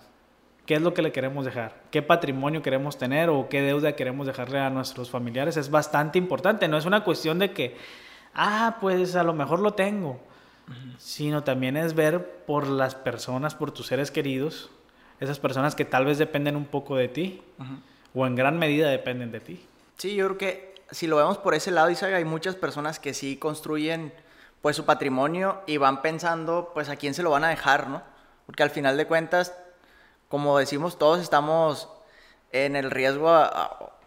¿Qué 0.70 0.76
es 0.76 0.82
lo 0.82 0.94
que 0.94 1.02
le 1.02 1.10
queremos 1.10 1.44
dejar? 1.44 1.82
¿Qué 1.90 2.00
patrimonio 2.00 2.62
queremos 2.62 2.96
tener 2.96 3.28
o 3.28 3.48
qué 3.48 3.60
deuda 3.60 3.96
queremos 3.96 4.28
dejarle 4.28 4.60
a 4.60 4.70
nuestros 4.70 5.10
familiares? 5.10 5.56
Es 5.56 5.68
bastante 5.68 6.16
importante. 6.16 6.68
No 6.68 6.78
es 6.78 6.86
una 6.86 7.02
cuestión 7.02 7.40
de 7.40 7.50
que, 7.50 7.76
ah, 8.34 8.76
pues 8.80 9.16
a 9.16 9.24
lo 9.24 9.32
mejor 9.32 9.58
lo 9.58 9.72
tengo 9.72 10.20
sino 10.96 11.42
también 11.42 11.76
es 11.76 11.94
ver 11.94 12.44
por 12.46 12.68
las 12.68 12.94
personas, 12.94 13.56
por 13.56 13.72
tus 13.72 13.88
seres 13.88 14.12
queridos, 14.12 14.70
esas 15.18 15.40
personas 15.40 15.74
que 15.74 15.84
tal 15.84 16.04
vez 16.04 16.18
dependen 16.18 16.54
un 16.54 16.66
poco 16.66 16.94
de 16.94 17.08
ti 17.08 17.42
o 18.14 18.24
en 18.24 18.36
gran 18.36 18.56
medida 18.56 18.88
dependen 18.88 19.32
de 19.32 19.40
ti. 19.40 19.66
Sí, 19.96 20.14
yo 20.14 20.26
creo 20.26 20.38
que 20.38 20.74
si 20.92 21.08
lo 21.08 21.16
vemos 21.16 21.38
por 21.38 21.54
ese 21.54 21.72
lado, 21.72 21.90
Isaac, 21.90 22.14
hay 22.14 22.24
muchas 22.24 22.54
personas 22.54 23.00
que 23.00 23.12
sí 23.12 23.38
construyen 23.38 24.12
pues 24.62 24.76
su 24.76 24.84
patrimonio 24.84 25.62
y 25.66 25.78
van 25.78 26.00
pensando 26.00 26.70
pues 26.74 26.88
a 26.88 26.94
quién 26.94 27.14
se 27.14 27.24
lo 27.24 27.30
van 27.30 27.42
a 27.42 27.48
dejar, 27.48 27.88
¿no? 27.88 28.02
Porque 28.46 28.62
al 28.62 28.70
final 28.70 28.96
de 28.96 29.06
cuentas, 29.06 29.52
como 30.30 30.56
decimos, 30.56 30.96
todos 30.96 31.18
estamos 31.20 31.88
en 32.52 32.76
el 32.76 32.92
riesgo, 32.92 33.30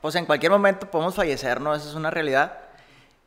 pues 0.01 0.15
en 0.15 0.25
cualquier 0.25 0.53
momento 0.53 0.89
podemos 0.89 1.15
fallecer, 1.15 1.59
¿no? 1.59 1.75
Esa 1.75 1.89
es 1.89 1.95
una 1.95 2.09
realidad. 2.09 2.59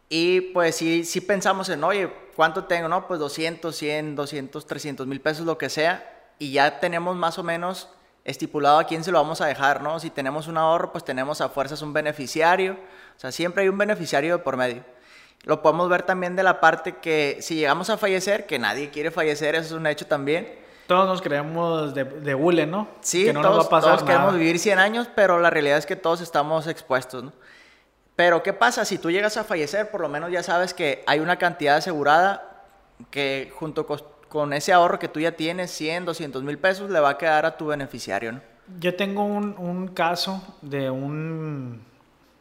Y 0.09 0.41
pues 0.53 0.77
sí, 0.77 1.05
sí 1.05 1.21
pensamos 1.21 1.69
en, 1.69 1.85
oye, 1.85 2.11
¿cuánto 2.35 2.65
tengo? 2.65 2.89
No, 2.89 3.07
pues 3.07 3.21
200, 3.21 3.77
100, 3.77 4.17
200, 4.17 4.67
300 4.67 5.07
mil 5.07 5.21
pesos, 5.21 5.45
lo 5.45 5.59
que 5.59 5.69
sea. 5.69 6.11
Y 6.39 6.53
ya 6.53 6.81
tenemos 6.81 7.15
más 7.17 7.39
o 7.39 7.43
menos 7.43 7.91
estipulado 8.25 8.79
a 8.79 8.85
quién 8.85 9.05
se 9.05 9.13
lo 9.13 9.19
vamos 9.21 9.43
a 9.43 9.47
dejar, 9.47 9.83
¿no? 9.83 10.01
Si 10.01 10.09
tenemos 10.09 10.49
un 10.49 10.57
ahorro, 10.57 10.91
pues 10.91 11.05
tenemos 11.05 11.43
a 11.43 11.51
fuerzas 11.51 11.83
un 11.83 11.93
beneficiario. 11.93 12.79
O 13.17 13.21
sea, 13.21 13.31
siempre 13.31 13.65
hay 13.65 13.69
un 13.69 13.77
beneficiario 13.77 14.43
por 14.43 14.57
medio. 14.57 14.83
Lo 15.45 15.61
podemos 15.61 15.91
ver 15.91 16.03
también 16.03 16.35
de 16.35 16.43
la 16.43 16.61
parte 16.61 16.97
que 16.97 17.39
si 17.43 17.57
llegamos 17.57 17.91
a 17.91 17.99
fallecer, 17.99 18.47
que 18.47 18.59
nadie 18.59 18.89
quiere 18.89 19.11
fallecer, 19.11 19.55
eso 19.55 19.67
es 19.67 19.73
un 19.73 19.87
hecho 19.87 20.07
también. 20.07 20.65
Todos 20.87 21.07
nos 21.07 21.23
creemos 21.23 21.95
de, 21.95 22.05
de 22.05 22.35
hule, 22.35 22.67
¿no? 22.67 22.89
Sí, 23.01 23.25
que 23.25 23.33
no 23.33 23.43
todos, 23.43 23.57
nos 23.57 23.65
va 23.65 23.67
a 23.67 23.71
pasar 23.71 23.97
todos 23.97 24.09
queremos 24.09 24.35
vivir 24.35 24.59
100 24.59 24.79
años, 24.79 25.09
pero 25.15 25.41
la 25.41 25.51
realidad 25.51 25.79
es 25.79 25.87
que 25.87 25.97
todos 25.97 26.21
estamos 26.21 26.67
expuestos, 26.67 27.25
¿no? 27.25 27.33
Pero 28.17 28.43
¿qué 28.43 28.55
pasa? 28.55 28.85
Si 28.87 28.97
tú 28.97 29.11
llegas 29.11 29.37
a 29.37 29.45
fallecer, 29.45 29.91
por 29.91 30.01
lo 30.01 30.09
menos 30.09 30.33
ya 30.33 30.43
sabes 30.43 30.73
que 30.73 31.05
hay 31.07 31.21
una 31.21 31.37
cantidad 31.37 31.77
asegurada 31.77 32.65
que 33.11 33.53
junto 33.55 33.87
con, 33.87 34.53
ese 34.55 34.73
ahorro 34.73 34.99
que 34.99 35.09
tú 35.09 35.21
ya 35.21 35.33
tienes, 35.33 35.71
100, 35.71 36.07
200 36.07 36.43
mil 36.43 36.59
pesos, 36.59 36.91
le 36.91 36.99
va 36.99 37.11
a 37.11 37.19
quedar 37.19 37.45
a 37.45 37.57
tu 37.57 37.67
beneficiario. 37.67 38.33
¿no? 38.33 38.41
Yo 38.81 38.95
tengo 38.97 39.25
un, 39.25 39.89
caso 39.89 40.43
de 40.63 40.91
un, 40.91 41.83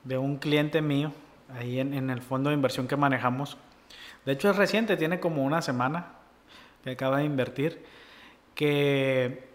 de 0.03 0.17
un 0.17 0.37
cliente 0.37 0.81
mío, 0.81 1.11
ahí 1.53 1.79
en, 1.79 1.93
en 1.93 2.09
el 2.09 2.21
fondo 2.21 2.49
de 2.49 2.55
inversión 2.55 2.87
que 2.87 2.95
manejamos. 2.95 3.57
De 4.25 4.31
hecho 4.31 4.49
es 4.49 4.55
reciente, 4.55 4.95
tiene 4.97 5.19
como 5.19 5.43
una 5.43 5.61
semana 5.61 6.13
que 6.83 6.91
acaba 6.91 7.17
de 7.17 7.25
invertir, 7.25 7.85
que 8.55 9.47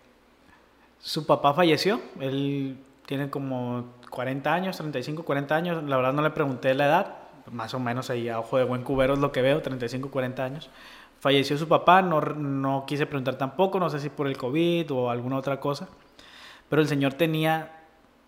su 1.00 1.26
papá 1.26 1.54
falleció, 1.54 2.00
él 2.20 2.78
tiene 3.06 3.30
como 3.30 3.86
40 4.10 4.52
años, 4.52 4.76
35, 4.76 5.24
40 5.24 5.56
años. 5.56 5.84
La 5.84 5.96
verdad 5.96 6.12
no 6.12 6.22
le 6.22 6.30
pregunté 6.30 6.74
la 6.74 6.86
edad, 6.86 7.16
más 7.50 7.74
o 7.74 7.80
menos 7.80 8.10
ahí 8.10 8.28
a 8.28 8.38
ojo 8.38 8.58
de 8.58 8.64
buen 8.64 8.84
cubero 8.84 9.14
es 9.14 9.18
lo 9.18 9.32
que 9.32 9.42
veo, 9.42 9.62
35, 9.62 10.10
40 10.10 10.44
años. 10.44 10.70
Falleció 11.18 11.58
su 11.58 11.68
papá, 11.68 12.02
no, 12.02 12.20
no 12.20 12.84
quise 12.86 13.06
preguntar 13.06 13.36
tampoco, 13.36 13.80
no 13.80 13.90
sé 13.90 14.00
si 14.00 14.10
por 14.10 14.26
el 14.26 14.36
COVID 14.36 14.90
o 14.92 15.10
alguna 15.10 15.36
otra 15.36 15.60
cosa, 15.60 15.88
pero 16.68 16.80
el 16.82 16.88
señor 16.88 17.14
tenía 17.14 17.80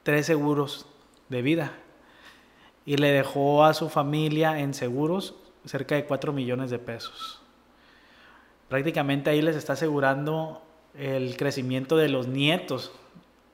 tres 0.03 0.27
seguros 0.27 0.87
de 1.29 1.43
vida 1.43 1.73
y 2.85 2.97
le 2.97 3.13
dejó 3.13 3.65
a 3.65 3.75
su 3.75 3.89
familia 3.89 4.59
en 4.59 4.75
seguros 4.75 5.37
cerca 5.65 5.95
de 5.95 6.05
4 6.05 6.33
millones 6.33 6.71
de 6.71 6.79
pesos. 6.79 7.42
Prácticamente 8.73 9.29
ahí 9.29 9.43
les 9.43 9.55
está 9.55 9.75
asegurando 9.75 10.63
el 10.99 11.37
crecimiento 11.37 11.99
de 11.99 12.09
los 12.09 12.27
nietos 12.27 12.91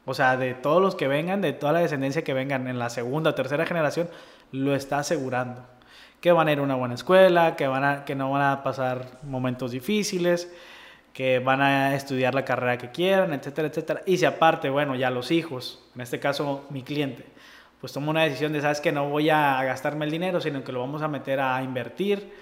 o 0.04 0.14
sea, 0.14 0.36
de 0.36 0.54
todos 0.54 0.80
los 0.80 0.94
que 0.94 1.08
vengan, 1.08 1.40
de 1.40 1.52
toda 1.52 1.72
la 1.72 1.80
descendencia 1.80 2.22
que 2.22 2.34
vengan 2.34 2.68
en 2.68 2.78
la 2.78 2.88
segunda 2.88 3.30
o 3.30 3.34
tercera 3.34 3.66
generación, 3.66 4.08
lo 4.52 4.76
está 4.76 5.00
asegurando. 5.00 5.66
Que 6.20 6.30
van 6.30 6.46
a 6.46 6.52
ir 6.52 6.60
a 6.60 6.62
una 6.62 6.76
buena 6.76 6.94
escuela, 6.94 7.56
que, 7.56 7.66
van 7.66 7.82
a, 7.82 8.04
que 8.04 8.14
no 8.14 8.30
van 8.30 8.42
a 8.42 8.62
pasar 8.62 9.18
momentos 9.24 9.72
difíciles, 9.72 10.54
que 11.12 11.40
van 11.40 11.62
a 11.62 11.96
estudiar 11.96 12.36
la 12.36 12.44
carrera 12.44 12.78
que 12.78 12.92
quieran, 12.92 13.32
etcétera, 13.32 13.66
etcétera. 13.66 14.02
Y 14.06 14.18
si 14.18 14.24
aparte, 14.24 14.70
bueno, 14.70 14.94
ya 14.94 15.10
los 15.10 15.32
hijos, 15.32 15.84
en 15.96 16.00
este 16.00 16.20
caso 16.20 16.64
mi 16.70 16.84
cliente, 16.84 17.26
pues 17.80 17.92
toma 17.92 18.10
una 18.10 18.22
decisión 18.22 18.52
de, 18.52 18.60
sabes 18.60 18.80
que 18.80 18.92
no 18.92 19.10
voy 19.10 19.30
a 19.30 19.62
gastarme 19.64 20.04
el 20.04 20.12
dinero, 20.12 20.40
sino 20.40 20.62
que 20.62 20.70
lo 20.70 20.78
vamos 20.78 21.02
a 21.02 21.08
meter 21.08 21.40
a 21.40 21.60
invertir 21.60 22.32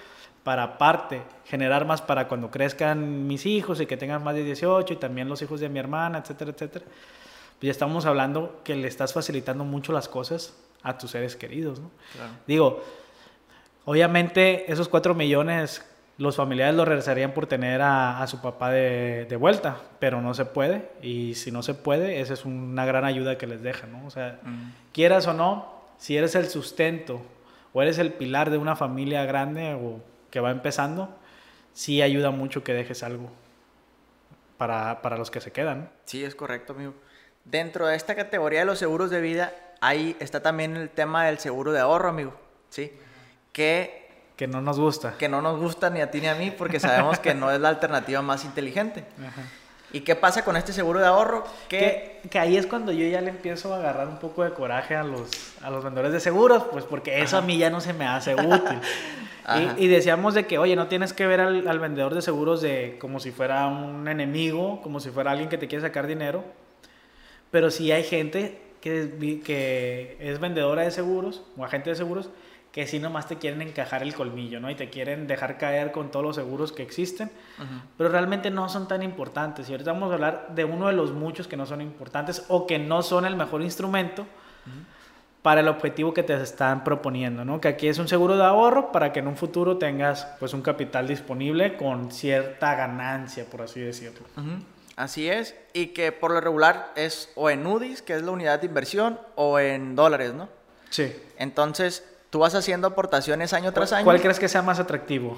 para 0.46 0.62
aparte 0.62 1.22
generar 1.44 1.86
más 1.86 2.00
para 2.00 2.28
cuando 2.28 2.52
crezcan 2.52 3.26
mis 3.26 3.46
hijos 3.46 3.80
y 3.80 3.86
que 3.86 3.96
tengan 3.96 4.22
más 4.22 4.36
de 4.36 4.44
18 4.44 4.94
y 4.94 4.96
también 4.96 5.28
los 5.28 5.42
hijos 5.42 5.58
de 5.58 5.68
mi 5.68 5.80
hermana, 5.80 6.18
etcétera, 6.18 6.52
etcétera 6.52 6.84
pues 6.84 7.62
ya 7.62 7.72
estamos 7.72 8.06
hablando 8.06 8.60
que 8.62 8.76
le 8.76 8.86
estás 8.86 9.12
facilitando 9.12 9.64
mucho 9.64 9.92
las 9.92 10.08
cosas 10.08 10.54
a 10.84 10.98
tus 10.98 11.10
seres 11.10 11.34
queridos, 11.34 11.80
¿no? 11.80 11.90
Digo, 12.46 12.84
obviamente 13.86 14.70
esos 14.70 14.88
cuatro 14.88 15.16
millones 15.16 15.84
los 16.16 16.36
familiares 16.36 16.76
lo 16.76 16.84
regresarían 16.84 17.32
por 17.32 17.48
tener 17.48 17.82
a, 17.82 18.24
su 18.28 18.40
papá 18.40 18.70
de, 18.70 19.26
de, 19.28 19.34
vuelta, 19.34 19.78
pero 19.98 20.22
no 20.22 20.32
se 20.32 20.44
puede, 20.44 20.92
y 21.02 21.34
si 21.34 21.50
no 21.50 21.64
se 21.64 21.74
puede, 21.74 22.20
esa 22.20 22.34
es 22.34 22.44
una 22.44 22.86
gran 22.86 23.04
ayuda 23.04 23.36
que 23.36 23.48
les 23.48 23.62
deja, 23.62 23.88
¿no? 23.88 24.06
O 24.06 24.10
sea, 24.10 24.38
quieras 24.92 25.26
o 25.26 25.34
no, 25.34 25.74
si 25.98 26.16
eres 26.16 26.36
el 26.36 26.46
sustento 26.46 27.20
o 27.72 27.82
eres 27.82 27.98
el 27.98 28.12
pilar 28.12 28.50
de 28.50 28.58
una 28.58 28.76
familia 28.76 29.24
grande 29.24 29.74
o 29.74 30.00
que 30.30 30.40
va 30.40 30.50
empezando, 30.50 31.16
sí 31.72 32.02
ayuda 32.02 32.30
mucho 32.30 32.64
que 32.64 32.72
dejes 32.72 33.02
algo 33.02 33.30
para, 34.56 35.02
para 35.02 35.16
los 35.16 35.30
que 35.30 35.40
se 35.40 35.52
quedan. 35.52 35.90
Sí, 36.04 36.24
es 36.24 36.34
correcto, 36.34 36.72
amigo. 36.72 36.94
Dentro 37.44 37.86
de 37.86 37.96
esta 37.96 38.14
categoría 38.14 38.60
de 38.60 38.66
los 38.66 38.78
seguros 38.78 39.10
de 39.10 39.20
vida, 39.20 39.54
ahí 39.80 40.16
está 40.20 40.42
también 40.42 40.76
el 40.76 40.90
tema 40.90 41.26
del 41.26 41.38
seguro 41.38 41.72
de 41.72 41.80
ahorro, 41.80 42.08
amigo. 42.08 42.34
¿Sí? 42.70 42.92
Que... 43.52 44.06
Que 44.36 44.46
no 44.46 44.60
nos 44.60 44.78
gusta. 44.78 45.16
Que 45.16 45.28
no 45.28 45.40
nos 45.40 45.58
gusta 45.58 45.88
ni 45.88 46.00
a 46.00 46.10
ti 46.10 46.20
ni 46.20 46.26
a 46.26 46.34
mí 46.34 46.50
porque 46.50 46.78
sabemos 46.78 47.18
que 47.18 47.34
no 47.34 47.50
es 47.50 47.60
la 47.60 47.70
alternativa 47.70 48.20
más 48.20 48.44
inteligente. 48.44 49.04
¿Y 49.96 50.00
qué 50.02 50.14
pasa 50.14 50.44
con 50.44 50.58
este 50.58 50.74
seguro 50.74 51.00
de 51.00 51.06
ahorro? 51.06 51.42
Que, 51.68 52.20
que 52.28 52.38
ahí 52.38 52.58
es 52.58 52.66
cuando 52.66 52.92
yo 52.92 53.08
ya 53.08 53.22
le 53.22 53.30
empiezo 53.30 53.72
a 53.72 53.78
agarrar 53.78 54.08
un 54.08 54.18
poco 54.18 54.44
de 54.44 54.50
coraje 54.50 54.94
a 54.94 55.02
los, 55.02 55.54
a 55.62 55.70
los 55.70 55.82
vendedores 55.82 56.12
de 56.12 56.20
seguros, 56.20 56.64
pues 56.70 56.84
porque 56.84 57.22
eso 57.22 57.38
a 57.38 57.40
mí 57.40 57.56
ya 57.56 57.70
no 57.70 57.80
se 57.80 57.94
me 57.94 58.06
hace 58.06 58.34
útil. 58.34 58.78
y, 59.78 59.84
y, 59.84 59.88
decíamos 59.88 60.34
de 60.34 60.46
que, 60.46 60.58
oye, 60.58 60.76
no 60.76 60.86
tienes 60.88 61.14
que 61.14 61.26
ver 61.26 61.40
al, 61.40 61.66
al, 61.66 61.78
vendedor 61.78 62.14
de 62.14 62.20
seguros 62.20 62.60
de 62.60 62.98
como 63.00 63.20
si 63.20 63.30
fuera 63.30 63.68
un 63.68 64.06
enemigo, 64.06 64.82
como 64.82 65.00
si 65.00 65.08
fuera 65.08 65.30
alguien 65.30 65.48
que 65.48 65.56
te 65.56 65.66
quiere 65.66 65.80
sacar 65.80 66.06
dinero. 66.06 66.44
Pero 67.50 67.70
sí 67.70 67.90
hay 67.90 68.04
gente 68.04 68.60
que, 68.82 69.40
que 69.42 70.18
es 70.20 70.38
vendedora 70.40 70.82
de 70.82 70.90
seguros 70.90 71.42
o 71.56 71.64
agente 71.64 71.88
de 71.88 71.96
seguros 71.96 72.28
que 72.76 72.86
sí 72.86 72.98
nomás 72.98 73.26
te 73.26 73.36
quieren 73.36 73.62
encajar 73.62 74.02
el 74.02 74.14
colmillo, 74.14 74.60
¿no? 74.60 74.68
Y 74.70 74.74
te 74.74 74.90
quieren 74.90 75.26
dejar 75.26 75.56
caer 75.56 75.92
con 75.92 76.10
todos 76.10 76.22
los 76.22 76.36
seguros 76.36 76.72
que 76.72 76.82
existen, 76.82 77.30
pero 77.96 78.10
realmente 78.10 78.50
no 78.50 78.68
son 78.68 78.86
tan 78.86 79.02
importantes. 79.02 79.66
Y 79.70 79.72
ahorita 79.72 79.92
vamos 79.92 80.10
a 80.10 80.14
hablar 80.16 80.48
de 80.54 80.66
uno 80.66 80.88
de 80.88 80.92
los 80.92 81.12
muchos 81.12 81.48
que 81.48 81.56
no 81.56 81.64
son 81.64 81.80
importantes 81.80 82.44
o 82.48 82.66
que 82.66 82.78
no 82.78 83.02
son 83.02 83.24
el 83.24 83.34
mejor 83.34 83.62
instrumento 83.62 84.26
para 85.40 85.62
el 85.62 85.68
objetivo 85.68 86.12
que 86.12 86.22
te 86.22 86.34
están 86.34 86.84
proponiendo, 86.84 87.46
¿no? 87.46 87.62
Que 87.62 87.68
aquí 87.68 87.88
es 87.88 87.98
un 87.98 88.08
seguro 88.08 88.36
de 88.36 88.44
ahorro 88.44 88.92
para 88.92 89.10
que 89.10 89.20
en 89.20 89.28
un 89.28 89.38
futuro 89.38 89.78
tengas 89.78 90.26
pues 90.38 90.52
un 90.52 90.60
capital 90.60 91.08
disponible 91.08 91.78
con 91.78 92.12
cierta 92.12 92.74
ganancia, 92.74 93.46
por 93.46 93.62
así 93.62 93.80
decirlo. 93.80 94.26
Así 94.96 95.30
es, 95.30 95.54
y 95.72 95.86
que 95.94 96.12
por 96.12 96.30
lo 96.30 96.42
regular 96.42 96.92
es 96.94 97.32
o 97.36 97.48
en 97.48 97.66
UDIs, 97.66 98.02
que 98.02 98.12
es 98.12 98.22
la 98.22 98.32
unidad 98.32 98.60
de 98.60 98.66
inversión, 98.66 99.18
o 99.34 99.58
en 99.58 99.96
dólares, 99.96 100.34
¿no? 100.34 100.50
Sí. 100.90 101.10
Entonces, 101.38 102.04
tú 102.30 102.40
vas 102.40 102.54
haciendo 102.54 102.88
aportaciones 102.88 103.52
año 103.52 103.72
tras 103.72 103.92
año. 103.92 104.04
¿Cuál 104.04 104.20
crees 104.20 104.38
que 104.38 104.48
sea 104.48 104.62
más 104.62 104.78
atractivo? 104.78 105.36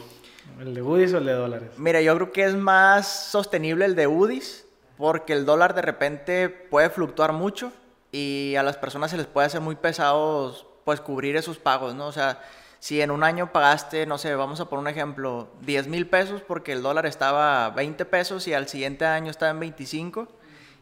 ¿El 0.60 0.74
de 0.74 0.82
UDIs 0.82 1.14
o 1.14 1.18
el 1.18 1.26
de 1.26 1.32
dólares? 1.32 1.70
Mira, 1.76 2.00
yo 2.00 2.14
creo 2.16 2.32
que 2.32 2.44
es 2.44 2.54
más 2.54 3.06
sostenible 3.06 3.84
el 3.84 3.94
de 3.94 4.06
UDIs 4.06 4.66
porque 4.96 5.32
el 5.32 5.46
dólar 5.46 5.74
de 5.74 5.82
repente 5.82 6.48
puede 6.48 6.90
fluctuar 6.90 7.32
mucho 7.32 7.72
y 8.10 8.54
a 8.56 8.62
las 8.62 8.76
personas 8.76 9.10
se 9.10 9.16
les 9.16 9.26
puede 9.26 9.46
hacer 9.46 9.60
muy 9.60 9.76
pesados 9.76 10.66
pues 10.84 11.00
cubrir 11.00 11.36
esos 11.36 11.58
pagos, 11.58 11.94
¿no? 11.94 12.06
O 12.06 12.12
sea, 12.12 12.40
si 12.80 13.00
en 13.00 13.10
un 13.10 13.22
año 13.22 13.52
pagaste, 13.52 14.06
no 14.06 14.18
sé, 14.18 14.34
vamos 14.34 14.60
a 14.60 14.68
poner 14.68 14.80
un 14.80 14.88
ejemplo, 14.88 15.48
10 15.62 15.88
mil 15.88 16.06
pesos 16.08 16.40
porque 16.40 16.72
el 16.72 16.82
dólar 16.82 17.06
estaba 17.06 17.66
a 17.66 17.70
20 17.70 18.04
pesos 18.06 18.48
y 18.48 18.54
al 18.54 18.68
siguiente 18.68 19.04
año 19.04 19.30
estaba 19.30 19.50
en 19.50 19.60
25 19.60 20.28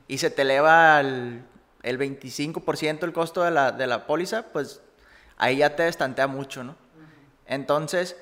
y 0.08 0.18
se 0.18 0.30
te 0.30 0.42
eleva 0.42 1.00
el, 1.00 1.42
el 1.82 1.98
25% 1.98 3.02
el 3.02 3.12
costo 3.12 3.42
de 3.42 3.50
la, 3.50 3.72
de 3.72 3.86
la 3.86 4.06
póliza, 4.06 4.44
pues 4.52 4.80
ahí 5.36 5.58
ya 5.58 5.76
te 5.76 5.84
destantea 5.84 6.26
mucho, 6.26 6.64
¿no? 6.64 6.74
Entonces, 7.46 8.16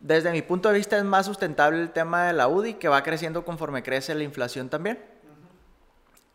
desde 0.00 0.32
mi 0.32 0.42
punto 0.42 0.68
de 0.68 0.76
vista 0.76 0.98
es 0.98 1.04
más 1.04 1.26
sustentable 1.26 1.80
el 1.80 1.90
tema 1.90 2.26
de 2.26 2.32
la 2.32 2.48
UDI, 2.48 2.74
que 2.74 2.88
va 2.88 3.02
creciendo 3.02 3.44
conforme 3.44 3.82
crece 3.82 4.14
la 4.14 4.24
inflación 4.24 4.68
también. 4.68 4.98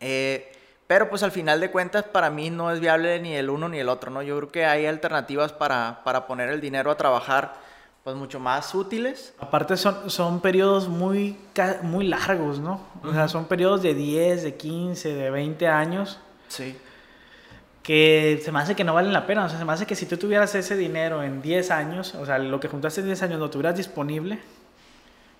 eh, 0.00 0.52
pero 0.86 1.10
pues 1.10 1.22
al 1.22 1.32
final 1.32 1.60
de 1.60 1.70
cuentas 1.70 2.04
para 2.04 2.30
mí 2.30 2.48
no 2.48 2.72
es 2.72 2.80
viable 2.80 3.20
ni 3.20 3.34
el 3.34 3.50
uno 3.50 3.68
ni 3.68 3.78
el 3.78 3.90
otro, 3.90 4.10
¿no? 4.10 4.22
Yo 4.22 4.38
creo 4.38 4.50
que 4.50 4.64
hay 4.64 4.86
alternativas 4.86 5.52
para, 5.52 6.02
para 6.02 6.26
poner 6.26 6.48
el 6.48 6.62
dinero 6.62 6.90
a 6.90 6.96
trabajar 6.96 7.56
pues 8.04 8.16
mucho 8.16 8.40
más 8.40 8.74
útiles. 8.74 9.34
Aparte 9.38 9.76
son, 9.76 10.08
son 10.08 10.40
periodos 10.40 10.88
muy, 10.88 11.36
muy 11.82 12.06
largos, 12.06 12.58
¿no? 12.58 12.80
O 13.04 13.12
sea, 13.12 13.28
son 13.28 13.44
periodos 13.44 13.82
de 13.82 13.92
10, 13.92 14.44
de 14.44 14.56
15, 14.56 15.12
de 15.12 15.30
20 15.30 15.68
años. 15.68 16.18
Sí 16.48 16.74
que 17.88 18.38
se 18.44 18.52
me 18.52 18.58
hace 18.58 18.76
que 18.76 18.84
no 18.84 18.92
valen 18.92 19.14
la 19.14 19.26
pena. 19.26 19.46
O 19.46 19.48
sea, 19.48 19.58
se 19.58 19.64
me 19.64 19.72
hace 19.72 19.86
que 19.86 19.94
si 19.94 20.04
tú 20.04 20.18
tuvieras 20.18 20.54
ese 20.54 20.76
dinero 20.76 21.22
en 21.22 21.40
10 21.40 21.70
años, 21.70 22.14
o 22.16 22.26
sea, 22.26 22.38
lo 22.38 22.60
que 22.60 22.68
juntaste 22.68 23.00
en 23.00 23.06
10 23.06 23.22
años 23.22 23.40
lo 23.40 23.48
tuvieras 23.48 23.78
disponible, 23.78 24.40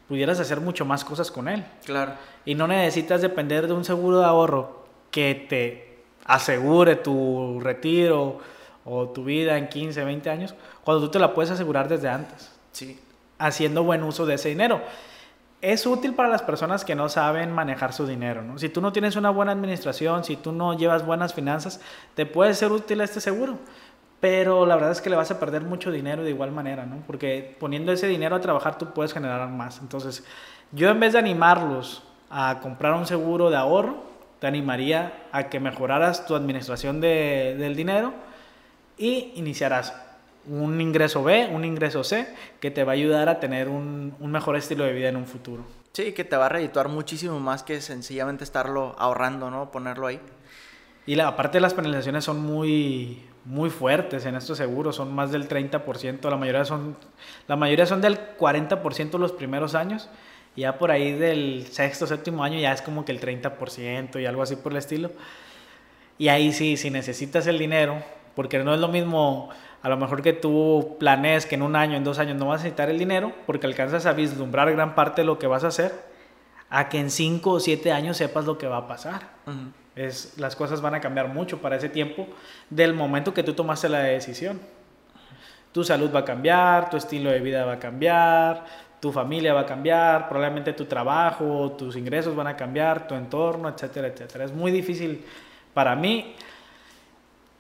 pudieras 0.08 0.40
hacer 0.40 0.58
mucho 0.62 0.86
más 0.86 1.04
cosas 1.04 1.30
con 1.30 1.46
él. 1.46 1.62
Claro. 1.84 2.12
Y 2.46 2.54
no 2.54 2.66
necesitas 2.66 3.20
depender 3.20 3.66
de 3.66 3.74
un 3.74 3.84
seguro 3.84 4.20
de 4.20 4.24
ahorro 4.24 4.86
que 5.10 5.46
te 5.46 5.98
asegure 6.24 6.96
tu 6.96 7.60
retiro 7.60 8.38
o 8.86 9.10
tu 9.10 9.24
vida 9.24 9.58
en 9.58 9.68
15, 9.68 10.02
20 10.02 10.30
años, 10.30 10.54
cuando 10.84 11.04
tú 11.04 11.10
te 11.10 11.18
la 11.18 11.34
puedes 11.34 11.50
asegurar 11.50 11.86
desde 11.86 12.08
antes. 12.08 12.50
Sí. 12.72 12.98
Haciendo 13.38 13.84
buen 13.84 14.02
uso 14.02 14.24
de 14.24 14.36
ese 14.36 14.48
dinero 14.48 14.80
es 15.60 15.86
útil 15.86 16.14
para 16.14 16.28
las 16.28 16.42
personas 16.42 16.84
que 16.84 16.94
no 16.94 17.08
saben 17.08 17.52
manejar 17.52 17.92
su 17.92 18.06
dinero. 18.06 18.42
¿no? 18.42 18.58
Si 18.58 18.68
tú 18.68 18.80
no 18.80 18.92
tienes 18.92 19.16
una 19.16 19.30
buena 19.30 19.52
administración, 19.52 20.24
si 20.24 20.36
tú 20.36 20.52
no 20.52 20.76
llevas 20.76 21.04
buenas 21.04 21.34
finanzas, 21.34 21.80
te 22.14 22.26
puede 22.26 22.54
ser 22.54 22.70
útil 22.70 23.00
este 23.00 23.20
seguro. 23.20 23.58
Pero 24.20 24.66
la 24.66 24.74
verdad 24.74 24.92
es 24.92 25.00
que 25.00 25.10
le 25.10 25.16
vas 25.16 25.30
a 25.30 25.38
perder 25.38 25.62
mucho 25.62 25.90
dinero 25.92 26.22
de 26.22 26.30
igual 26.30 26.50
manera, 26.50 26.86
¿no? 26.86 27.02
Porque 27.06 27.56
poniendo 27.60 27.92
ese 27.92 28.08
dinero 28.08 28.34
a 28.34 28.40
trabajar 28.40 28.76
tú 28.76 28.92
puedes 28.92 29.12
generar 29.12 29.48
más. 29.48 29.78
Entonces, 29.80 30.24
yo 30.72 30.90
en 30.90 30.98
vez 30.98 31.12
de 31.12 31.20
animarlos 31.20 32.02
a 32.30 32.58
comprar 32.60 32.94
un 32.94 33.06
seguro 33.06 33.48
de 33.48 33.56
ahorro, 33.56 34.08
te 34.40 34.46
animaría 34.46 35.26
a 35.32 35.44
que 35.44 35.60
mejoraras 35.60 36.26
tu 36.26 36.34
administración 36.34 37.00
de, 37.00 37.56
del 37.58 37.76
dinero 37.76 38.12
y 38.96 39.32
iniciarás 39.36 39.94
un 40.48 40.80
ingreso 40.80 41.22
B, 41.22 41.48
un 41.52 41.64
ingreso 41.64 42.04
C, 42.04 42.26
que 42.60 42.70
te 42.70 42.84
va 42.84 42.92
a 42.92 42.94
ayudar 42.94 43.28
a 43.28 43.40
tener 43.40 43.68
un, 43.68 44.14
un, 44.18 44.30
mejor 44.30 44.56
estilo 44.56 44.84
de 44.84 44.92
vida 44.92 45.08
en 45.08 45.16
un 45.16 45.26
futuro. 45.26 45.64
Sí, 45.92 46.12
que 46.12 46.24
te 46.24 46.36
va 46.36 46.46
a 46.46 46.48
redituar 46.48 46.88
muchísimo 46.88 47.38
más 47.40 47.62
que 47.62 47.80
sencillamente 47.80 48.44
estarlo 48.44 48.94
ahorrando, 48.98 49.50
¿no? 49.50 49.70
Ponerlo 49.70 50.06
ahí. 50.06 50.20
Y 51.06 51.14
la, 51.14 51.28
aparte 51.28 51.60
las 51.60 51.74
penalizaciones 51.74 52.24
son 52.24 52.40
muy, 52.40 53.22
muy 53.44 53.70
fuertes 53.70 54.26
en 54.26 54.34
estos 54.36 54.58
seguros, 54.58 54.96
son 54.96 55.14
más 55.14 55.32
del 55.32 55.48
30%, 55.48 56.28
la 56.28 56.36
mayoría 56.36 56.64
son, 56.66 56.96
la 57.46 57.56
mayoría 57.56 57.86
son 57.86 58.02
del 58.02 58.18
40% 58.36 59.18
los 59.18 59.32
primeros 59.32 59.74
años, 59.74 60.10
y 60.54 60.62
ya 60.62 60.76
por 60.76 60.90
ahí 60.90 61.12
del 61.12 61.66
sexto, 61.70 62.06
séptimo 62.06 62.44
año 62.44 62.58
ya 62.58 62.72
es 62.72 62.82
como 62.82 63.04
que 63.06 63.12
el 63.12 63.20
30% 63.20 64.20
y 64.20 64.26
algo 64.26 64.42
así 64.42 64.56
por 64.56 64.72
el 64.72 64.78
estilo. 64.78 65.10
Y 66.18 66.28
ahí 66.28 66.52
sí, 66.52 66.76
si 66.76 66.90
necesitas 66.90 67.46
el 67.46 67.58
dinero, 67.58 68.02
porque 68.34 68.58
no 68.58 68.74
es 68.74 68.80
lo 68.80 68.88
mismo 68.88 69.48
a 69.82 69.88
lo 69.88 69.96
mejor 69.96 70.22
que 70.22 70.32
tú 70.32 70.96
planees 70.98 71.46
que 71.46 71.54
en 71.54 71.62
un 71.62 71.76
año, 71.76 71.96
en 71.96 72.04
dos 72.04 72.18
años 72.18 72.36
no 72.36 72.46
vas 72.46 72.60
a 72.60 72.64
necesitar 72.64 72.90
el 72.90 72.98
dinero 72.98 73.32
porque 73.46 73.66
alcanzas 73.66 74.06
a 74.06 74.12
vislumbrar 74.12 74.70
gran 74.72 74.94
parte 74.94 75.22
de 75.22 75.26
lo 75.26 75.38
que 75.38 75.46
vas 75.46 75.64
a 75.64 75.68
hacer, 75.68 75.92
a 76.70 76.88
que 76.88 76.98
en 76.98 77.10
cinco 77.10 77.52
o 77.52 77.60
siete 77.60 77.92
años 77.92 78.16
sepas 78.16 78.44
lo 78.44 78.58
que 78.58 78.66
va 78.66 78.78
a 78.78 78.86
pasar. 78.88 79.28
Uh 79.46 79.50
-huh. 79.50 79.72
es, 79.96 80.34
las 80.38 80.56
cosas 80.56 80.80
van 80.80 80.94
a 80.94 81.00
cambiar 81.00 81.28
mucho 81.28 81.58
para 81.58 81.76
ese 81.76 81.88
tiempo 81.88 82.26
del 82.70 82.92
momento 82.92 83.32
que 83.32 83.42
tú 83.42 83.54
tomaste 83.54 83.88
la 83.88 84.00
decisión. 84.00 84.60
Tu 85.72 85.84
salud 85.84 86.10
va 86.12 86.20
a 86.20 86.24
cambiar, 86.24 86.90
tu 86.90 86.96
estilo 86.96 87.30
de 87.30 87.40
vida 87.40 87.64
va 87.64 87.74
a 87.74 87.78
cambiar, 87.78 88.64
tu 89.00 89.12
familia 89.12 89.54
va 89.54 89.60
a 89.60 89.66
cambiar, 89.66 90.28
probablemente 90.28 90.72
tu 90.72 90.86
trabajo, 90.86 91.76
tus 91.78 91.94
ingresos 91.94 92.34
van 92.34 92.48
a 92.48 92.56
cambiar, 92.56 93.06
tu 93.06 93.14
entorno, 93.14 93.68
etcétera, 93.68 94.08
etcétera. 94.08 94.44
Es 94.44 94.52
muy 94.52 94.72
difícil 94.72 95.24
para 95.72 95.94
mí 95.94 96.34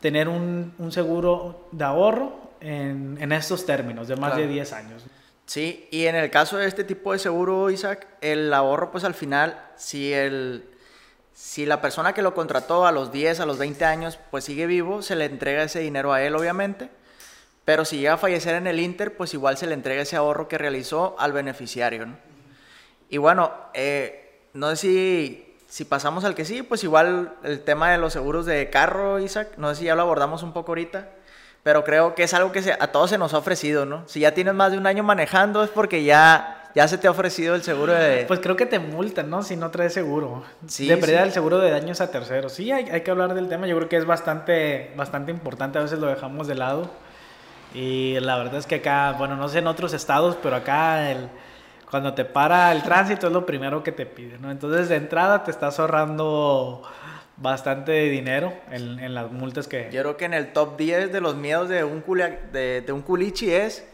tener 0.00 0.28
un, 0.28 0.74
un 0.78 0.92
seguro 0.92 1.68
de 1.72 1.84
ahorro 1.84 2.52
en, 2.60 3.18
en, 3.20 3.32
estos 3.32 3.66
términos 3.66 4.08
de 4.08 4.16
más 4.16 4.32
claro. 4.32 4.46
de 4.46 4.52
10 4.52 4.72
años. 4.72 5.04
Sí, 5.46 5.88
y 5.90 6.06
en 6.06 6.14
el 6.14 6.30
caso 6.30 6.58
de 6.58 6.66
este 6.66 6.84
tipo 6.84 7.12
de 7.12 7.18
seguro, 7.18 7.70
Isaac, 7.70 8.06
el 8.20 8.52
ahorro, 8.52 8.90
pues 8.90 9.04
al 9.04 9.14
final, 9.14 9.58
si, 9.76 10.12
el, 10.12 10.64
si 11.32 11.64
la 11.64 11.80
persona 11.80 12.12
que 12.12 12.22
lo 12.22 12.34
contrató 12.34 12.86
a 12.86 12.92
los 12.92 13.12
10, 13.12 13.40
a 13.40 13.46
los 13.46 13.58
20 13.58 13.84
años, 13.84 14.18
pues 14.30 14.44
sigue 14.44 14.66
vivo, 14.66 15.00
se 15.00 15.16
le 15.16 15.24
entrega 15.24 15.62
ese 15.62 15.80
dinero 15.80 16.12
a 16.12 16.22
él, 16.22 16.34
obviamente. 16.34 16.90
Pero 17.64 17.84
si 17.84 17.98
llega 17.98 18.14
a 18.14 18.18
fallecer 18.18 18.54
en 18.54 18.66
el 18.66 18.80
Inter, 18.80 19.16
pues 19.16 19.34
igual 19.34 19.56
se 19.56 19.66
le 19.66 19.74
entrega 19.74 20.02
ese 20.02 20.16
ahorro 20.16 20.48
que 20.48 20.58
realizó 20.58 21.16
al 21.18 21.32
beneficiario. 21.32 22.06
¿no? 22.06 22.16
Y 23.08 23.18
bueno, 23.18 23.52
eh, 23.74 24.40
no 24.54 24.70
sé 24.70 24.76
si 24.76 25.47
si 25.68 25.84
pasamos 25.84 26.24
al 26.24 26.34
que 26.34 26.46
sí, 26.46 26.62
pues 26.62 26.82
igual 26.82 27.34
el 27.44 27.60
tema 27.60 27.92
de 27.92 27.98
los 27.98 28.14
seguros 28.14 28.46
de 28.46 28.70
carro, 28.70 29.18
Isaac, 29.18 29.48
no 29.58 29.68
sé 29.68 29.80
si 29.80 29.84
ya 29.84 29.94
lo 29.94 30.02
abordamos 30.02 30.42
un 30.42 30.54
poco 30.54 30.72
ahorita, 30.72 31.10
pero 31.62 31.84
creo 31.84 32.14
que 32.14 32.22
es 32.22 32.32
algo 32.32 32.52
que 32.52 32.62
se, 32.62 32.72
a 32.72 32.90
todos 32.90 33.10
se 33.10 33.18
nos 33.18 33.34
ha 33.34 33.38
ofrecido, 33.38 33.84
¿no? 33.84 34.02
Si 34.08 34.20
ya 34.20 34.32
tienes 34.32 34.54
más 34.54 34.72
de 34.72 34.78
un 34.78 34.86
año 34.86 35.02
manejando 35.02 35.62
es 35.62 35.68
porque 35.68 36.04
ya, 36.04 36.70
ya 36.74 36.88
se 36.88 36.96
te 36.96 37.06
ha 37.06 37.10
ofrecido 37.10 37.54
el 37.54 37.62
seguro 37.62 37.92
de... 37.92 38.24
Pues 38.26 38.40
creo 38.40 38.56
que 38.56 38.64
te 38.64 38.78
multan, 38.78 39.28
¿no? 39.28 39.42
Si 39.42 39.56
no 39.56 39.70
traes 39.70 39.92
seguro. 39.92 40.42
Sí, 40.66 40.88
de 40.88 40.96
pérdida 40.96 41.20
sí. 41.20 41.26
el 41.26 41.32
seguro 41.32 41.58
de 41.58 41.70
daños 41.70 42.00
a 42.00 42.10
terceros. 42.10 42.52
Sí, 42.52 42.72
hay, 42.72 42.88
hay, 42.88 43.02
que 43.02 43.10
hablar 43.10 43.34
del 43.34 43.50
tema, 43.50 43.66
yo 43.66 43.76
creo 43.76 43.90
que 43.90 43.96
es 43.98 44.06
bastante, 44.06 44.90
bastante 44.96 45.30
importante, 45.30 45.78
a 45.78 45.82
veces 45.82 45.98
lo 45.98 46.06
dejamos 46.06 46.46
de 46.46 46.54
lado. 46.54 46.90
Y 47.74 48.18
la 48.20 48.38
verdad 48.38 48.56
es 48.56 48.66
que 48.66 48.76
acá, 48.76 49.12
bueno, 49.18 49.36
no 49.36 49.50
sé 49.50 49.58
en 49.58 49.66
otros 49.66 49.92
estados, 49.92 50.38
pero 50.42 50.56
acá 50.56 51.10
el 51.10 51.28
cuando 51.90 52.14
te 52.14 52.24
para 52.24 52.72
el 52.72 52.82
tránsito 52.82 53.28
es 53.28 53.32
lo 53.32 53.46
primero 53.46 53.82
que 53.82 53.92
te 53.92 54.06
pide, 54.06 54.38
¿no? 54.38 54.50
Entonces 54.50 54.88
de 54.88 54.96
entrada 54.96 55.44
te 55.44 55.50
estás 55.50 55.78
ahorrando 55.78 56.82
bastante 57.36 57.92
dinero 58.08 58.52
en, 58.70 58.98
en, 58.98 59.14
las 59.14 59.30
multas 59.30 59.68
que... 59.68 59.88
Yo 59.92 60.02
creo 60.02 60.16
que 60.16 60.24
en 60.24 60.34
el 60.34 60.52
top 60.52 60.76
10 60.76 61.12
de 61.12 61.20
los 61.20 61.36
miedos 61.36 61.68
de 61.68 61.84
un, 61.84 62.00
culia, 62.00 62.40
de, 62.52 62.82
de, 62.82 62.92
un 62.92 63.02
culichi 63.02 63.52
es 63.52 63.86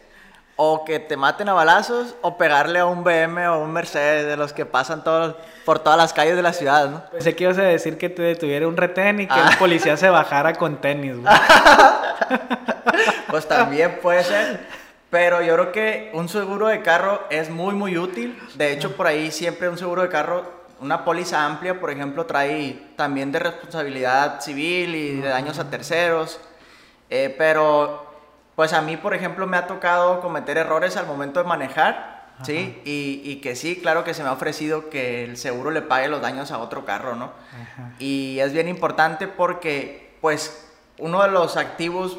o 0.57 0.85
que 0.85 1.01
te 1.01 1.17
maten 1.17 1.49
a 1.49 1.53
balazos 1.53 2.15
o 2.23 2.39
pegarle 2.39 2.79
a 2.79 2.87
un 2.87 3.03
BM 3.03 3.49
o 3.49 3.59
un 3.59 3.73
Mercedes 3.73 4.27
de 4.27 4.37
los 4.37 4.53
que 4.53 4.65
pasan 4.65 5.03
todos, 5.03 5.35
por 5.65 5.81
todas 5.81 5.99
las 5.99 6.13
calles 6.13 6.37
de 6.37 6.43
la 6.43 6.53
ciudad, 6.53 6.89
¿no? 6.89 7.11
Pensé 7.11 7.35
que 7.35 7.45
ibas 7.45 7.59
a 7.59 7.63
decir 7.63 7.99
que 7.99 8.09
te 8.09 8.23
detuviera 8.23 8.69
un 8.69 8.77
retén 8.77 9.21
y 9.21 9.27
que 9.27 9.35
ah. 9.35 9.49
el 9.51 9.59
policía 9.59 9.97
se 9.97 10.09
bajara 10.09 10.55
con 10.55 10.81
tenis, 10.81 11.17
pues 13.29 13.49
también 13.49 13.99
puede 14.01 14.23
ser. 14.23 14.84
Pero 15.15 15.41
yo 15.43 15.55
creo 15.55 15.71
que 15.71 16.11
un 16.13 16.29
seguro 16.29 16.67
de 16.67 16.83
carro 16.83 17.23
es 17.31 17.49
muy, 17.49 17.73
muy 17.77 17.97
útil. 17.97 18.37
De 18.57 18.73
hecho, 18.73 18.97
por 18.97 19.07
ahí 19.07 19.31
siempre 19.31 19.69
un 19.69 19.79
seguro 19.79 20.03
de 20.03 20.09
carro 20.09 20.43
una 20.81 21.05
póliza 21.05 21.47
amplia, 21.47 21.79
por 21.79 21.93
ejemplo, 21.93 22.27
trae 22.27 22.77
también 22.97 23.31
de 23.31 23.39
responsabilidad 23.39 24.41
civil 24.41 24.97
y 24.97 25.21
de 25.21 25.29
daños 25.29 25.61
a 25.61 25.71
terceros. 25.71 26.41
Eh, 27.11 27.33
pero, 27.39 28.13
pues 28.57 28.73
a 28.73 28.83
mí, 28.83 28.97
por 28.97 29.15
ejemplo, 29.15 29.47
me 29.47 29.57
ha 29.57 29.69
tocado 29.69 30.21
cometer 30.21 30.59
errores 30.59 30.97
al 30.97 31.07
momento 31.07 31.41
de 31.41 31.49
manejar, 31.49 32.33
¿sí? 32.43 32.83
Y, 32.85 33.23
y, 33.25 33.37
que 33.37 33.55
sí, 33.55 33.77
claro 33.81 34.03
que 34.03 34.15
se 34.15 34.25
me 34.25 34.31
ha 34.31 34.33
ofrecido 34.33 34.91
que 34.91 35.23
el 35.23 35.37
seguro 35.37 35.71
le 35.71 35.81
pague 35.81 36.09
los 36.09 36.23
daños 36.23 36.51
a 36.51 36.59
otro 36.59 36.85
carro, 36.85 37.15
¿no? 37.15 37.31
Y 38.01 38.41
es 38.41 38.53
bien 38.53 38.67
importante 38.67 39.29
porque, 39.29 40.17
pues, 40.21 40.73
uno 40.99 41.23
de 41.23 41.31
los 41.31 41.57
activos 41.57 42.19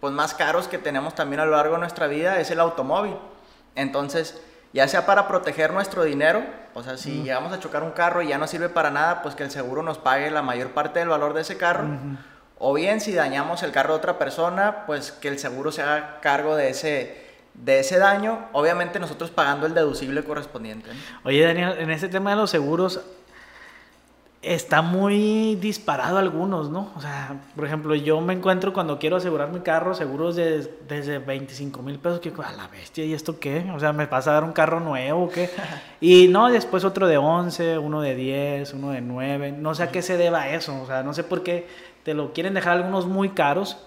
pues, 0.00 0.12
más 0.12 0.34
caros 0.34 0.68
que 0.68 0.78
tenemos 0.78 1.14
también 1.14 1.40
a 1.40 1.44
lo 1.44 1.52
largo 1.52 1.74
de 1.74 1.80
nuestra 1.80 2.06
vida 2.06 2.40
es 2.40 2.50
el 2.50 2.60
automóvil. 2.60 3.16
Entonces, 3.74 4.40
ya 4.72 4.88
sea 4.88 5.06
para 5.06 5.28
proteger 5.28 5.72
nuestro 5.72 6.04
dinero, 6.04 6.44
o 6.74 6.82
sea, 6.82 6.96
si 6.96 7.22
llegamos 7.22 7.52
a 7.52 7.58
chocar 7.58 7.82
un 7.82 7.92
carro 7.92 8.22
y 8.22 8.28
ya 8.28 8.38
no 8.38 8.46
sirve 8.46 8.68
para 8.68 8.90
nada, 8.90 9.22
pues 9.22 9.34
que 9.34 9.42
el 9.42 9.50
seguro 9.50 9.82
nos 9.82 9.98
pague 9.98 10.30
la 10.30 10.42
mayor 10.42 10.70
parte 10.70 10.98
del 10.98 11.08
valor 11.08 11.32
de 11.32 11.42
ese 11.42 11.56
carro. 11.56 11.86
O 12.58 12.74
bien, 12.74 13.00
si 13.00 13.12
dañamos 13.12 13.62
el 13.62 13.72
carro 13.72 13.94
de 13.94 13.98
otra 13.98 14.18
persona, 14.18 14.84
pues 14.86 15.12
que 15.12 15.28
el 15.28 15.38
seguro 15.38 15.72
se 15.72 15.82
haga 15.82 16.20
cargo 16.20 16.56
de 16.56 16.70
ese, 16.70 17.24
de 17.54 17.80
ese 17.80 17.98
daño, 17.98 18.46
obviamente 18.52 18.98
nosotros 18.98 19.30
pagando 19.30 19.66
el 19.66 19.74
deducible 19.74 20.24
correspondiente. 20.24 20.90
Oye, 21.24 21.44
Daniel, 21.44 21.76
en 21.78 21.90
ese 21.90 22.08
tema 22.08 22.30
de 22.30 22.36
los 22.36 22.50
seguros, 22.50 23.00
está 24.42 24.82
muy 24.82 25.56
disparado 25.56 26.18
algunos, 26.18 26.70
¿no? 26.70 26.92
O 26.96 27.00
sea, 27.00 27.40
por 27.54 27.66
ejemplo, 27.66 27.94
yo 27.94 28.20
me 28.20 28.32
encuentro 28.32 28.72
cuando 28.72 28.98
quiero 28.98 29.16
asegurar 29.16 29.50
mi 29.50 29.60
carro, 29.60 29.94
seguros 29.94 30.36
de, 30.36 30.70
desde 30.88 31.18
25 31.18 31.82
mil 31.82 31.98
pesos, 31.98 32.20
que 32.20 32.32
a 32.44 32.52
la 32.52 32.68
bestia, 32.68 33.04
¿y 33.04 33.12
esto 33.12 33.40
qué? 33.40 33.70
O 33.74 33.80
sea, 33.80 33.92
¿me 33.92 34.06
pasa 34.06 34.30
a 34.30 34.34
dar 34.34 34.44
un 34.44 34.52
carro 34.52 34.80
nuevo 34.80 35.24
o 35.24 35.30
qué? 35.30 35.50
Y 36.00 36.28
no, 36.28 36.50
después 36.50 36.84
otro 36.84 37.06
de 37.06 37.16
11, 37.16 37.78
uno 37.78 38.00
de 38.02 38.14
10, 38.14 38.74
uno 38.74 38.90
de 38.90 39.00
9, 39.00 39.52
no 39.52 39.74
sé 39.74 39.82
a 39.82 39.90
qué 39.90 40.02
se 40.02 40.16
deba 40.16 40.50
eso, 40.50 40.80
o 40.80 40.86
sea, 40.86 41.02
no 41.02 41.14
sé 41.14 41.24
por 41.24 41.42
qué 41.42 41.66
te 42.04 42.14
lo 42.14 42.32
quieren 42.32 42.54
dejar 42.54 42.76
algunos 42.76 43.06
muy 43.06 43.30
caros 43.30 43.78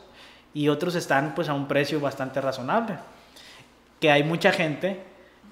y 0.53 0.67
otros 0.67 0.95
están 0.95 1.35
pues 1.35 1.47
a 1.47 1.53
un 1.53 1.67
precio 1.67 1.99
bastante 2.01 2.41
razonable. 2.41 2.97
Que 3.99 4.11
hay 4.11 4.23
mucha 4.23 4.51
gente 4.51 5.03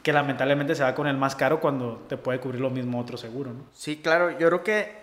que 0.07 0.13
lamentablemente 0.13 0.73
se 0.73 0.83
va 0.83 0.95
con 0.95 1.05
el 1.07 1.17
más 1.17 1.35
caro 1.35 1.59
cuando 1.59 1.97
te 2.07 2.15
puede 2.15 2.39
cubrir 2.39 2.61
lo 2.61 2.69
mismo 2.69 2.97
otro 2.97 3.17
seguro, 3.17 3.51
¿no? 3.51 3.65
Sí, 3.73 3.97
claro, 3.97 4.31
yo 4.39 4.47
creo 4.47 4.63
que 4.63 4.95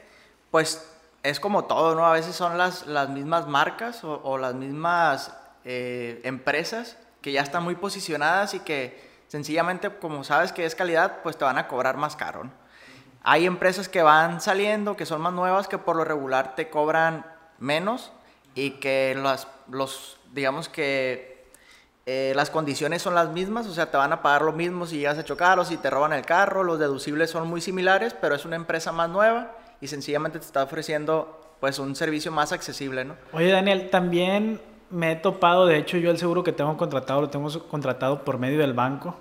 pues 0.51 0.91
es 1.23 1.39
como 1.41 1.67
todo, 1.67 1.95
¿no? 1.95 2.07
A 2.07 2.13
veces 2.15 2.35
son 2.35 2.57
las, 2.57 2.87
las 2.87 3.11
mismas 3.11 3.47
marcas 3.47 4.03
o, 4.03 4.39
las 4.39 4.55
mismas 4.55 5.37
eh, 5.67 6.23
empresas 6.25 6.97
que 7.21 7.33
ya 7.33 7.43
están 7.43 7.65
muy 7.65 7.75
posicionadas 7.75 8.55
y 8.55 8.61
que 8.61 8.99
sencillamente 9.29 9.91
como 9.91 10.25
sabes 10.25 10.53
que 10.53 10.65
es 10.65 10.75
calidad, 10.75 11.19
pues 11.23 11.37
te 11.37 11.45
van 11.45 11.59
a 11.59 11.69
cobrar 11.69 11.99
más 11.99 12.17
caro, 12.17 12.45
¿no? 12.45 12.53
Hay 13.23 13.45
empresas 13.45 13.91
que 13.91 14.03
van 14.03 14.41
saliendo, 14.41 14.97
que 14.97 15.05
son 15.05 15.21
más 15.21 15.35
nuevas, 15.35 15.69
que 15.69 15.77
por 15.77 15.97
lo 15.97 16.07
regular 16.07 16.55
te 16.55 16.71
cobran 16.71 17.27
menos 17.59 18.11
y 18.55 18.81
que 18.81 19.15
las, 19.23 19.49
los, 19.69 20.19
digamos 20.33 20.71
que 20.71 21.34
eh, 22.07 22.33
las 22.37 22.51
condiciones 22.51 23.01
son 23.01 23.15
las 23.15 23.31
mismas, 23.31 23.67
o 23.67 23.73
sea, 23.73 23.91
te 23.91 23.97
van 23.97 24.13
a 24.13 24.21
pagar 24.21 24.43
lo 24.43 24.53
mismo 24.53 24.87
si 24.87 24.99
llegas 24.99 25.17
a 25.17 25.25
chocar 25.25 25.59
o 25.59 25.65
si 25.65 25.79
te 25.79 25.89
roban 25.89 26.13
el 26.13 26.27
carro, 26.27 26.63
los 26.63 26.79
deducibles 26.79 27.31
son 27.31 27.49
muy 27.49 27.63
similares, 27.63 28.15
pero 28.21 28.35
es 28.35 28.45
una 28.45 28.57
empresa 28.57 28.93
más 28.93 29.09
nueva 29.09 29.53
y 29.81 29.87
sencillamente 29.87 30.39
te 30.39 30.45
está 30.45 30.63
ofreciendo 30.63 31.57
pues 31.61 31.79
un 31.79 31.97
servicio 31.97 32.31
más 32.31 32.53
accesible, 32.53 33.07
¿no? 33.07 33.15
Oye, 33.33 33.51
Daniel, 33.51 33.89
también 33.89 34.61
me 34.91 35.13
he 35.13 35.17
topado, 35.17 35.67
de 35.67 35.79
hecho 35.79 35.97
yo 35.97 36.11
el 36.11 36.19
seguro 36.19 36.45
que 36.45 36.53
tengo 36.53 36.77
contratado 36.77 37.23
lo 37.23 37.31
tengo 37.31 37.49
contratado 37.69 38.23
por 38.23 38.39
medio 38.39 38.59
del 38.59 38.75
banco. 38.75 39.17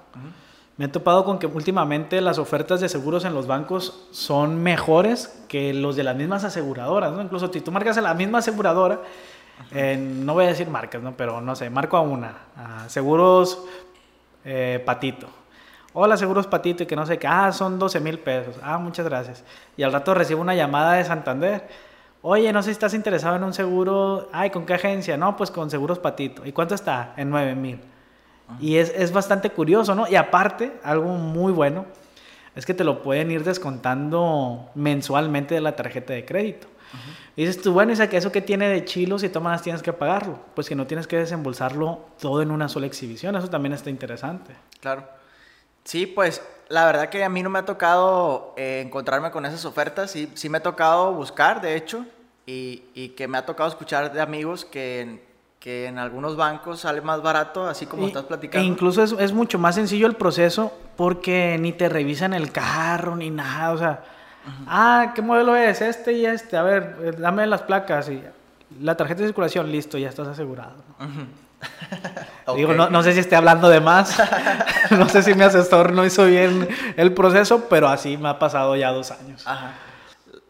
Me 0.76 0.86
he 0.86 0.88
topado 0.88 1.24
con 1.24 1.39
que 1.39 1.48
últimamente 1.48 2.19
las 2.19 2.38
ofertas 2.38 2.82
de 2.82 2.89
seguros 2.89 3.24
en 3.26 3.34
los 3.34 3.48
bancos 3.48 4.08
son 4.12 4.62
mejores 4.62 5.43
que 5.48 5.74
los 5.74 5.96
de 5.96 6.04
las 6.04 6.15
mismas 6.15 6.43
aseguradoras, 6.43 7.13
¿no? 7.13 7.22
Incluso 7.22 7.52
si 7.54 7.62
tú 7.62 7.72
marcas 7.72 7.98
a 7.98 8.02
la 8.02 8.13
misma 8.13 8.39
aseguradora, 8.39 9.02
no 9.98 10.34
voy 10.34 10.46
a 10.46 10.48
decir 10.50 10.68
marcas, 10.68 11.02
¿no? 11.02 11.16
Pero 11.16 11.42
no 11.42 11.56
sé, 11.56 11.70
marco 11.70 11.98
a 11.98 12.02
una. 12.02 12.36
seguros 12.88 13.63
eh, 14.46 14.82
Patito. 14.86 15.28
Hola, 15.96 16.18
Seguros 16.18 16.48
Patito, 16.48 16.84
y 16.84 16.86
que 16.88 16.96
no 16.96 17.06
sé 17.06 17.20
qué. 17.20 17.28
Ah, 17.28 17.52
son 17.52 17.78
12 17.78 18.00
mil 18.00 18.18
pesos. 18.18 18.56
Ah, 18.63 18.80
muchas 18.80 19.06
gracias. 19.06 19.44
Y 19.78 19.84
al 19.84 19.94
rato 19.94 20.13
recibo 20.16 20.42
una 20.42 20.56
llamada 20.56 20.94
de 20.94 21.04
Santander. 21.06 21.68
Oye, 22.24 22.52
no 22.52 22.63
sé 22.63 22.68
si 22.68 22.72
estás 22.72 22.96
interesado 22.96 23.36
en 23.36 23.44
un 23.44 23.54
seguro. 23.54 24.28
Ay, 24.34 24.50
¿con 24.50 24.66
qué 24.66 24.74
agencia? 24.74 25.18
No, 25.18 25.38
pues 25.38 25.52
con 25.52 25.70
Seguros 25.70 26.00
Patito. 26.00 26.46
¿Y 26.46 26.52
cuánto 26.52 26.74
está? 26.74 27.13
En 27.16 27.30
9 27.30 27.54
mil. 27.54 27.80
Y 28.60 28.78
es, 28.78 28.92
es 28.96 29.12
bastante 29.12 29.52
curioso, 29.52 29.94
¿no? 29.94 30.08
Y 30.08 30.16
aparte, 30.16 30.74
algo 30.84 31.10
muy 31.10 31.54
bueno, 31.54 31.86
es 32.56 32.66
que 32.66 32.74
te 32.74 32.84
lo 32.84 33.04
pueden 33.04 33.30
ir 33.30 33.44
descontando 33.44 34.72
mensualmente 34.74 35.56
de 35.56 35.62
la 35.62 35.76
tarjeta 35.76 36.13
de 36.13 36.26
crédito. 36.26 36.68
Y 37.36 37.46
dices 37.46 37.62
tú, 37.62 37.74
bueno, 37.74 37.94
¿y 37.94 38.16
eso 38.16 38.32
qué 38.32 38.42
tiene 38.42 38.68
de 38.68 38.86
chilo 38.86 39.18
si 39.18 39.30
tomas 39.30 39.62
tienes 39.62 39.82
que 39.82 39.94
pagarlo? 39.94 40.40
Pues 40.54 40.70
que 40.70 40.76
no 40.76 40.86
tienes 40.86 41.08
que 41.08 41.18
desembolsarlo 41.18 42.06
todo 42.20 42.42
en 42.42 42.52
una 42.52 42.70
sola 42.70 42.86
exhibición, 42.86 43.36
eso 43.36 43.50
también 43.50 43.74
está 43.74 43.90
interesante. 43.90 44.56
Claro. 44.80 45.08
Sí, 45.84 46.06
pues 46.06 46.42
la 46.70 46.86
verdad 46.86 47.10
que 47.10 47.24
a 47.24 47.30
mí 47.30 47.44
no 47.44 47.50
me 47.50 47.60
ha 47.60 47.66
tocado 47.66 48.54
eh, 48.58 48.82
encontrarme 48.86 49.32
con 49.32 49.46
esas 49.46 49.66
ofertas, 49.66 50.12
sí, 50.12 50.32
sí 50.36 50.50
me 50.50 50.60
ha 50.60 50.64
tocado 50.64 51.14
buscar, 51.14 51.62
de 51.62 51.76
hecho, 51.76 52.06
y, 52.46 52.84
y 52.94 53.10
que 53.10 53.28
me 53.28 53.38
ha 53.38 53.46
tocado 53.46 53.70
escuchar 53.70 54.14
de 54.14 54.22
amigos 54.22 54.66
que, 54.66 55.24
que 55.60 55.88
en 55.88 55.98
algunos 55.98 56.36
bancos 56.36 56.82
sale 56.82 57.02
más 57.02 57.22
barato, 57.22 57.68
así 57.68 57.86
como 57.86 58.08
estás 58.08 58.24
platicando. 58.24 58.66
E 58.66 58.70
incluso 58.70 59.04
es, 59.04 59.14
es, 59.14 59.34
mucho 59.34 59.58
más 59.58 59.76
sencillo 59.76 60.08
el 60.08 60.16
proceso 60.16 60.74
porque 60.96 61.58
ni 61.60 61.74
te 61.74 61.90
revisan 61.90 62.34
el 62.34 62.52
carro 62.52 63.16
ni 63.16 63.30
nada, 63.30 63.72
o 63.72 63.78
sea, 63.78 64.04
Ah, 64.68 65.12
¿qué 65.16 65.22
modelo 65.22 65.56
es? 65.56 65.82
Este 65.82 66.14
y 66.14 66.26
este. 66.26 66.58
A 66.58 66.64
ver, 66.64 66.98
eh, 67.02 67.12
dame 67.18 67.46
las 67.48 67.62
placas 67.62 68.10
y 68.10 68.22
la 68.80 68.96
tarjeta 68.96 69.22
de 69.22 69.28
circulación, 69.28 69.72
listo, 69.72 69.98
ya 69.98 70.10
estás 70.10 70.28
asegurado. 70.28 70.76
Digo, 72.56 72.74
no, 72.74 72.90
no, 72.90 73.04
sé 73.04 73.14
si 73.14 73.20
esté 73.20 73.36
hablando 73.36 73.70
de 73.70 73.80
más. 73.80 74.22
no 74.92 75.08
sé 75.08 75.24
si 75.24 75.34
mi 75.34 75.44
asesor 75.44 75.94
no 75.94 76.06
hizo 76.06 76.26
bien 76.26 76.68
el 76.98 77.14
proceso, 77.14 77.68
pero 77.70 77.88
así 77.88 78.18
me 78.18 78.30
ha 78.30 78.40
pasado 78.40 78.76
ya 78.76 78.92
dos 78.92 79.12
años. 79.12 79.48
Ajá. 79.48 79.74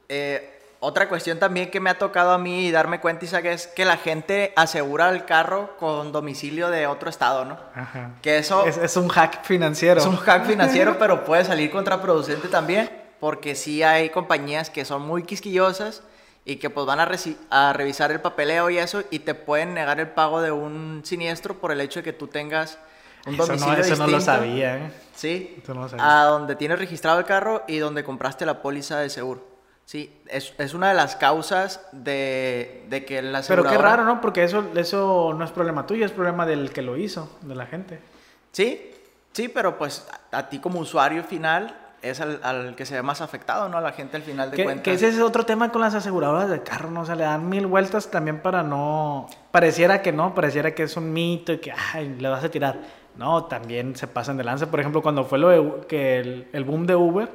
Eh, 0.10 0.50
otra 0.80 1.08
cuestión 1.08 1.40
también 1.40 1.70
que 1.70 1.80
me 1.80 1.92
ha 1.92 1.98
tocado 1.98 2.32
a 2.32 2.38
mí 2.38 2.72
darme 2.72 3.00
cuenta, 3.00 3.26
Isaac, 3.26 3.46
es 3.46 3.68
que 3.68 3.86
la 3.86 3.98
gente 3.98 4.54
asegura 4.56 5.10
el 5.10 5.24
carro 5.24 5.78
con 5.78 6.12
domicilio 6.12 6.70
de 6.70 6.88
otro 6.88 7.10
estado, 7.10 7.46
¿no? 7.46 7.58
Ajá. 7.76 8.12
Que 8.22 8.40
eso... 8.40 8.66
Es, 8.66 8.78
es 8.78 8.98
un 8.98 9.08
hack 9.08 9.44
financiero. 9.44 10.02
Es 10.02 10.08
un 10.08 10.18
hack 10.18 10.46
financiero, 10.46 10.98
pero 11.00 11.24
puede 11.24 11.46
salir 11.46 11.72
contraproducente 11.72 12.48
también 12.48 13.03
porque 13.24 13.56
sí 13.56 13.84
hay 13.84 14.10
compañías 14.10 14.70
que 14.70 14.84
son 14.84 15.04
muy 15.04 15.24
quisquillosas 15.24 16.04
y 16.44 16.58
que 16.58 16.70
pues 16.70 16.86
van 16.86 17.00
a, 17.00 17.10
a, 17.52 17.72
revisar 17.72 18.12
el 18.12 18.20
papeleo 18.20 18.70
y 18.70 18.80
eso 18.80 19.02
y 19.12 19.20
te 19.20 19.34
pueden 19.34 19.74
negar 19.74 20.02
el 20.02 20.10
pago 20.10 20.42
de 20.42 20.52
un 20.52 21.04
siniestro 21.06 21.58
por 21.58 21.72
el 21.72 21.80
hecho 21.80 22.02
de 22.02 22.04
que 22.04 22.12
tú 22.12 22.28
tengas 22.28 22.80
un 23.26 23.38
domicilio 23.38 23.78
no, 23.78 23.82
eso 23.82 23.96
no 23.96 24.08
lo 24.08 24.20
sabía, 24.20 24.76
¿eh? 24.76 24.92
Sí, 25.16 25.58
eso 25.64 25.74
no 25.74 25.84
lo 25.84 25.88
sabía. 25.88 26.22
a 26.22 26.26
donde 26.26 26.58
tienes 26.58 26.78
registrado 26.78 27.18
el 27.18 27.24
carro 27.24 27.64
y 27.66 27.78
donde 27.78 28.04
compraste 28.04 28.46
la 28.46 28.62
póliza 28.62 29.00
de 29.00 29.10
seguro. 29.10 29.48
Sí, 29.86 30.22
es, 30.28 30.54
es 30.58 30.74
una 30.74 30.90
de 30.90 30.96
las 30.96 31.16
causas 31.16 31.80
de, 31.94 32.84
de 32.90 33.06
que 33.06 33.22
la 33.22 33.42
Pero 33.48 33.64
qué 33.64 33.78
raro, 33.78 34.04
¿no? 34.04 34.20
Porque 34.20 34.44
eso, 34.44 34.66
eso 34.76 35.34
no 35.34 35.46
es 35.46 35.52
problema 35.52 35.88
tuyo, 35.88 36.06
es 36.06 36.12
problema 36.12 36.46
del 36.46 36.74
que 36.74 36.82
lo 36.82 36.98
hizo, 36.98 37.30
de 37.40 37.56
la 37.56 37.68
gente. 37.68 38.02
Sí, 38.52 38.92
sí, 39.32 39.48
pero 39.48 39.78
pues 39.78 40.06
a 40.34 40.50
ti 40.50 40.60
como 40.60 40.82
usuario 40.82 41.24
final 41.24 41.83
es 42.04 42.20
al, 42.20 42.76
que 42.76 42.86
se 42.86 42.96
ve 42.96 43.02
más 43.02 43.22
afectado, 43.22 43.70
¿no? 43.70 43.78
A 43.78 43.82
la 43.82 43.94
gente 43.94 44.18
al 44.18 44.24
final 44.24 44.52
de 44.52 44.62
cuentas. 44.64 44.84
Que 44.84 44.94
ese 44.94 45.08
es 45.08 45.20
otro 45.20 45.46
tema 45.46 45.72
con 45.72 45.82
las 45.82 45.96
aseguradoras 45.96 46.50
de 46.50 46.62
carro, 46.62 46.92
¿no? 46.92 47.02
O 47.02 47.06
sea, 47.06 47.16
le 47.16 47.24
dan 47.24 47.48
mil 47.48 47.66
vueltas 47.66 48.12
también 48.12 48.42
para 48.42 48.62
no... 48.62 49.28
Pareciera 49.52 50.02
que 50.02 50.12
no, 50.12 50.36
pareciera 50.36 50.76
que 50.76 50.84
es 50.84 50.98
un 50.98 51.14
mito 51.14 51.54
y 51.54 51.60
que, 51.60 51.72
ay, 51.94 52.18
le 52.20 52.28
vas 52.28 52.44
a 52.44 52.50
tirar. 52.50 52.78
No, 53.16 53.46
también 53.46 53.96
se 53.96 54.08
pasan 54.08 54.36
de 54.36 54.44
lanza. 54.44 54.70
Por 54.70 54.82
ejemplo, 54.82 55.02
cuando 55.02 55.24
fue 55.24 55.40
lo 55.40 55.50
de, 55.50 55.88
que 55.88 56.46
el, 56.52 56.64
boom 56.66 56.86
de 56.86 56.96
Uber, 56.96 57.30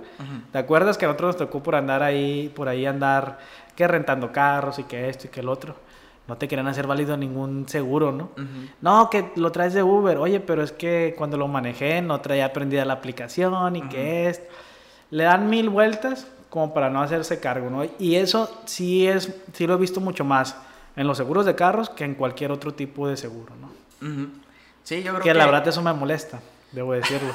¿te 0.52 0.59
acuerdas 0.59 0.98
que 0.98 1.07
a 1.07 1.09
nosotros 1.09 1.28
nos 1.28 1.37
tocó 1.37 1.62
por 1.62 1.74
andar 1.74 2.02
ahí, 2.02 2.52
por 2.54 2.68
ahí 2.68 2.85
andar, 2.85 3.38
que 3.74 3.88
rentando 3.88 4.33
carros 4.33 4.78
y 4.78 4.85
que 4.85 5.09
esto 5.09 5.28
y 5.28 5.31
que 5.31 5.40
el 5.40 5.48
otro? 5.48 5.76
No 6.28 6.36
te 6.36 6.46
querían 6.46 6.68
hacer 6.68 6.86
válido 6.86 7.16
ningún 7.16 7.66
seguro, 7.68 8.12
¿no? 8.12 8.30
No, 8.82 9.08
que 9.08 9.32
lo 9.36 9.50
traes 9.50 9.72
de 9.72 9.82
Uber. 9.82 10.18
Oye, 10.18 10.40
pero 10.40 10.62
es 10.62 10.72
que 10.72 11.14
cuando 11.16 11.38
lo 11.38 11.48
manejé 11.48 12.02
no 12.02 12.20
traía 12.20 12.52
prendida 12.52 12.84
la 12.84 12.92
aplicación 12.92 13.76
y 13.76 13.82
que 13.88 14.28
es... 14.28 14.42
Le 15.10 15.24
dan 15.24 15.48
mil 15.48 15.70
vueltas 15.70 16.26
como 16.50 16.74
para 16.74 16.90
no 16.90 17.00
hacerse 17.00 17.40
cargo, 17.40 17.70
¿no? 17.70 17.82
Y 17.98 18.16
eso 18.16 18.60
sí 18.66 19.08
es, 19.08 19.34
sí 19.54 19.66
lo 19.66 19.74
he 19.74 19.76
visto 19.78 20.00
mucho 20.00 20.22
más 20.22 20.54
en 20.96 21.06
los 21.06 21.16
seguros 21.16 21.46
de 21.46 21.54
carros 21.54 21.88
que 21.88 22.04
en 22.04 22.14
cualquier 22.14 22.52
otro 22.52 22.74
tipo 22.74 23.08
de 23.08 23.16
seguro, 23.16 23.54
¿no? 23.58 23.70
Sí, 24.84 25.02
yo 25.02 25.12
creo 25.12 25.22
que... 25.22 25.30
Que 25.30 25.34
la 25.34 25.46
verdad 25.46 25.66
eso 25.66 25.80
me 25.80 25.94
molesta, 25.94 26.40
debo 26.72 26.92
decirlo. 26.92 27.32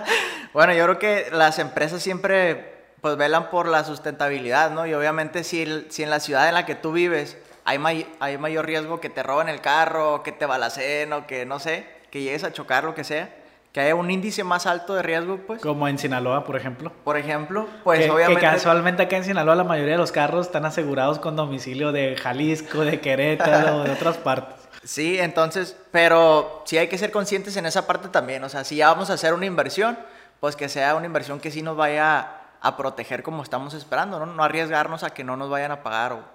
bueno, 0.52 0.74
yo 0.74 0.84
creo 0.84 0.98
que 0.98 1.28
las 1.32 1.58
empresas 1.58 2.02
siempre 2.02 2.74
pues 3.00 3.16
velan 3.16 3.48
por 3.48 3.68
la 3.68 3.84
sustentabilidad, 3.84 4.70
¿no? 4.70 4.86
Y 4.86 4.92
obviamente 4.92 5.44
si, 5.44 5.86
si 5.88 6.02
en 6.02 6.10
la 6.10 6.20
ciudad 6.20 6.46
en 6.48 6.54
la 6.54 6.66
que 6.66 6.74
tú 6.74 6.92
vives 6.92 7.38
hay, 7.64 8.14
hay 8.20 8.38
mayor 8.38 8.66
riesgo 8.66 9.00
que 9.00 9.10
te 9.10 9.22
roben 9.22 9.48
el 9.48 9.60
carro, 9.60 10.22
que 10.22 10.32
te 10.32 10.46
balacen 10.46 11.12
o 11.12 11.26
que 11.26 11.46
no 11.46 11.58
sé, 11.58 11.86
que 12.10 12.22
llegues 12.22 12.44
a 12.44 12.52
chocar, 12.52 12.84
lo 12.84 12.94
que 12.94 13.04
sea, 13.04 13.34
que 13.72 13.80
haya 13.80 13.94
un 13.96 14.08
índice 14.10 14.44
más 14.44 14.66
alto 14.66 14.94
de 14.94 15.02
riesgo, 15.02 15.38
pues. 15.46 15.60
Como 15.60 15.88
en 15.88 15.98
Sinaloa, 15.98 16.44
por 16.44 16.56
ejemplo. 16.56 16.92
Por 17.02 17.16
ejemplo, 17.16 17.66
pues 17.82 18.04
que, 18.04 18.10
obviamente... 18.10 18.40
Que 18.40 18.46
casualmente 18.46 19.02
acá 19.02 19.16
en 19.16 19.24
Sinaloa 19.24 19.56
la 19.56 19.64
mayoría 19.64 19.94
de 19.94 19.98
los 19.98 20.12
carros 20.12 20.46
están 20.46 20.64
asegurados 20.64 21.18
con 21.18 21.34
domicilio 21.34 21.90
de 21.90 22.16
Jalisco, 22.16 22.84
de 22.84 23.00
Querétaro, 23.00 23.82
de 23.82 23.90
otras 23.90 24.16
partes. 24.18 24.54
Sí, 24.84 25.18
entonces, 25.18 25.76
pero 25.90 26.62
sí 26.66 26.78
hay 26.78 26.88
que 26.88 26.98
ser 26.98 27.10
conscientes 27.10 27.56
en 27.56 27.66
esa 27.66 27.86
parte 27.86 28.08
también. 28.08 28.44
O 28.44 28.48
sea, 28.48 28.62
si 28.62 28.76
ya 28.76 28.88
vamos 28.88 29.10
a 29.10 29.14
hacer 29.14 29.34
una 29.34 29.46
inversión, 29.46 29.98
pues 30.38 30.54
que 30.54 30.68
sea 30.68 30.94
una 30.94 31.06
inversión 31.06 31.40
que 31.40 31.50
sí 31.50 31.62
nos 31.62 31.76
vaya 31.76 32.28
a 32.60 32.76
proteger 32.76 33.22
como 33.22 33.42
estamos 33.42 33.74
esperando, 33.74 34.20
¿no? 34.20 34.26
No 34.26 34.44
arriesgarnos 34.44 35.02
a 35.02 35.10
que 35.10 35.24
no 35.24 35.36
nos 35.36 35.50
vayan 35.50 35.72
a 35.72 35.82
pagar 35.82 36.12
o 36.12 36.33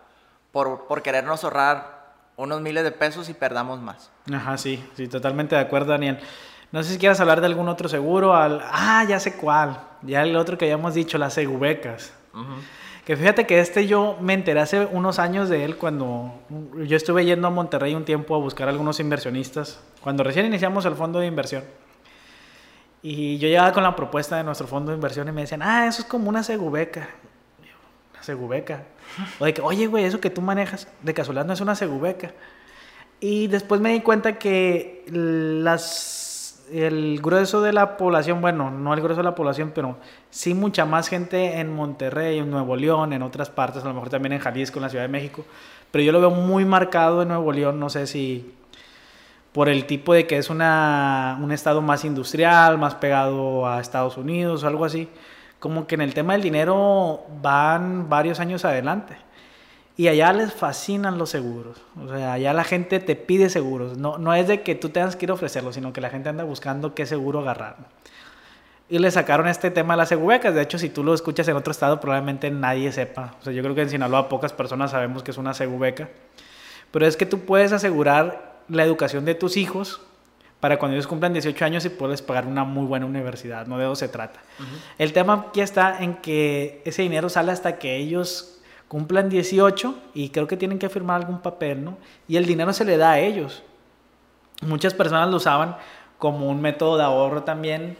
por, 0.51 0.87
por 0.87 1.01
querernos 1.01 1.43
ahorrar 1.43 1.99
unos 2.35 2.61
miles 2.61 2.83
de 2.83 2.91
pesos 2.91 3.29
y 3.29 3.33
perdamos 3.33 3.81
más. 3.81 4.09
Ajá, 4.33 4.57
sí, 4.57 4.83
sí, 4.95 5.07
totalmente 5.07 5.55
de 5.55 5.61
acuerdo, 5.61 5.91
Daniel. 5.91 6.19
No 6.71 6.83
sé 6.83 6.93
si 6.93 6.99
quieras 6.99 7.19
hablar 7.19 7.41
de 7.41 7.47
algún 7.47 7.67
otro 7.67 7.89
seguro. 7.89 8.35
Al... 8.35 8.61
Ah, 8.63 9.03
ya 9.07 9.19
sé 9.19 9.33
cuál. 9.33 9.79
Ya 10.03 10.21
el 10.21 10.35
otro 10.35 10.57
que 10.57 10.65
habíamos 10.65 10.93
dicho, 10.93 11.17
las 11.17 11.33
segubecas. 11.33 12.13
Que 13.05 13.17
fíjate 13.17 13.47
que 13.47 13.59
este 13.59 13.87
yo 13.87 14.17
me 14.21 14.33
enteré 14.33 14.59
hace 14.59 14.85
unos 14.85 15.17
años 15.17 15.49
de 15.49 15.65
él 15.65 15.77
cuando 15.77 16.31
yo 16.85 16.95
estuve 16.95 17.25
yendo 17.25 17.47
a 17.47 17.49
Monterrey 17.49 17.95
un 17.95 18.05
tiempo 18.05 18.35
a 18.35 18.37
buscar 18.37 18.69
algunos 18.69 18.99
inversionistas. 18.99 19.81
Cuando 20.01 20.23
recién 20.23 20.45
iniciamos 20.45 20.85
el 20.85 20.95
fondo 20.95 21.19
de 21.19 21.25
inversión. 21.25 21.63
Y 23.01 23.37
yo 23.39 23.47
llegaba 23.47 23.73
con 23.73 23.83
la 23.83 23.95
propuesta 23.95 24.37
de 24.37 24.43
nuestro 24.43 24.67
fondo 24.67 24.91
de 24.91 24.95
inversión 24.95 25.27
y 25.27 25.31
me 25.31 25.41
decían, 25.41 25.61
ah, 25.63 25.87
eso 25.87 26.03
es 26.03 26.07
como 26.07 26.29
una 26.29 26.43
segubeca. 26.43 27.09
Una 28.13 28.23
segubeca. 28.23 28.83
O 29.39 29.45
de 29.45 29.53
que, 29.53 29.61
oye, 29.61 29.87
güey, 29.87 30.05
eso 30.05 30.19
que 30.19 30.29
tú 30.29 30.41
manejas 30.41 30.87
de 31.01 31.13
casualidad 31.13 31.45
no 31.45 31.53
es 31.53 31.61
una 31.61 31.75
segubeca. 31.75 32.33
Y 33.19 33.47
después 33.47 33.81
me 33.81 33.91
di 33.91 34.01
cuenta 34.01 34.37
que 34.39 35.03
las 35.09 36.29
el 36.71 37.19
grueso 37.21 37.61
de 37.61 37.73
la 37.73 37.97
población, 37.97 38.41
bueno, 38.41 38.71
no 38.71 38.93
el 38.93 39.01
grueso 39.01 39.19
de 39.19 39.23
la 39.23 39.35
población, 39.35 39.71
pero 39.73 39.97
sí 40.29 40.53
mucha 40.53 40.85
más 40.85 41.07
gente 41.07 41.59
en 41.59 41.73
Monterrey, 41.73 42.39
en 42.39 42.51
Nuevo 42.51 42.75
León, 42.75 43.13
en 43.13 43.21
otras 43.21 43.49
partes, 43.49 43.83
a 43.83 43.87
lo 43.87 43.93
mejor 43.93 44.09
también 44.09 44.33
en 44.33 44.39
Jalisco, 44.39 44.79
en 44.79 44.83
la 44.83 44.89
Ciudad 44.89 45.03
de 45.03 45.09
México, 45.09 45.45
pero 45.91 46.03
yo 46.03 46.11
lo 46.11 46.19
veo 46.19 46.31
muy 46.31 46.65
marcado 46.65 47.21
en 47.21 47.29
Nuevo 47.29 47.51
León, 47.51 47.79
no 47.79 47.89
sé 47.89 48.07
si 48.07 48.53
por 49.51 49.67
el 49.67 49.85
tipo 49.85 50.13
de 50.13 50.27
que 50.27 50.37
es 50.37 50.49
una, 50.49 51.39
un 51.41 51.51
estado 51.51 51.81
más 51.81 52.05
industrial, 52.05 52.77
más 52.77 52.95
pegado 52.95 53.67
a 53.67 53.81
Estados 53.81 54.17
Unidos 54.17 54.63
algo 54.63 54.85
así, 54.85 55.09
como 55.59 55.87
que 55.87 55.95
en 55.95 56.01
el 56.01 56.13
tema 56.13 56.33
del 56.33 56.41
dinero 56.41 57.25
van 57.41 58.09
varios 58.09 58.39
años 58.39 58.65
adelante. 58.65 59.17
Y 59.97 60.07
allá 60.07 60.31
les 60.31 60.53
fascinan 60.53 61.17
los 61.17 61.29
seguros. 61.29 61.81
O 62.01 62.07
sea, 62.07 62.33
allá 62.33 62.53
la 62.53 62.63
gente 62.63 63.01
te 63.01 63.17
pide 63.17 63.49
seguros. 63.49 63.97
No, 63.97 64.17
no 64.17 64.33
es 64.33 64.47
de 64.47 64.61
que 64.61 64.73
tú 64.73 64.89
tengas 64.89 65.17
que 65.17 65.25
ir 65.25 65.31
a 65.31 65.33
ofrecerlo, 65.33 65.73
sino 65.73 65.91
que 65.91 65.99
la 65.99 66.09
gente 66.09 66.29
anda 66.29 66.45
buscando 66.45 66.95
qué 66.95 67.05
seguro 67.05 67.39
agarrar. 67.39 67.75
Y 68.87 68.97
le 68.99 69.11
sacaron 69.11 69.49
este 69.49 69.69
tema 69.71 69.95
a 69.95 69.97
las 69.97 70.07
segubecas. 70.07 70.55
De 70.55 70.61
hecho, 70.61 70.79
si 70.79 70.89
tú 70.89 71.03
lo 71.03 71.13
escuchas 71.13 71.47
en 71.49 71.57
otro 71.57 71.71
estado, 71.71 71.99
probablemente 71.99 72.49
nadie 72.49 72.91
sepa. 72.93 73.35
O 73.41 73.43
sea, 73.43 73.51
yo 73.51 73.61
creo 73.61 73.75
que 73.75 73.81
en 73.81 73.89
Sinaloa 73.89 74.29
pocas 74.29 74.53
personas 74.53 74.91
sabemos 74.91 75.21
que 75.21 75.31
es 75.31 75.37
una 75.37 75.53
segubeca. 75.53 76.07
Pero 76.91 77.05
es 77.05 77.17
que 77.17 77.25
tú 77.25 77.41
puedes 77.41 77.73
asegurar 77.73 78.61
la 78.69 78.83
educación 78.83 79.25
de 79.25 79.35
tus 79.35 79.57
hijos 79.57 80.01
para 80.59 80.77
cuando 80.77 80.95
ellos 80.95 81.07
cumplan 81.07 81.33
18 81.33 81.65
años 81.65 81.85
y 81.85 81.89
puedes 81.89 82.21
pagar 82.21 82.45
una 82.45 82.63
muy 82.63 82.85
buena 82.85 83.05
universidad. 83.05 83.65
No 83.67 83.77
de 83.77 83.85
eso 83.85 83.95
se 83.95 84.09
trata. 84.09 84.41
El 84.97 85.13
tema 85.13 85.45
aquí 85.49 85.61
está 85.61 86.03
en 86.03 86.15
que 86.15 86.81
ese 86.85 87.01
dinero 87.01 87.29
sale 87.29 87.51
hasta 87.51 87.79
que 87.79 87.95
ellos 87.95 88.59
cumplan 88.87 89.29
18 89.29 89.97
y 90.13 90.29
creo 90.29 90.47
que 90.47 90.57
tienen 90.57 90.79
que 90.79 90.89
firmar 90.89 91.21
algún 91.21 91.39
papel, 91.39 91.83
¿no? 91.83 91.97
Y 92.27 92.37
el 92.37 92.45
dinero 92.45 92.73
se 92.73 92.83
le 92.83 92.97
da 92.97 93.11
a 93.11 93.19
ellos. 93.19 93.63
Muchas 94.61 94.93
personas 94.93 95.29
lo 95.29 95.37
usaban 95.37 95.77
como 96.17 96.49
un 96.49 96.59
método 96.59 96.97
de 96.97 97.03
ahorro 97.03 97.43
también, 97.43 97.97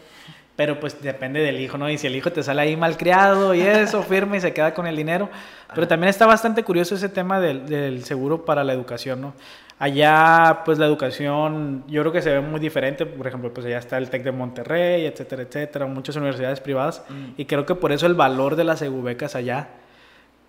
pero 0.60 0.78
pues 0.78 1.00
depende 1.00 1.40
del 1.40 1.58
hijo, 1.58 1.78
¿no? 1.78 1.88
Y 1.88 1.96
si 1.96 2.06
el 2.06 2.14
hijo 2.14 2.32
te 2.32 2.42
sale 2.42 2.60
ahí 2.60 2.76
malcriado 2.76 3.54
y 3.54 3.62
eso, 3.62 4.02
firme 4.10 4.36
y 4.36 4.40
se 4.42 4.52
queda 4.52 4.74
con 4.74 4.86
el 4.86 4.94
dinero. 4.94 5.30
Pero 5.74 5.88
también 5.88 6.10
está 6.10 6.26
bastante 6.26 6.62
curioso 6.62 6.96
ese 6.96 7.08
tema 7.08 7.40
del, 7.40 7.64
del, 7.64 8.04
seguro 8.04 8.44
para 8.44 8.62
la 8.62 8.74
educación, 8.74 9.22
¿no? 9.22 9.32
Allá, 9.78 10.60
pues 10.66 10.78
la 10.78 10.84
educación, 10.84 11.82
yo 11.88 12.02
creo 12.02 12.12
que 12.12 12.20
se 12.20 12.28
ve 12.28 12.40
muy 12.42 12.60
diferente. 12.60 13.06
Por 13.06 13.26
ejemplo, 13.26 13.54
pues 13.54 13.64
allá 13.64 13.78
está 13.78 13.96
el 13.96 14.10
TEC 14.10 14.22
de 14.22 14.32
Monterrey, 14.32 15.06
etcétera, 15.06 15.44
etcétera, 15.44 15.86
muchas 15.86 16.16
universidades 16.16 16.60
privadas. 16.60 17.04
Mm. 17.08 17.40
Y 17.40 17.46
creo 17.46 17.64
que 17.64 17.74
por 17.74 17.90
eso 17.90 18.04
el 18.04 18.12
valor 18.12 18.54
de 18.54 18.64
las 18.64 18.82
EGUBECAS 18.82 19.36
allá 19.36 19.68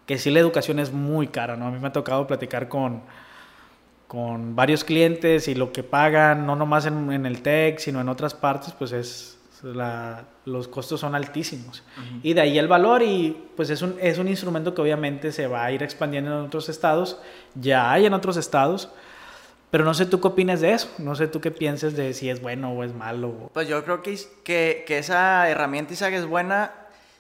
que 0.06 0.18
sí 0.18 0.30
la 0.30 0.42
educación 0.42 0.80
es 0.80 0.92
muy 0.92 1.28
cara, 1.28 1.56
¿no? 1.56 1.68
A 1.68 1.72
mí 1.72 1.80
me 1.80 1.88
ha 1.88 1.94
tocado 1.94 2.28
platicar 2.28 2.68
con, 2.68 3.02
con 4.10 4.58
varios 4.58 4.84
clientes 4.84 5.48
y 5.48 5.56
lo 5.56 5.72
que 5.72 5.84
pagan, 5.84 6.46
no 6.46 6.58
nomás 6.58 6.86
en, 6.86 7.26
el 7.26 7.42
TEC, 7.42 7.80
sino 7.80 8.02
en 8.02 8.10
otras 8.10 8.34
partes, 8.34 8.74
pues 8.74 8.92
es, 8.92 9.41
los 9.64 10.68
costos 10.68 11.00
son 11.00 11.16
altísimos. 11.16 11.84
Y 12.24 12.34
de 12.34 12.42
ahí 12.42 12.58
el 12.58 12.68
valor 12.68 13.02
y 13.04 13.50
pues 13.56 13.70
es 13.70 13.82
un, 13.82 13.96
es 14.02 14.18
un 14.18 14.28
instrumento 14.28 14.74
que 14.74 14.82
obviamente 14.82 15.32
se 15.32 15.48
va 15.48 15.66
a 15.66 15.72
ir 15.72 15.84
expandiendo 15.84 16.40
en 16.40 16.46
otros 16.46 16.70
estados, 16.70 17.20
ya 17.56 17.92
hay 17.92 18.06
en 18.06 18.14
otros 18.14 18.38
estados, 18.38 18.90
pero 19.70 19.86
no 19.86 19.94
sé 19.94 20.06
tú 20.06 20.20
qué 20.20 20.28
opinas 20.28 20.62
de 20.62 20.74
eso, 20.74 20.90
no 20.98 21.16
sé 21.16 21.28
tú 21.28 21.40
qué 21.42 21.52
piensas 21.52 21.96
de 21.96 22.14
si 22.14 22.30
es 22.30 22.42
bueno 22.42 22.72
o 22.72 22.84
es 22.84 22.94
malo. 22.94 23.50
Pues 23.54 23.68
yo 23.68 23.84
creo 23.84 24.02
que, 24.02 24.20
que, 24.44 24.84
que 24.86 24.98
esa 24.98 25.50
herramienta 25.50 25.94
Isaac 25.94 26.14
es 26.14 26.26
buena 26.26 26.72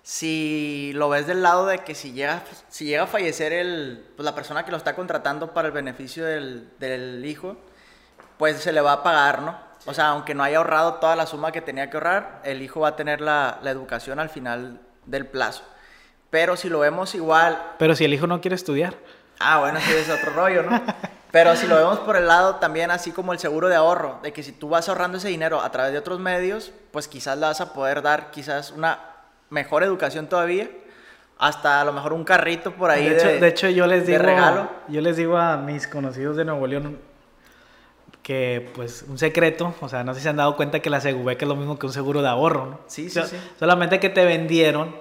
si 0.04 0.92
lo 0.96 1.10
ves 1.10 1.28
del 1.28 1.44
lado 1.44 1.68
de 1.68 1.80
que 1.80 1.96
si 1.96 2.12
llega, 2.12 2.44
si 2.70 2.86
llega 2.86 3.04
a 3.04 3.08
fallecer 3.08 3.54
el, 3.54 4.04
pues, 4.16 4.26
la 4.26 4.34
persona 4.36 4.66
que 4.66 4.72
lo 4.72 4.78
está 4.78 4.96
contratando 4.96 5.54
para 5.54 5.68
el 5.68 5.74
beneficio 5.74 6.26
del, 6.26 6.70
del 6.80 7.24
hijo, 7.26 7.56
pues 8.38 8.58
se 8.58 8.74
le 8.74 8.82
va 8.82 8.94
a 8.94 9.04
pagar, 9.04 9.44
¿no? 9.44 9.71
O 9.86 9.94
sea, 9.94 10.10
aunque 10.10 10.36
no 10.36 10.44
haya 10.44 10.58
ahorrado 10.58 10.96
toda 10.96 11.16
la 11.16 11.26
suma 11.26 11.52
que 11.52 11.62
tenía 11.62 11.90
que 11.90 11.98
ahorrar, 11.98 12.42
el 12.44 12.62
hijo 12.62 12.82
va 12.82 12.90
a 12.90 12.96
tener 12.96 13.22
la, 13.22 13.60
la 13.64 13.72
educación 13.72 14.20
al 14.20 14.30
final 14.30 14.80
del 15.06 15.26
plazo. 15.26 15.64
Pero 16.30 16.56
si 16.56 16.70
lo 16.70 16.80
vemos 16.80 17.16
igual... 17.16 17.62
Pero 17.78 17.96
si 17.96 18.06
el 18.06 18.14
hijo 18.14 18.28
no 18.28 18.42
quiere 18.42 18.56
estudiar. 18.56 18.96
Ah, 19.40 19.60
bueno, 19.60 19.80
sí 19.80 19.92
es 19.92 20.10
otro 20.10 20.32
rollo, 20.34 20.64
¿no? 20.64 20.82
Pero 21.32 21.56
si 21.56 21.66
lo 21.66 21.78
vemos 21.78 22.00
por 22.00 22.18
el 22.18 22.28
lado 22.28 22.56
también 22.56 22.92
así 22.92 23.12
como 23.12 23.32
el 23.32 23.40
seguro 23.40 23.70
de 23.70 23.76
ahorro, 23.76 24.20
de 24.22 24.34
que 24.34 24.44
si 24.44 24.52
tú 24.52 24.70
vas 24.70 24.90
ahorrando 24.90 25.18
ese 25.18 25.30
dinero 25.30 25.62
a 25.62 25.72
través 25.72 25.94
de 25.94 25.98
otros 25.98 26.20
medios, 26.20 26.72
pues 26.92 27.08
quizás 27.08 27.38
le 27.38 27.46
vas 27.46 27.62
a 27.62 27.74
poder 27.74 28.02
dar 28.02 28.32
quizás 28.32 28.72
una 28.72 29.00
mejor 29.50 29.84
educación 29.84 30.28
todavía. 30.28 30.70
Hasta 31.38 31.82
a 31.82 31.86
lo 31.86 31.94
mejor 31.94 32.14
un 32.14 32.24
carrito 32.24 32.74
por 32.74 32.92
ahí. 32.92 33.10
De 33.10 33.16
hecho, 33.16 33.28
de, 33.28 33.48
hecho 33.48 33.70
yo 33.70 33.88
les 33.88 34.06
digo. 34.06 34.20
regalo. 34.20 34.70
Yo 34.90 35.02
les 35.02 35.18
digo 35.18 35.38
a 35.38 35.58
mis 35.58 35.88
conocidos 35.88 36.36
de 36.36 36.46
Nuevo 36.46 36.68
León 36.68 37.00
que, 38.32 38.72
pues, 38.74 39.04
un 39.10 39.18
secreto. 39.18 39.76
O 39.82 39.90
sea, 39.90 40.06
no 40.06 40.14
sé 40.14 40.22
si 40.22 40.24
se 40.24 40.30
han 40.30 40.38
dado 40.38 40.56
cuenta 40.56 40.80
que 40.80 40.90
la 40.90 41.02
Segubeca 41.02 41.44
es 41.44 41.50
lo 41.50 41.58
mismo 41.58 41.78
que 41.78 41.86
un 41.86 41.92
seguro 41.92 42.22
de 42.22 42.30
ahorro, 42.30 42.66
¿no? 42.66 42.80
Sí, 42.88 43.10
sí, 43.10 43.20
sí. 43.26 43.36
Solamente 43.60 44.00
que 44.00 44.08
te 44.08 44.24
vendieron 44.24 44.96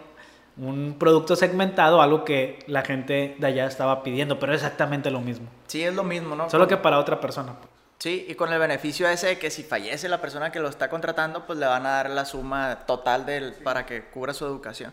un 0.57 0.97
producto 0.99 1.37
segmentado, 1.37 2.03
algo 2.03 2.25
que 2.25 2.59
la 2.67 2.83
gente 2.83 3.37
de 3.39 3.47
allá 3.47 3.67
estaba 3.67 4.03
pidiendo, 4.03 4.41
pero 4.41 4.53
es 4.53 4.63
exactamente 4.63 5.13
lo 5.13 5.21
mismo. 5.21 5.49
Sí, 5.69 5.85
es 5.85 5.95
lo 5.95 6.03
mismo, 6.03 6.35
¿no? 6.35 6.51
Solo 6.51 6.67
que 6.67 6.77
para 6.77 6.99
otra 6.99 7.21
persona. 7.21 7.55
Sí, 7.99 8.27
y 8.29 8.35
con 8.35 8.53
el 8.53 8.59
beneficio 8.59 9.09
ese 9.09 9.29
de 9.29 9.39
que 9.39 9.49
si 9.53 9.63
fallece 9.63 10.09
la 10.09 10.21
persona 10.21 10.51
que 10.51 10.59
lo 10.59 10.69
está 10.69 10.91
contratando, 10.91 11.47
pues 11.47 11.57
le 11.57 11.67
van 11.67 11.87
a 11.87 11.91
dar 11.91 12.11
la 12.11 12.25
suma 12.25 12.81
total 12.85 13.27
del, 13.27 13.53
para 13.53 13.87
que 13.87 14.07
cubra 14.07 14.35
su 14.35 14.45
educación. 14.45 14.93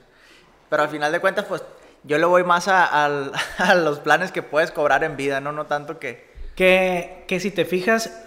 Pero 0.70 0.84
al 0.84 0.90
final 0.90 1.12
de 1.12 1.20
cuentas, 1.20 1.46
pues 1.46 1.64
yo 2.04 2.20
le 2.20 2.26
voy 2.26 2.44
más 2.44 2.68
a, 2.68 3.10
los 3.78 3.98
planes 3.98 4.32
que 4.32 4.44
puedes 4.44 4.70
cobrar 4.70 5.04
en 5.04 5.18
vida, 5.18 5.42
no, 5.42 5.52
no 5.52 5.66
tanto 5.66 5.98
que... 5.98 6.27
Que, 6.58 7.24
que 7.28 7.40
si 7.40 7.52
te 7.52 7.66
fijas, 7.66 8.26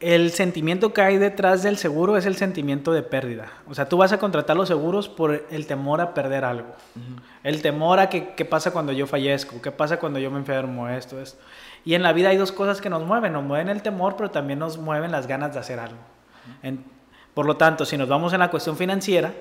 el, 0.00 0.30
sentimiento 0.32 0.92
que 0.92 1.00
hay 1.00 1.16
detrás 1.16 1.62
del 1.62 1.78
seguro 1.78 2.18
es 2.18 2.26
el 2.26 2.36
sentimiento 2.36 2.92
de 2.92 3.02
pérdida. 3.02 3.50
O 3.66 3.74
sea, 3.74 3.88
tú 3.88 3.96
vas 3.96 4.12
a 4.12 4.18
contratar 4.18 4.54
los 4.54 4.68
seguros 4.68 5.08
por 5.08 5.46
el 5.50 5.66
temor 5.66 6.02
a 6.02 6.12
perder 6.12 6.44
algo. 6.44 6.76
El 7.42 7.62
temor 7.62 8.00
a 8.00 8.10
que, 8.10 8.34
qué 8.34 8.44
pasa 8.44 8.70
cuando 8.70 8.92
yo 8.92 9.06
fallezco, 9.06 9.62
qué 9.62 9.72
pasa 9.72 9.98
cuando 9.98 10.18
yo 10.18 10.30
me 10.30 10.36
enfermo, 10.36 10.90
esto, 10.90 11.18
esto. 11.18 11.42
Y 11.86 11.94
en 11.94 12.02
la 12.02 12.12
vida 12.12 12.28
hay 12.28 12.36
dos 12.36 12.52
cosas 12.52 12.82
que 12.82 12.90
nos 12.90 13.02
mueven, 13.02 13.32
nos 13.32 13.44
mueven 13.44 13.70
el 13.70 13.80
temor, 13.80 14.16
pero 14.16 14.30
también 14.30 14.58
nos 14.58 14.76
mueven 14.76 15.10
las 15.10 15.26
ganas 15.26 15.54
de 15.54 15.60
hacer 15.60 15.78
algo. 15.78 15.98
por 17.32 17.46
lo 17.46 17.56
tanto, 17.56 17.86
si 17.86 17.96
nos 17.96 18.08
vamos 18.08 18.34
en 18.34 18.40
la 18.40 18.50
cuestión 18.50 18.76
financiera, 18.76 19.32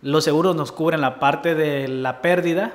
los 0.00 0.24
seguros 0.24 0.56
nos 0.56 0.72
cubren 0.72 1.02
la 1.02 1.20
parte 1.20 1.54
de 1.54 1.86
la 1.86 2.22
pérdida 2.22 2.72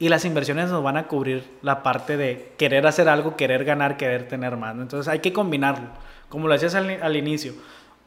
y 0.00 0.08
las 0.08 0.24
inversiones 0.24 0.70
nos 0.70 0.82
van 0.82 0.96
a 0.96 1.06
cubrir 1.06 1.44
la 1.60 1.82
parte 1.82 2.16
de 2.16 2.54
querer 2.56 2.86
hacer 2.86 3.06
algo, 3.10 3.36
querer 3.36 3.64
ganar, 3.64 3.98
querer 3.98 4.26
tener 4.26 4.56
más. 4.56 4.74
Entonces 4.74 5.06
hay 5.08 5.18
que 5.18 5.30
combinarlo. 5.30 5.88
Como 6.30 6.48
lo 6.48 6.54
decías 6.54 6.74
al, 6.74 7.16
inicio, 7.16 7.52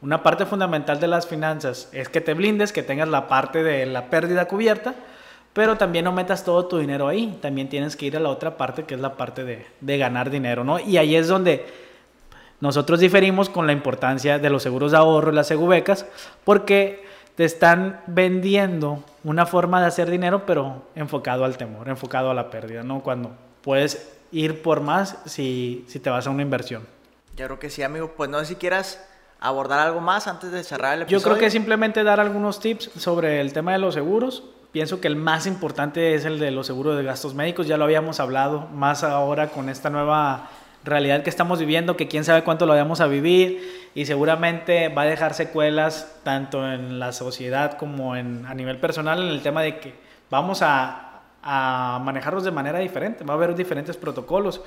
una 0.02 0.20
parte 0.20 0.44
fundamental 0.44 0.98
de 0.98 1.06
las 1.06 1.28
finanzas 1.28 1.88
es 1.92 2.08
que 2.08 2.20
te 2.20 2.34
blindes, 2.34 2.72
que 2.72 2.82
tengas 2.82 3.06
la 3.08 3.28
parte 3.28 3.62
de 3.62 3.86
la 3.86 4.10
pérdida 4.10 4.46
cubierta, 4.46 4.96
pero 5.52 5.76
también 5.76 6.04
no 6.04 6.10
metas 6.10 6.44
todo 6.44 6.66
tu 6.66 6.78
dinero 6.78 7.06
ahí, 7.06 7.38
también 7.40 7.68
tienes 7.68 7.94
que 7.94 8.06
ir 8.06 8.16
a 8.16 8.20
la 8.20 8.28
otra 8.28 8.56
parte 8.56 8.82
que 8.82 8.96
es 8.96 9.00
la 9.00 9.14
parte 9.16 9.44
de, 9.44 9.64
de 9.80 9.98
ganar 9.98 10.30
dinero, 10.30 10.64
¿no? 10.64 10.80
Y 10.80 10.96
ahí 10.96 11.14
es 11.14 11.28
donde 11.28 11.64
nosotros 12.58 12.98
diferimos 12.98 13.48
con 13.48 13.68
la 13.68 13.72
importancia 13.72 14.40
de 14.40 14.50
los 14.50 14.64
seguros 14.64 14.90
de 14.90 14.98
ahorro 14.98 15.30
y 15.30 15.34
las 15.36 15.46
segubecas, 15.46 16.06
porque 16.42 17.04
te 17.36 17.44
están 17.44 18.00
vendiendo 18.06 19.02
una 19.24 19.46
forma 19.46 19.80
de 19.80 19.86
hacer 19.86 20.10
dinero, 20.10 20.46
pero 20.46 20.82
enfocado 20.94 21.44
al 21.44 21.56
temor, 21.56 21.88
enfocado 21.88 22.30
a 22.30 22.34
la 22.34 22.50
pérdida, 22.50 22.82
¿no? 22.82 23.00
Cuando 23.02 23.32
puedes 23.62 24.12
ir 24.30 24.62
por 24.62 24.80
más 24.80 25.18
si, 25.26 25.84
si 25.88 25.98
te 25.98 26.10
vas 26.10 26.26
a 26.26 26.30
una 26.30 26.42
inversión. 26.42 26.86
Yo 27.36 27.46
creo 27.46 27.58
que 27.58 27.70
sí, 27.70 27.82
amigo. 27.82 28.12
Pues 28.16 28.30
no 28.30 28.38
sé 28.40 28.46
si 28.46 28.54
quieras 28.56 29.04
abordar 29.40 29.80
algo 29.80 30.00
más 30.00 30.26
antes 30.26 30.52
de 30.52 30.62
cerrar 30.62 30.94
el 30.94 31.02
episodio. 31.02 31.18
Yo 31.18 31.24
creo 31.24 31.38
que 31.38 31.50
simplemente 31.50 32.04
dar 32.04 32.20
algunos 32.20 32.60
tips 32.60 32.90
sobre 32.96 33.40
el 33.40 33.52
tema 33.52 33.72
de 33.72 33.78
los 33.78 33.94
seguros. 33.94 34.44
Pienso 34.72 35.00
que 35.00 35.08
el 35.08 35.16
más 35.16 35.46
importante 35.46 36.14
es 36.14 36.24
el 36.24 36.38
de 36.38 36.50
los 36.50 36.66
seguros 36.66 36.96
de 36.96 37.04
gastos 37.04 37.34
médicos. 37.34 37.66
Ya 37.66 37.76
lo 37.76 37.84
habíamos 37.84 38.20
hablado, 38.20 38.68
más 38.72 39.04
ahora 39.04 39.48
con 39.48 39.68
esta 39.68 39.90
nueva 39.90 40.48
realidad 40.84 41.22
que 41.22 41.30
estamos 41.30 41.58
viviendo, 41.58 41.96
que 41.96 42.08
quién 42.08 42.24
sabe 42.24 42.42
cuánto 42.42 42.66
lo 42.66 42.72
vayamos 42.72 43.00
a 43.00 43.06
vivir 43.06 43.90
y 43.94 44.06
seguramente 44.06 44.88
va 44.88 45.02
a 45.02 45.06
dejar 45.06 45.34
secuelas 45.34 46.20
tanto 46.22 46.70
en 46.70 46.98
la 46.98 47.12
sociedad 47.12 47.78
como 47.78 48.16
en, 48.16 48.44
a 48.46 48.54
nivel 48.54 48.78
personal 48.78 49.22
en 49.22 49.28
el 49.28 49.42
tema 49.42 49.62
de 49.62 49.78
que 49.78 49.94
vamos 50.30 50.62
a, 50.62 51.22
a 51.42 52.00
manejarlos 52.04 52.44
de 52.44 52.50
manera 52.50 52.78
diferente, 52.78 53.24
va 53.24 53.34
a 53.34 53.36
haber 53.36 53.54
diferentes 53.54 53.96
protocolos. 53.96 54.60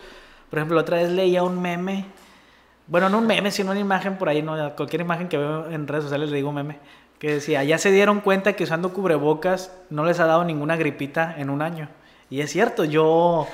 Por 0.50 0.60
ejemplo, 0.60 0.80
otra 0.80 0.98
vez 0.98 1.10
leía 1.10 1.44
un 1.44 1.62
meme 1.62 2.06
bueno, 2.88 3.10
no 3.10 3.18
un 3.18 3.28
meme, 3.28 3.52
sino 3.52 3.72
una 3.72 3.82
imagen 3.82 4.18
por 4.18 4.30
ahí, 4.30 4.42
¿no? 4.42 4.76
Cualquier 4.76 5.02
imagen 5.02 5.28
que 5.28 5.38
veo 5.38 5.70
en 5.70 5.88
redes 5.88 6.06
sociales 6.06 6.30
le 6.30 6.38
digo 6.38 6.54
meme. 6.54 6.80
Que 7.20 7.34
decía, 7.34 7.64
ya 7.64 7.78
se 7.78 7.92
dieron 7.92 8.22
cuenta 8.22 8.54
que 8.54 8.64
usando 8.64 8.94
cubrebocas 8.94 9.76
no 9.90 10.06
les 10.06 10.20
ha 10.22 10.26
dado 10.26 10.46
ninguna 10.46 10.78
gripita 10.78 11.36
en 11.38 11.50
un 11.50 11.62
año. 11.62 11.90
Y 12.30 12.42
es 12.42 12.52
cierto, 12.52 12.84
yo 12.84 13.48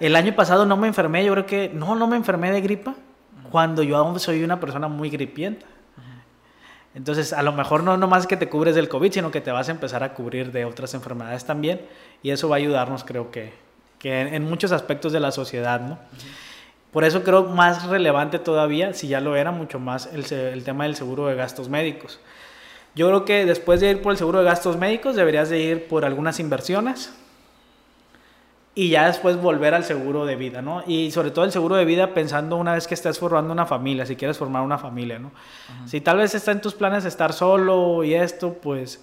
el 0.00 0.16
año 0.16 0.34
pasado 0.34 0.66
no 0.66 0.76
me 0.76 0.86
enfermé, 0.86 1.24
yo 1.24 1.32
creo 1.32 1.46
que 1.46 1.70
no, 1.70 1.94
no 1.94 2.06
me 2.06 2.16
enfermé 2.16 2.52
de 2.52 2.60
gripa, 2.60 2.94
cuando 3.50 3.82
yo 3.82 3.96
aún 3.96 4.20
soy 4.20 4.44
una 4.44 4.60
persona 4.60 4.88
muy 4.88 5.08
gripienta. 5.08 5.66
Entonces, 6.94 7.32
a 7.32 7.42
lo 7.42 7.52
mejor 7.52 7.82
no 7.82 7.96
nomás 7.96 8.26
que 8.26 8.38
te 8.38 8.48
cubres 8.48 8.74
del 8.74 8.88
COVID, 8.88 9.12
sino 9.12 9.30
que 9.30 9.42
te 9.42 9.50
vas 9.50 9.68
a 9.68 9.72
empezar 9.72 10.02
a 10.02 10.14
cubrir 10.14 10.50
de 10.50 10.64
otras 10.64 10.94
enfermedades 10.94 11.44
también. 11.44 11.82
Y 12.22 12.30
eso 12.30 12.48
va 12.48 12.56
a 12.56 12.58
ayudarnos, 12.58 13.04
creo 13.04 13.30
que, 13.30 13.52
que 13.98 14.20
en, 14.20 14.44
muchos 14.48 14.72
aspectos 14.72 15.12
de 15.12 15.20
la 15.20 15.30
sociedad, 15.30 15.80
¿no? 15.80 15.98
Por 16.92 17.04
eso 17.04 17.22
creo 17.22 17.44
más 17.44 17.86
relevante 17.86 18.38
todavía, 18.38 18.94
si 18.94 19.08
ya 19.08 19.20
lo 19.20 19.36
era, 19.36 19.50
mucho 19.50 19.78
más 19.78 20.06
el, 20.06 20.24
el, 20.32 20.64
tema 20.64 20.84
del 20.84 20.96
seguro 20.96 21.26
de 21.26 21.34
gastos 21.34 21.68
médicos. 21.68 22.18
Yo 22.94 23.08
creo 23.08 23.24
que 23.26 23.44
después 23.44 23.80
de 23.80 23.90
ir 23.90 24.00
por 24.00 24.12
el 24.12 24.18
seguro 24.18 24.38
de 24.38 24.46
gastos 24.46 24.78
médicos, 24.78 25.16
deberías 25.16 25.50
de 25.50 25.60
ir 25.60 25.88
por 25.88 26.06
algunas 26.06 26.40
inversiones 26.40 27.12
y 28.78 28.90
ya 28.90 29.06
después 29.06 29.38
volver 29.38 29.72
al 29.72 29.84
seguro 29.84 30.26
de 30.26 30.36
vida, 30.36 30.60
¿no? 30.60 30.84
Y 30.86 31.10
sobre 31.10 31.30
todo 31.30 31.46
el 31.46 31.50
seguro 31.50 31.76
de 31.76 31.86
vida 31.86 32.12
pensando 32.12 32.56
una 32.56 32.74
vez 32.74 32.86
que 32.86 32.92
estés 32.92 33.18
formando 33.18 33.50
una 33.50 33.64
familia, 33.64 34.04
si 34.04 34.16
quieres 34.16 34.36
formar 34.36 34.62
una 34.62 34.76
familia, 34.76 35.18
¿no? 35.18 35.32
Si 35.86 36.02
tal 36.02 36.18
vez 36.18 36.34
está 36.34 36.52
en 36.52 36.60
tus 36.60 36.74
planes 36.74 37.06
estar 37.06 37.32
solo 37.32 38.04
y 38.04 38.12
esto, 38.12 38.52
pues 38.52 39.02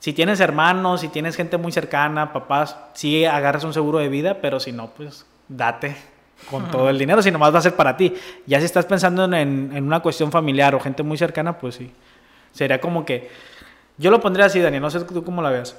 si 0.00 0.12
tienes 0.12 0.38
hermanos, 0.40 1.00
si 1.00 1.08
tienes 1.08 1.34
gente 1.34 1.56
muy 1.56 1.72
cercana, 1.72 2.34
papás, 2.34 2.76
sí 2.92 3.24
agarras 3.24 3.64
un 3.64 3.72
seguro 3.72 4.00
de 4.00 4.10
vida, 4.10 4.42
pero 4.42 4.60
si 4.60 4.70
no, 4.70 4.90
pues 4.90 5.24
date 5.48 5.96
con 6.50 6.70
todo 6.70 6.90
el 6.90 6.98
dinero, 6.98 7.22
si 7.22 7.30
nomás 7.30 7.54
va 7.54 7.60
a 7.60 7.62
ser 7.62 7.74
para 7.74 7.96
ti. 7.96 8.14
Ya 8.44 8.58
si 8.58 8.66
estás 8.66 8.84
pensando 8.84 9.24
en, 9.24 9.32
en, 9.32 9.82
una 9.82 10.00
cuestión 10.00 10.30
familiar 10.30 10.74
o 10.74 10.80
gente 10.80 11.02
muy 11.02 11.16
cercana, 11.16 11.56
pues 11.58 11.76
sí. 11.76 11.90
Sería 12.52 12.82
como 12.82 13.06
que, 13.06 13.30
yo 13.96 14.10
lo 14.10 14.20
pondría 14.20 14.44
así, 14.44 14.60
Dani, 14.60 14.78
no 14.78 14.90
sé 14.90 15.00
tú 15.00 15.24
cómo 15.24 15.40
la 15.40 15.48
veas. 15.48 15.74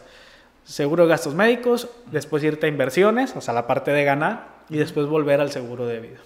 Seguro 0.67 1.03
de 1.03 1.09
gastos 1.09 1.33
médicos, 1.33 1.89
después 2.11 2.43
irte 2.43 2.65
a 2.65 2.69
inversiones, 2.69 3.35
o 3.35 3.41
sea, 3.41 3.53
la 3.53 3.67
parte 3.67 3.91
de 3.91 4.03
ganar, 4.03 4.57
y 4.69 4.77
después 4.77 5.07
volver 5.07 5.39
al 5.39 5.51
seguro 5.51 5.85
de 5.85 5.99
vida. 5.99 6.19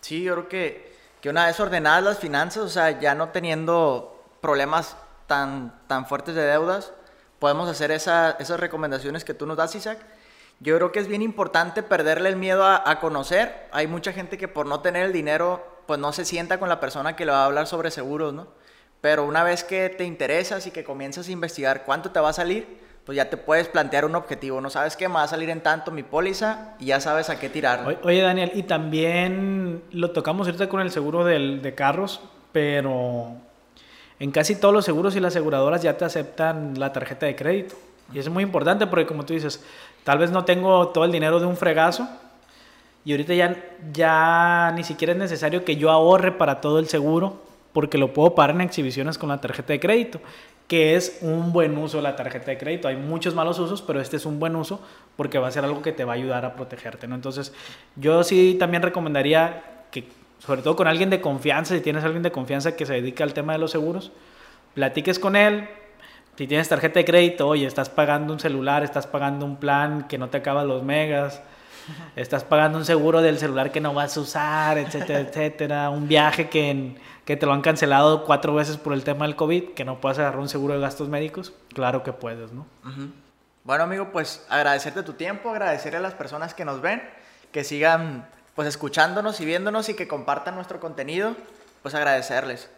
Sí, 0.00 0.22
yo 0.22 0.34
creo 0.34 0.48
que, 0.48 0.96
que 1.20 1.28
una 1.28 1.46
vez 1.46 1.60
ordenadas 1.60 2.02
las 2.02 2.18
finanzas, 2.18 2.62
o 2.62 2.68
sea, 2.68 2.98
ya 2.98 3.14
no 3.14 3.28
teniendo 3.28 4.24
problemas 4.40 4.96
tan, 5.26 5.78
tan 5.88 6.06
fuertes 6.06 6.34
de 6.34 6.42
deudas, 6.42 6.92
podemos 7.38 7.68
hacer 7.68 7.90
esa, 7.90 8.32
esas 8.40 8.58
recomendaciones 8.58 9.24
que 9.24 9.34
tú 9.34 9.46
nos 9.46 9.56
das, 9.56 9.74
Isaac 9.74 9.98
yo 10.62 10.76
creo 10.76 10.92
que 10.92 11.00
es 11.00 11.08
bien 11.08 11.22
importante 11.22 11.82
perderle 11.82 12.28
el 12.28 12.36
miedo 12.36 12.64
a, 12.64 13.00
conocer. 13.00 13.66
Hay 13.72 13.88
mucha 13.88 14.12
gente 14.12 14.38
que 14.38 14.46
por 14.46 14.66
no 14.66 14.78
tener 14.78 15.04
el 15.04 15.12
dinero, 15.12 15.82
pues 15.86 15.98
no 15.98 16.12
se 16.12 16.24
sienta 16.24 16.60
con 16.60 16.68
la 16.68 16.78
persona 16.78 17.16
que 17.16 17.26
le 17.26 17.32
va 17.32 17.42
a 17.42 17.46
hablar 17.46 17.66
sobre 17.66 17.90
seguros, 17.90 18.32
¿no? 18.32 18.46
Pero 19.00 19.24
una 19.24 19.42
vez 19.42 19.64
que 19.64 19.88
te 19.88 20.04
interesas 20.04 20.68
y 20.68 20.70
que 20.70 20.84
comienzas 20.84 21.26
a 21.26 21.32
investigar 21.32 21.84
cuánto 21.84 22.12
te 22.12 22.20
va 22.20 22.28
a 22.28 22.32
salir, 22.32 22.78
pues 23.04 23.16
ya 23.16 23.28
te 23.28 23.36
puedes 23.36 23.68
plantear 23.68 24.04
un 24.04 24.14
objetivo. 24.14 24.60
No 24.60 24.70
sabes 24.70 24.96
qué 24.96 25.08
me 25.08 25.14
va 25.14 25.24
a 25.24 25.28
salir 25.28 25.50
en 25.50 25.60
tanto 25.60 25.90
mi 25.90 26.02
póliza 26.02 26.74
y 26.78 26.86
ya 26.86 27.00
sabes 27.00 27.30
a 27.30 27.38
qué 27.38 27.48
tirar. 27.48 27.98
Oye, 28.02 28.20
Daniel, 28.20 28.52
y 28.54 28.62
también 28.62 29.82
lo 29.90 30.10
tocamos 30.12 30.46
ahorita 30.46 30.68
con 30.68 30.80
el 30.80 30.90
seguro 30.90 31.24
de 31.24 31.74
carros, 31.74 32.20
pero 32.52 33.36
en 34.18 34.30
casi 34.30 34.54
todos 34.54 34.72
los 34.72 34.84
seguros 34.84 35.16
y 35.16 35.20
las 35.20 35.32
aseguradoras 35.32 35.82
ya 35.82 35.96
te 35.96 36.04
aceptan 36.04 36.78
la 36.78 36.92
tarjeta 36.92 37.26
de 37.26 37.34
crédito. 37.34 37.74
Y 38.12 38.18
eso 38.18 38.28
es 38.28 38.32
muy 38.32 38.44
importante 38.44 38.86
porque 38.86 39.06
como 39.06 39.24
tú 39.24 39.34
dices, 39.34 39.64
tal 40.04 40.18
vez 40.18 40.30
no 40.30 40.44
tengo 40.44 40.88
todo 40.88 41.04
el 41.04 41.10
dinero 41.10 41.40
de 41.40 41.46
un 41.46 41.56
fregazo 41.56 42.08
y 43.04 43.12
ahorita 43.12 43.34
ya, 43.34 43.56
ya 43.92 44.72
ni 44.76 44.84
siquiera 44.84 45.12
es 45.12 45.18
necesario 45.18 45.64
que 45.64 45.74
yo 45.74 45.90
ahorre 45.90 46.30
para 46.30 46.60
todo 46.60 46.78
el 46.78 46.86
seguro 46.86 47.42
porque 47.72 47.98
lo 47.98 48.12
puedo 48.12 48.34
pagar 48.34 48.54
en 48.54 48.60
exhibiciones 48.60 49.18
con 49.18 49.30
la 49.30 49.40
tarjeta 49.40 49.72
de 49.72 49.80
crédito, 49.80 50.20
que 50.72 50.96
es 50.96 51.18
un 51.20 51.52
buen 51.52 51.76
uso 51.76 52.00
la 52.00 52.16
tarjeta 52.16 52.46
de 52.46 52.56
crédito. 52.56 52.88
Hay 52.88 52.96
muchos 52.96 53.34
malos 53.34 53.58
usos, 53.58 53.82
pero 53.82 54.00
este 54.00 54.16
es 54.16 54.24
un 54.24 54.40
buen 54.40 54.56
uso 54.56 54.80
porque 55.16 55.38
va 55.38 55.48
a 55.48 55.50
ser 55.50 55.66
algo 55.66 55.82
que 55.82 55.92
te 55.92 56.02
va 56.02 56.14
a 56.14 56.16
ayudar 56.16 56.46
a 56.46 56.54
protegerte. 56.54 57.06
¿no? 57.06 57.14
Entonces, 57.14 57.52
yo 57.96 58.24
sí 58.24 58.56
también 58.58 58.82
recomendaría 58.82 59.64
que, 59.90 60.08
sobre 60.38 60.62
todo 60.62 60.74
con 60.74 60.86
alguien 60.86 61.10
de 61.10 61.20
confianza, 61.20 61.74
si 61.74 61.82
tienes 61.82 62.04
alguien 62.04 62.22
de 62.22 62.32
confianza 62.32 62.74
que 62.74 62.86
se 62.86 62.94
dedica 62.94 63.22
al 63.22 63.34
tema 63.34 63.52
de 63.52 63.58
los 63.58 63.70
seguros, 63.70 64.12
platiques 64.72 65.18
con 65.18 65.36
él, 65.36 65.68
si 66.38 66.46
tienes 66.46 66.70
tarjeta 66.70 67.00
de 67.00 67.04
crédito, 67.04 67.48
oye, 67.48 67.66
estás 67.66 67.90
pagando 67.90 68.32
un 68.32 68.40
celular, 68.40 68.82
estás 68.82 69.06
pagando 69.06 69.44
un 69.44 69.58
plan 69.58 70.08
que 70.08 70.16
no 70.16 70.30
te 70.30 70.38
acaba 70.38 70.64
los 70.64 70.82
megas, 70.82 71.42
estás 72.16 72.44
pagando 72.44 72.78
un 72.78 72.84
seguro 72.84 73.22
del 73.22 73.38
celular 73.38 73.72
que 73.72 73.80
no 73.80 73.94
vas 73.94 74.16
a 74.16 74.20
usar, 74.20 74.78
etcétera, 74.78 75.20
etcétera, 75.28 75.90
un 75.90 76.08
viaje 76.08 76.48
que, 76.48 76.96
que 77.24 77.36
te 77.36 77.46
lo 77.46 77.52
han 77.52 77.62
cancelado 77.62 78.24
cuatro 78.24 78.54
veces 78.54 78.76
por 78.76 78.92
el 78.92 79.04
tema 79.04 79.26
del 79.26 79.36
COVID, 79.36 79.70
que 79.74 79.84
no 79.84 80.00
puedes 80.00 80.18
agarrar 80.18 80.40
un 80.40 80.48
seguro 80.48 80.74
de 80.74 80.80
gastos 80.80 81.08
médicos, 81.08 81.52
claro 81.74 82.02
que 82.02 82.12
puedes, 82.12 82.52
¿no? 82.52 82.66
Bueno, 83.64 83.84
amigo, 83.84 84.10
pues 84.12 84.44
agradecerte 84.48 85.02
tu 85.02 85.12
tiempo, 85.12 85.50
agradecerle 85.50 85.98
a 85.98 86.02
las 86.02 86.14
personas 86.14 86.54
que 86.54 86.64
nos 86.64 86.80
ven, 86.80 87.02
que 87.52 87.64
sigan 87.64 88.28
pues 88.54 88.68
escuchándonos 88.68 89.40
y 89.40 89.44
viéndonos 89.44 89.88
y 89.88 89.94
que 89.94 90.08
compartan 90.08 90.54
nuestro 90.54 90.80
contenido, 90.80 91.36
pues 91.82 91.94
agradecerles. 91.94 92.68